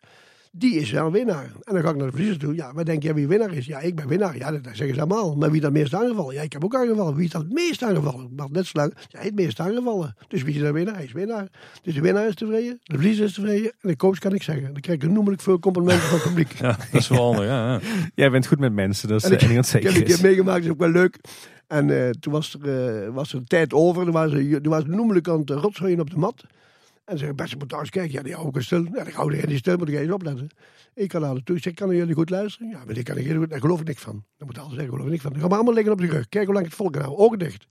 [0.53, 1.45] Die is wel winnaar.
[1.63, 2.55] En dan ga ik naar de verliezer toe.
[2.55, 3.67] Ja, wat denk jij wie winnaar is?
[3.67, 4.37] Ja, ik ben winnaar.
[4.37, 5.35] Ja, dat zeggen ze allemaal.
[5.37, 6.35] Maar wie is het meest aangevallen?
[6.35, 7.15] Ja, ik heb ook aangevallen.
[7.15, 8.29] Wie is dat het meest aangevallen?
[8.37, 8.93] Maar net zo lang.
[9.09, 10.17] Ja, het meest aangevallen.
[10.29, 10.95] Dus wie is de winnaar?
[10.95, 11.49] Hij is winnaar.
[11.83, 12.79] Dus de winnaar is tevreden.
[12.83, 13.73] De verliezer is tevreden.
[13.81, 14.73] En de coach kan ik zeggen.
[14.73, 16.53] Dan krijg ik noemelijk veel complimenten van het publiek.
[16.53, 17.45] Ja, dat is wel handig.
[17.45, 17.81] Ja, ja.
[18.15, 20.19] Jij bent goed met mensen, dat is En de ik- wat Ik heb een keer
[20.23, 21.19] meegemaakt, is ook wel leuk.
[21.67, 24.05] En eh, toen was er, eh, was er een tijd over.
[24.05, 26.45] Toen was er, toen was noemelijk aan het rotzooien op de mat.
[27.09, 28.13] En zeggen, best moet thuis kijken.
[28.13, 28.85] Ja, die ik stil.
[28.93, 30.49] Ja, hou ik niet stil, moet ik eens opletten.
[30.95, 31.57] Ik kan naar naartoe.
[31.57, 32.69] Ik zeg, kan jullie goed luisteren?
[32.69, 33.51] Ja, maar ik kan niet goed.
[33.51, 34.25] Daar geloof ik niks van.
[34.37, 35.33] Dan moet alles zeggen, geloof ik niks van.
[35.33, 36.29] Dan gaan we allemaal liggen op de rug.
[36.29, 37.25] Kijk hoe lang ik het vol kan houden.
[37.25, 37.67] Ogen dicht.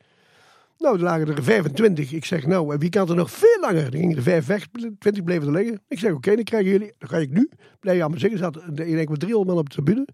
[0.77, 2.11] Nou, er lagen er 25.
[2.11, 3.91] Ik zeg, nou, en wie kan er nog veel langer?
[3.91, 4.67] Dan gingen er vijf weg,
[4.99, 5.81] 20 bleven er liggen.
[5.87, 8.37] Ik zeg, oké, dan krijgen jullie, dan ga ik nu, blijf aan me zingen.
[8.37, 10.07] Zat, ik denk met 300 man op de tribune.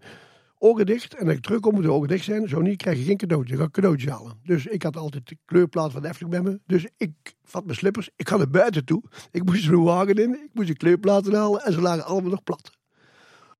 [0.64, 1.14] Ogen dicht.
[1.14, 2.48] En als ik terugkom, moeten de ogen dicht zijn.
[2.48, 3.50] Zo niet, krijg je geen cadeautje.
[3.52, 4.38] Dan ga ik cadeautjes halen.
[4.42, 6.60] Dus ik had altijd de kleurplaat van de Efteling bij me.
[6.66, 8.10] Dus ik vat mijn slippers.
[8.16, 9.02] Ik ga naar buiten toe.
[9.30, 10.30] Ik moest er een wagen in.
[10.34, 11.62] Ik moest de kleurplaten halen.
[11.64, 12.70] En ze lagen allemaal nog plat.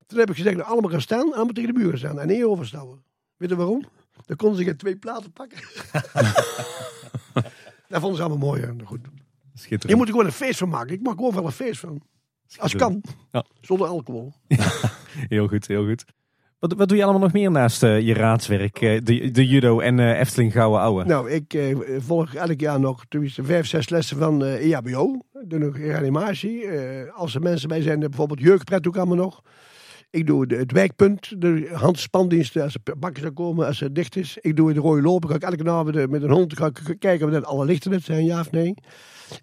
[0.07, 1.33] Toen heb ik gezegd, nou, allemaal gaan staan.
[1.35, 2.21] Allemaal tegen de muur gaan staan.
[2.21, 3.05] En één overstouwen.
[3.37, 3.85] Weet je waarom?
[4.27, 5.59] Dan konden ze geen twee platen pakken.
[7.89, 8.61] Dat vonden ze allemaal mooi.
[8.61, 8.73] hè.
[8.73, 9.01] Nou, Goed.
[9.53, 9.99] Je Schitterend.
[9.99, 10.95] moet er gewoon een feest van maken.
[10.95, 12.03] Ik maak gewoon wel een feest van.
[12.57, 13.03] Als kan.
[13.33, 13.45] Ja.
[13.61, 14.33] Zonder alcohol.
[15.29, 16.05] Heel goed, heel goed.
[16.73, 19.99] Wat, doe je allemaal nog meer naast eh, je raadswerk, eh, de, de judo en
[19.99, 21.05] eh, Efteling Gouden Ouwe?
[21.05, 21.59] Nou, ik
[21.99, 25.21] volg elk jaar nog tenminste vijf, zes lessen van eh EHBO.
[25.43, 26.65] Ik doe nog reanimatie.
[27.15, 29.43] Als er mensen bij zijn, bijvoorbeeld jeugdpret doe ik allemaal nog.
[30.11, 34.39] Ik doe het wijkpunt, de handspandiensten als er bakken komen, als het dicht is.
[34.41, 35.29] Ik doe de rode lopen.
[35.29, 38.25] Ga ik elke avond met een hond ga ik kijken of net alle lichten zijn,
[38.25, 38.75] ja of nee.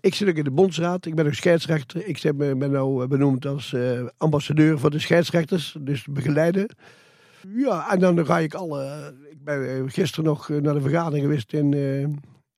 [0.02, 1.06] Ik zit ook in de bondsraad.
[1.06, 2.08] Ik ben ook scheidsrechter.
[2.08, 3.76] Ik ben nou benoemd als
[4.18, 5.76] ambassadeur voor de scheidsrechters.
[5.80, 6.76] Dus begeleiden.
[7.48, 9.14] Ja, en dan ga ik alle...
[9.30, 12.02] Ik ben gisteren nog naar de vergadering geweest in, eh,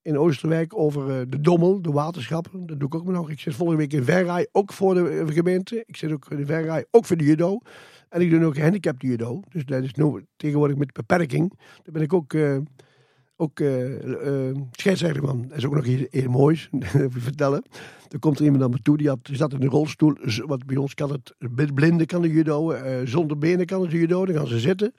[0.01, 2.65] in Oosterwijk over eh, de Dommel, de waterschappen.
[2.65, 3.29] Dat doe ik ook nog.
[3.29, 5.84] Ik zit volgende week in Verraai, ook voor de eh, gemeente.
[5.86, 7.59] Ik zit ook in Verraai, ook voor de judo.
[8.09, 9.39] En ik doe ook gehandicapt judo.
[9.49, 11.49] Dus dat is nu tegenwoordig met beperking.
[11.57, 12.34] Daar ben ik ook,
[13.43, 15.45] ook eh, eh, scheidsrechter van.
[15.47, 16.69] Dat is ook nog iets heel moois,
[17.27, 17.63] vertellen.
[18.09, 20.17] Er komt er iemand naar me toe, die, had, die zat in een rolstoel.
[20.45, 21.33] Wat bij ons kan het,
[21.73, 24.25] blinde kan de judo, eh, zonder benen kan het judo.
[24.25, 24.93] Dan gaan ze zitten.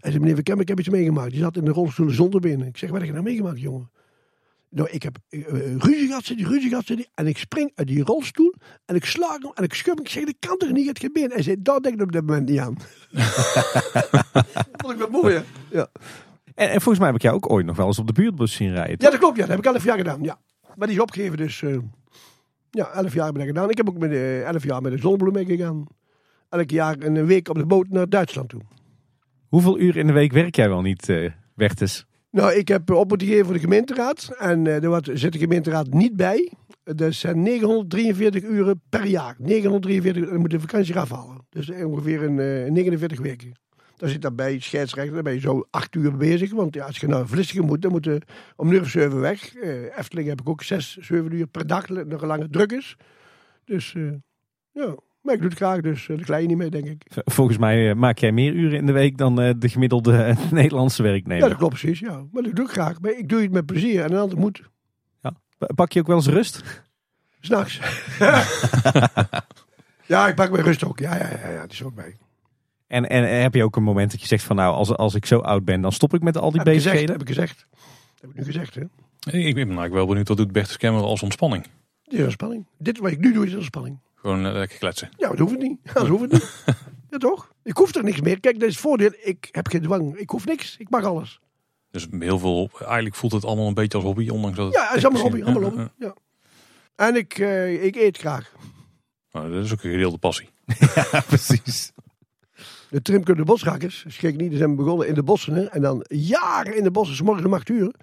[0.00, 1.30] Hij zei, meneer Verkem, ik heb iets meegemaakt.
[1.30, 2.66] Die zat in een rolstoel zonder benen.
[2.66, 3.90] Ik zeg, wat heb je nou meegemaakt, jongen?
[4.74, 7.08] Nou, ik heb eh, eh, ruzie gehad, die, ruzie gehad, die.
[7.14, 10.04] En ik spring uit die rolstoel en ik slaag hem en ik schub hem.
[10.04, 11.30] Ik zeg, dat kan toch niet, het geen been.
[11.30, 12.76] Hij zei, daar denk ik op dat moment niet aan.
[14.80, 15.42] Vond ik wat mooi, hè?
[15.70, 15.88] Ja.
[16.54, 18.52] En, en volgens mij heb ik jou ook ooit nog wel eens op de buurtbus
[18.52, 18.96] zien rijden.
[18.98, 19.40] ja, dat klopt, ja.
[19.46, 20.38] Dat heb ik elf jaar gedaan, ja.
[20.76, 21.62] Maar die is opgegeven, dus...
[21.62, 21.76] eh,
[22.70, 23.70] ja, elf jaar heb ik gedaan.
[23.70, 25.86] Ik heb ook met eh, elf jaar met de zonnebloem meegegaan.
[26.48, 28.60] Elk jaar een week op de boot naar Duitsland toe.
[29.48, 32.06] Hoeveel uur in de week werk jij wel niet, eh Bertus?
[32.30, 34.36] Nou, ik heb op moeten geven voor de gemeenteraad.
[34.38, 36.52] En daar zit de gemeenteraad niet bij.
[36.84, 39.34] Dat zijn 943 uren per jaar.
[39.38, 41.46] 943, dan moet de vakantie eraf halen.
[41.48, 43.52] Dus ongeveer een eh, 49 weken.
[44.02, 46.52] Dan zit daarbij scheidsrechter, dan ben je zo acht uur bezig.
[46.52, 48.20] Want ja, als je naar Vlissingen moet, dan moet je
[48.56, 49.54] om of zeven weg.
[49.56, 52.96] Eh Efteling heb ik ook zes, zeven uur per dag, nog een lange druk is.
[53.64, 54.02] Dus eh,
[54.72, 57.02] ja, maar ik doe het graag, dus uh, de kleine niet mee, denk ik.
[57.24, 60.36] Volgens mij eh, maak jij meer uren in de week dan eh, de gemiddelde eh,
[60.50, 61.48] Nederlandse Ja, werknemer.
[61.48, 62.24] dat klopt precies, ja.
[62.32, 63.00] Maar dat doe ik graag.
[63.00, 64.62] Maar ik doe het met plezier en een ander moet.
[65.74, 66.62] Pak je ook wel eens rust?
[67.40, 67.80] S'nachts.
[70.12, 70.98] ja, ik pak mijn rust ook.
[70.98, 72.16] Ja, ja, ja, ja, die is ook bij.
[72.92, 75.14] En, en, en heb je ook een moment dat je zegt van nou, als, als
[75.14, 77.12] ik zo oud ben, dan stop ik met al die Heb ik gezegd, bezigheden?
[77.20, 77.66] heb ik gezegd.
[78.20, 78.80] Heb ik nu gezegd, hè?
[79.38, 81.66] Ik ben eigenlijk wel benieuwd wat doet Bertus Kemmer als ontspanning.
[82.04, 82.66] Is ontspanning.
[82.78, 83.98] Dit wat ik nu doe is ontspanning.
[84.14, 85.08] Gewoon eh, lekker kletsen.
[85.16, 85.78] Ja, dat hoeft het niet.
[85.84, 86.64] Ja, dat hoeft het niet.
[87.10, 87.52] Ja, toch?
[87.62, 88.40] Ik hoef er niks meer.
[88.40, 89.12] Kijk, dat is het voordeel.
[89.22, 90.16] Ik heb geen dwang.
[90.16, 90.76] Ik hoef niks.
[90.76, 91.40] Ik mag alles.
[91.90, 94.74] Dus heel veel, eigenlijk voelt het allemaal een beetje als hobby, ondanks dat het...
[94.74, 95.38] Ja, het is allemaal hobby.
[95.38, 95.90] Ja, Allemaal ja, hobby.
[95.98, 96.14] Ja.
[96.96, 98.52] En ik, eh, ik eet graag.
[99.32, 100.48] Nou, dat is ook een gedeelde passie.
[100.94, 101.92] Ja, precies.
[102.92, 105.54] De Trimke de Bosrakkers, schrik niet, die zijn begonnen in de bossen.
[105.54, 105.64] Hè?
[105.64, 107.94] En dan jaren in de bossen, 's morgens om uur.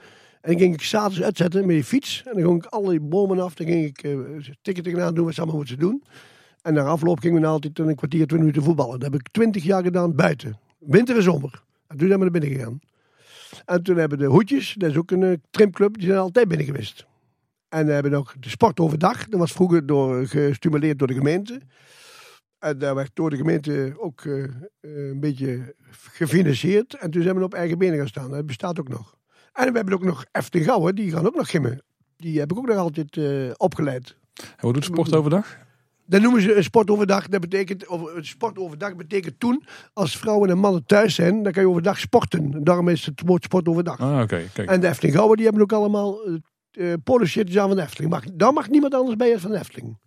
[0.41, 2.23] En dan ging ik s'avonds uitzetten met die fiets.
[2.25, 3.53] En dan ging ik alle bomen af.
[3.53, 4.19] Dan ging ik uh,
[4.61, 6.03] tikken tegenaan doen wat ze allemaal moeten doen.
[6.61, 8.99] En na afloop gingen we altijd een kwartier, twintig minuten voetballen.
[8.99, 10.59] Dat heb ik twintig jaar gedaan buiten.
[10.79, 11.63] Winter en zomer.
[11.87, 12.79] En toen zijn we naar binnen gegaan.
[13.65, 16.65] En toen hebben de Hoedjes, dat is ook een uh, trimclub, die zijn altijd binnen
[16.65, 17.05] geweest.
[17.69, 19.27] En we hebben nog de sport overdag.
[19.27, 21.61] Dat was vroeger door, gestimuleerd door de gemeente.
[22.60, 24.45] En daar werd door de gemeente ook uh,
[24.82, 26.93] een beetje gefinancierd.
[26.93, 28.32] En toen zijn we op eigen benen gaan staan.
[28.32, 29.18] Dat bestaat ook nog.
[29.53, 31.84] En we hebben ook nog Efteling Gouwen, die gaan ook nog gimmen.
[32.18, 34.18] Die heb ik ook nog altijd uh, opgeleid.
[34.34, 35.57] En wat doet sport overdag?
[36.05, 37.28] Dat noemen ze een sport overdag.
[37.28, 41.51] Dat betekent, of een sport overdag betekent toen, als vrouwen en mannen thuis zijn, dan
[41.51, 42.64] kan je overdag sporten.
[42.64, 43.99] Daarom is het woord sport overdag.
[43.99, 44.22] Ah.
[44.22, 46.30] Okay, en de Efteling Gouwen, die hebben ook allemaal
[46.72, 48.12] uh, polo shirtjes aan van de Efteling.
[48.12, 49.97] Mag, daar mag niemand anders bij van de Efteling.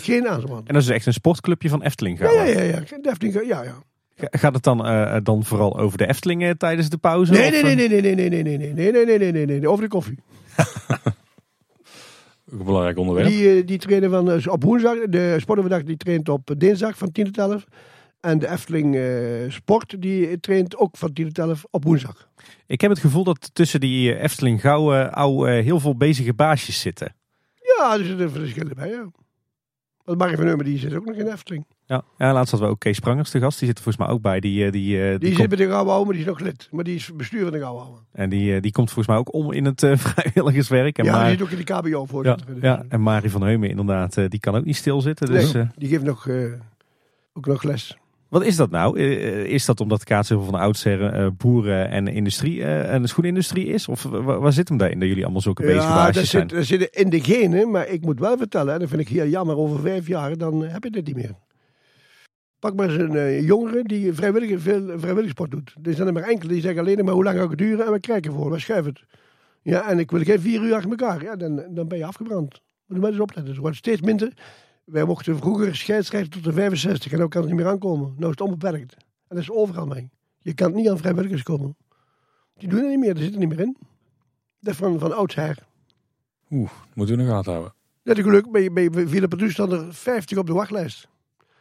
[0.00, 0.66] Geen aanspraak.
[0.66, 2.34] En dat is echt een sportclubje van Efteling Ja, gaan.
[2.34, 2.80] ja, ja, ja.
[3.00, 3.74] De Efteling, ja, ja.
[4.16, 7.32] Ga- Gaat het dan, eh, dan vooral over de Eftelingen tijdens de pauze?
[7.32, 9.58] Nee, nee, eh, nee, nee, nee, nee, nee, nee, nee, nee, nee, nee, nee, nee,
[9.58, 10.18] nee, over de koffie.
[12.46, 13.28] Een belangrijk onderwerp.
[13.28, 17.12] Die, eh, die trainen van, eh, op woensdag, de sportoverdag die traint op dinsdag van
[17.12, 17.64] 10 tot 11.
[18.20, 19.02] En de Efteling eh,
[19.48, 22.28] Sport die traint ook van 10 tot 11 op woensdag.
[22.66, 25.96] Ik heb het gevoel dat tussen die eh, Efteling Gouw eh, oude, eh, heel veel
[25.96, 27.14] bezige baasjes zitten.
[27.78, 29.10] Ja, er zitten verschillen bij, ja.
[30.04, 31.66] Want Marie van Heumen die zit ook nog in de Efteling.
[31.86, 33.58] Ja, ja laatst hadden we ook Kees Sprangers te gast.
[33.58, 34.40] Die zit volgens mij ook bij.
[34.40, 36.40] Die, eh, die, eh, die Die, zit bij de Gouden Oude, maar die is nog
[36.40, 36.68] lid.
[36.70, 38.00] Maar die is bestuur van de Gouden Oude.
[38.12, 40.98] En die, eh, die komt volgens mij ook om in het vrijwilligerswerk.
[40.98, 42.54] En, Ja, maar, die zit ook in de KBO ja, voorzitter.
[42.54, 45.26] Dus, ja, en Marie van Heumen inderdaad, die kan ook niet stilzitten.
[45.26, 46.28] Dus, Nee, die geeft nog,
[47.32, 47.96] ook nog les.
[48.32, 48.98] Wat is dat nou?
[48.98, 53.66] Eh, eh, is dat omdat kaatsen van oudsher eh, boeren en industrie en de schoenindustrie
[53.66, 53.88] is?
[53.88, 56.26] Of wa- waar zit hem daarin dat jullie allemaal zulke bezige Ja, dat zijn?
[56.26, 59.08] zit, dat zit in de genen, maar ik moet wel vertellen, en dat vind ik
[59.08, 61.34] heel jammer, over vijf jaar, dan heb je dit niet meer.
[62.58, 65.74] Pak maar eens een jongere die vrijwillig, veel vrijwilligsport doet.
[65.82, 67.92] Er zijn er maar enkele die zeggen alleen maar hoe lang gaat het duren en
[67.92, 69.02] we kijken voor, we schuiven het.
[69.62, 72.60] Ja, en ik wil geen vier uur achter elkaar, ja, dan, dan ben je afgebrand.
[72.86, 73.52] Moet je maar eens opletten.
[73.52, 74.32] Het wordt steeds minder.
[74.92, 78.14] Wij mochten vroeger scheidsrechten tot de 65 en nu kan het niet meer aankomen.
[78.16, 78.94] Nu is het onbeperkt.
[78.94, 80.10] En dat is overal mee.
[80.38, 81.76] Je kan niet aan vrijwilligers komen.
[82.56, 83.76] Die doen het niet meer, die zitten er niet meer in.
[84.60, 85.58] Dat is van, van oudsher.
[86.50, 87.74] Oeh, moeten we de gaten houden.
[88.02, 91.08] Net een geluk, bij, bij Philip Padus staan er 50 op de wachtlijst.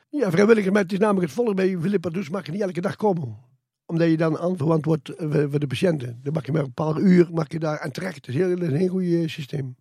[0.09, 1.61] Ja, vrijwilligers, maar het is namelijk het volgende.
[1.61, 3.37] Bij Philip Padus mag je niet elke dag komen.
[3.85, 6.19] Omdat je dan aanverwant wordt eh, voor de patiënten.
[6.23, 8.15] Dan mag je maar een paar uur mag je daar aan terecht.
[8.15, 9.75] Het is heel, een heel goed eh, systeem.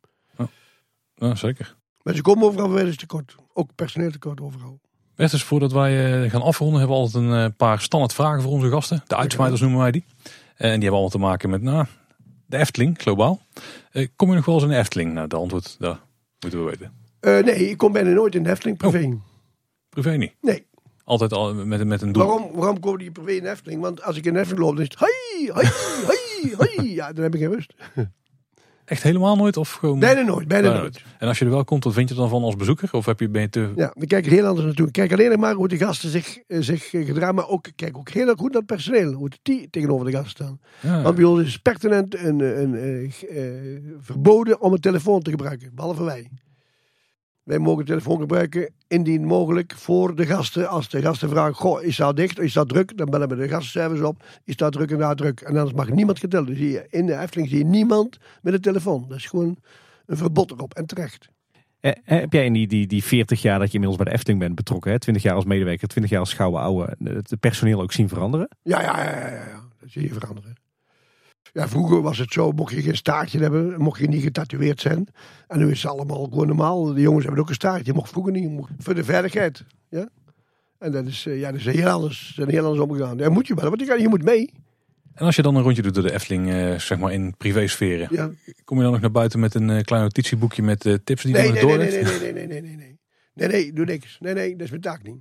[1.14, 1.78] Ja, zeker.
[2.02, 3.34] Maar ze komen overal wel eens tekort.
[3.52, 4.80] Ook personeel tekort overal.
[5.14, 8.42] Best dus voordat wij eh, gaan afronden hebben we altijd een eh, paar standaard vragen
[8.42, 9.02] voor onze gasten.
[9.06, 10.04] De uitsmijters noemen wij die.
[10.22, 11.86] En die hebben allemaal te maken met nou,
[12.46, 13.40] de Efteling, globaal.
[13.90, 15.12] Eh, kom je nog wel eens in de Efteling?
[15.12, 15.98] Nou, de antwoord, dat
[16.40, 16.92] moeten we weten.
[17.44, 19.18] Nee, ik kom bijna nooit in de Efteling privé.
[19.88, 20.32] Privé niet.
[20.40, 20.66] Nee.
[21.04, 22.26] Altijd al met, met een doel.
[22.26, 23.80] Waarom, waarom komen die privé in de Efteling?
[23.80, 24.98] Want als ik in de Efteling loop, dan is het...
[24.98, 25.68] Hoi, hoi,
[26.06, 26.94] hoi, hoi.
[26.94, 27.74] Ja, dan heb ik geen rust.
[28.90, 29.56] Echt helemaal nooit?
[29.56, 29.98] Of gewoon...
[29.98, 31.02] Bijna nooit, bijna nooit.
[31.18, 32.88] En als je er wel komt, wat vind je dan van als bezoeker?
[32.92, 33.72] Of heb je, ben je te...
[33.76, 34.90] Ja, we kijken heel anders naartoe.
[34.90, 37.34] Kijk alleen maar hoe de gasten zich, eh, zich eh, gedragen.
[37.34, 39.12] Maar ook, kijk ook heel erg goed naar het personeel.
[39.12, 40.60] Hoe die tegenover de gasten staan.
[40.80, 43.38] Ja, Want bij ons is pertinent een, een, eh,
[44.00, 45.70] verboden om een telefoon te gebruiken.
[45.74, 46.28] Behalve wij.
[47.42, 50.68] Wij mogen telefoon gebruiken indien mogelijk voor de gasten.
[50.68, 52.96] Als de gasten vragen, goh, is dat dicht, is dat druk?
[52.96, 54.24] Dan bellen we de gastenservice op.
[54.44, 55.40] Is dat druk en daar druk?
[55.40, 56.46] En anders mag niemand geteld.
[56.46, 59.04] Dus je, in de Efteling zie je niemand met een telefoon.
[59.08, 59.56] Dat is gewoon
[60.06, 60.74] een verbod erop.
[60.74, 61.28] En terecht.
[61.80, 64.40] Eh, heb jij in die, die, die 40 jaar dat je inmiddels bij de Efteling
[64.40, 64.98] bent betrokken, hè?
[64.98, 68.48] 20 jaar als medewerker, 20 jaar als gouden ouwe, het personeel ook zien veranderen?
[68.62, 69.60] Ja, ja, ja, ja, ja.
[69.80, 70.54] Dat zie je veranderen.
[71.52, 75.06] Ja, vroeger was het zo, mocht je geen staartje hebben, mocht je niet getatoeëerd zijn.
[75.48, 76.84] En nu is het allemaal gewoon normaal.
[76.94, 79.64] De jongens hebben ook een staartje, mocht vroeger niet, mocht- voor de veiligheid.
[79.88, 80.08] Ja?
[80.78, 83.16] En dat is, eh, ja, dat is heel anders, zijn heel anders omgegaan.
[83.16, 84.52] Daar moet je wel, want je, je moet mee.
[85.14, 88.08] En als je dan een rondje doet door de Efteling, eh, zeg maar in privésferen.
[88.10, 88.30] Ja.
[88.64, 91.38] Kom je dan nog naar buiten met een eh, klein notitieboekje met tips die je
[91.40, 92.98] Nee, nog nee, nee, nee, nee, nee, nee, nee, nee, nee.
[93.34, 94.16] Nee, nee, doe niks.
[94.20, 95.18] Nee, nee, dat is mijn taak niet.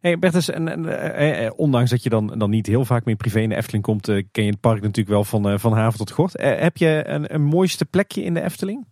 [0.00, 3.16] Hey Bertus, en, en, eh, eh, ondanks dat je dan, dan niet heel vaak meer
[3.16, 5.72] privé in de Efteling komt, eh, ken je het park natuurlijk wel van, eh, van
[5.72, 6.36] haven tot gort.
[6.36, 8.86] Eh, heb je een, een mooiste plekje in de Efteling?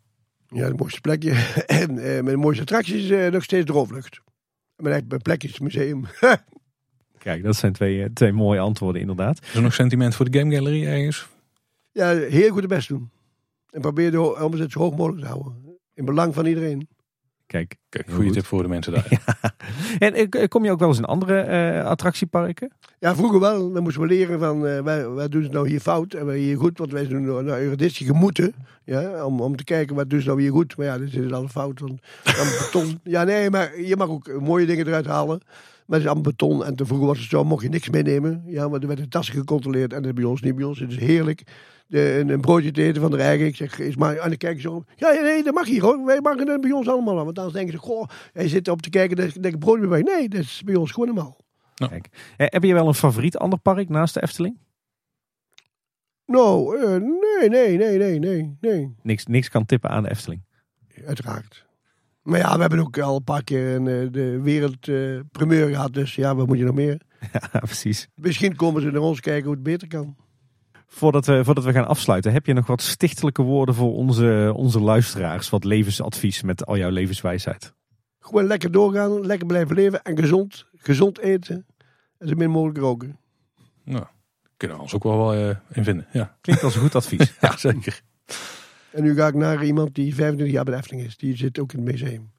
[0.54, 1.30] Ja, het mooiste plekje.
[1.66, 4.20] en eh, mijn mooiste attractie is eh, nog steeds Droomvlucht.
[4.76, 6.04] Mijn, mijn plekje is het museum.
[7.18, 9.42] Kijk, dat zijn twee, eh, twee mooie antwoorden inderdaad.
[9.42, 11.28] Is er nog sentiment voor de Game Gallery ergens?
[11.92, 13.10] Ja, heel goed de best doen.
[13.70, 15.78] En probeer de omzet zo hoog mogelijk te houden.
[15.94, 16.88] In belang van iedereen.
[17.54, 18.32] Kijk, Kijk, goede goed.
[18.32, 19.08] tip voor de mensen daar.
[19.98, 22.72] En eh, kom je ook wel eens in andere eh, attractieparken?
[22.98, 23.72] Ja, vroeger wel.
[23.72, 26.38] Dan moesten we leren van, eh, wij, wij doen het nou hier fout en wij
[26.38, 26.78] hier goed.
[26.78, 28.54] Want wij doen nou eruditie gemoeten.
[28.84, 30.76] Ja, om, om te kijken wat doen ze nou hier goed.
[30.76, 31.80] Maar ja, dit is al fout.
[31.80, 33.00] Want dan beton.
[33.14, 35.40] Ja, nee, maar je mag ook mooie dingen eruit halen.
[35.86, 36.64] Maar het is allemaal beton.
[36.64, 38.42] En te vroeger was het zo, mocht je niks meenemen.
[38.46, 39.92] Ja, maar er werden tassen gecontroleerd.
[39.92, 40.78] En dat is bij ons niet bij ons.
[40.78, 41.42] Het is heerlijk.
[41.86, 43.46] De, een, een broodje te eten van de eigen.
[43.46, 44.84] Ik zeg, is maar, en dan kijken ze zo.
[44.96, 46.04] Ja, nee, dat mag hier hoor.
[46.04, 47.24] Wij maken het bij ons allemaal aan.
[47.24, 49.16] Want anders denken ze, goh, hij zit op te kijken.
[49.16, 50.02] Dat ik brood bij mij.
[50.02, 51.36] Nee, dat is bij ons gewoon normaal.
[51.74, 52.08] Kijk.
[52.36, 54.58] Eh, heb je wel een favoriet ander park naast de Efteling?
[56.26, 58.94] Nou, eh, nee, nee, nee, nee, nee, nee.
[59.02, 60.42] Niks, niks kan tippen aan de Efteling.
[61.06, 61.66] Uiteraard.
[62.24, 65.92] Maar ja, we hebben ook al een paar keer een, eh, de wereldprimeur gehad.
[65.92, 67.00] Dus ja, wat moet je nog meer?
[67.32, 68.08] Ja, precies.
[68.14, 70.16] Misschien komen ze naar ons kijken hoe het beter kan.
[70.86, 74.80] Voordat we, voordat we gaan afsluiten, heb je nog wat stichtelijke woorden voor onze, onze
[74.80, 75.50] luisteraars?
[75.50, 77.74] Wat levensadvies met al jouw levenswijsheid?
[78.18, 81.66] Gewoon lekker doorgaan, lekker blijven leven en gezond, gezond eten.
[82.18, 83.18] En zo min mogelijk roken.
[83.84, 84.04] Nou,
[84.56, 86.06] kunnen we ons ook wel wel eh, in vinden.
[86.12, 86.36] Ja.
[86.40, 87.34] Klinkt als een goed advies.
[87.40, 88.02] ja, zeker.
[88.94, 91.16] En nu ga ik naar iemand die 25 jaar bij de Efteling is.
[91.16, 92.30] Die zit ook in het museum.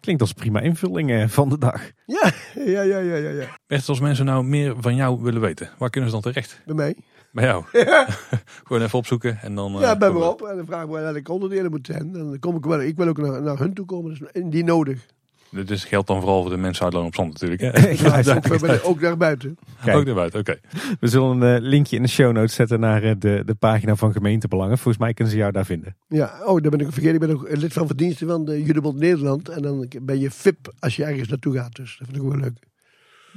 [0.00, 1.90] Klinkt als prima invulling eh, van de dag.
[2.06, 2.32] Ja,
[2.74, 3.58] ja, ja, ja, ja, ja.
[3.66, 6.60] Bert, als mensen nou meer van jou willen weten, waar kunnen ze dan terecht?
[6.66, 6.96] Bij mij.
[7.32, 7.64] Bij jou.
[7.84, 8.06] Ja,
[8.64, 9.72] Gewoon even opzoeken en dan...
[9.72, 10.42] ja eh, bij me op.
[10.42, 12.12] En dan vragen we welke onderdelen moeten zijn.
[12.12, 12.82] Dan kom ik wel.
[12.82, 14.10] Ik wil ook naar, naar hun toe komen.
[14.10, 15.06] Dus indien nodig.
[15.52, 17.60] Dit is, geldt dan vooral voor de mensen uit Loon op Zand natuurlijk.
[17.60, 17.90] Hè?
[17.90, 19.58] Ja, Ja, ook, ook naar buiten.
[19.84, 19.96] Kijk.
[19.96, 20.60] Ook eruit, oké.
[21.00, 23.96] We zullen een eh, linkje in de show notes zetten naar eh, de, de pagina
[23.96, 24.78] van gemeentebelangen.
[24.78, 25.96] Volgens mij kunnen ze jou daar vinden.
[26.08, 27.14] Ja, oh, daar ben ik vergeten.
[27.14, 29.48] Ik ben ook lid van verdiensten van de Judebond Nederland.
[29.48, 31.76] En dan ben je VIP als je ergens naartoe gaat.
[31.76, 32.58] Dus dat vind ik ook wel leuk.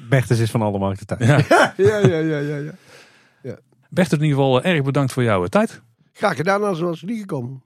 [0.10, 1.26] Bertus is van alle markten thuis.
[1.26, 1.44] Ja.
[1.78, 2.74] Ja, ja, ja, ja, ja.
[3.90, 5.82] Bert, in ieder geval eh, erg bedankt voor jouw tijd.
[6.14, 7.64] Graag gedaan, anders was het niet gekomen.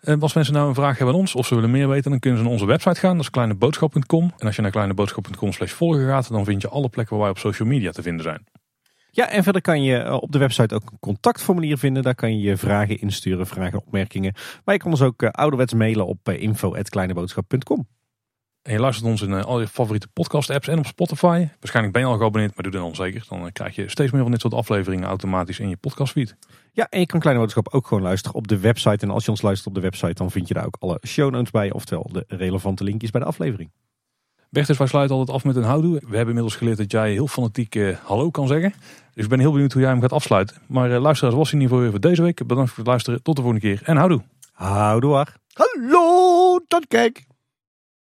[0.00, 2.20] En als mensen nou een vraag hebben aan ons of ze willen meer weten, dan
[2.20, 3.12] kunnen ze naar onze website gaan.
[3.12, 4.32] Dat is kleineboodschap.com.
[4.38, 7.34] En als je naar kleineboodschap.com slash volgen gaat, dan vind je alle plekken waar wij
[7.34, 8.44] op social media te vinden zijn.
[9.10, 12.02] Ja, en verder kan je eh, op de website ook een contactformulier vinden.
[12.02, 14.34] Daar kan je je vragen insturen, vragen, opmerkingen.
[14.64, 17.86] Maar je kan ons ook eh, ouderwets mailen op eh, info.kleineboodschap.com.
[18.68, 21.48] En je luistert ons in eh, al je favoriete podcast apps en op Spotify.
[21.58, 23.24] Waarschijnlijk ben je al geabonneerd, maar doe dat dan zeker.
[23.28, 26.36] Dan eh, krijg je steeds meer van dit soort afleveringen automatisch in je podcastfeed.
[26.78, 29.06] Ja, en je kan Kleine Boodschap ook gewoon luisteren op de website.
[29.06, 31.30] En als je ons luistert op de website, dan vind je daar ook alle show
[31.30, 31.72] notes bij.
[31.72, 33.70] Oftewel de relevante linkjes bij de aflevering.
[34.50, 35.92] Bertus, wij sluiten altijd af met een houdoe.
[35.92, 38.74] We hebben inmiddels geleerd dat jij heel fanatiek eh, hallo kan zeggen.
[39.14, 40.56] Dus ik ben heel benieuwd hoe jij hem gaat afsluiten.
[40.66, 42.46] Maar eh, luisteraars, was in ieder geval weer voor deze week.
[42.46, 43.22] Bedankt voor het luisteren.
[43.22, 44.22] Tot de volgende keer en houdoe.
[44.52, 45.26] Houdoe.
[45.52, 47.27] Hallo, tot kijk.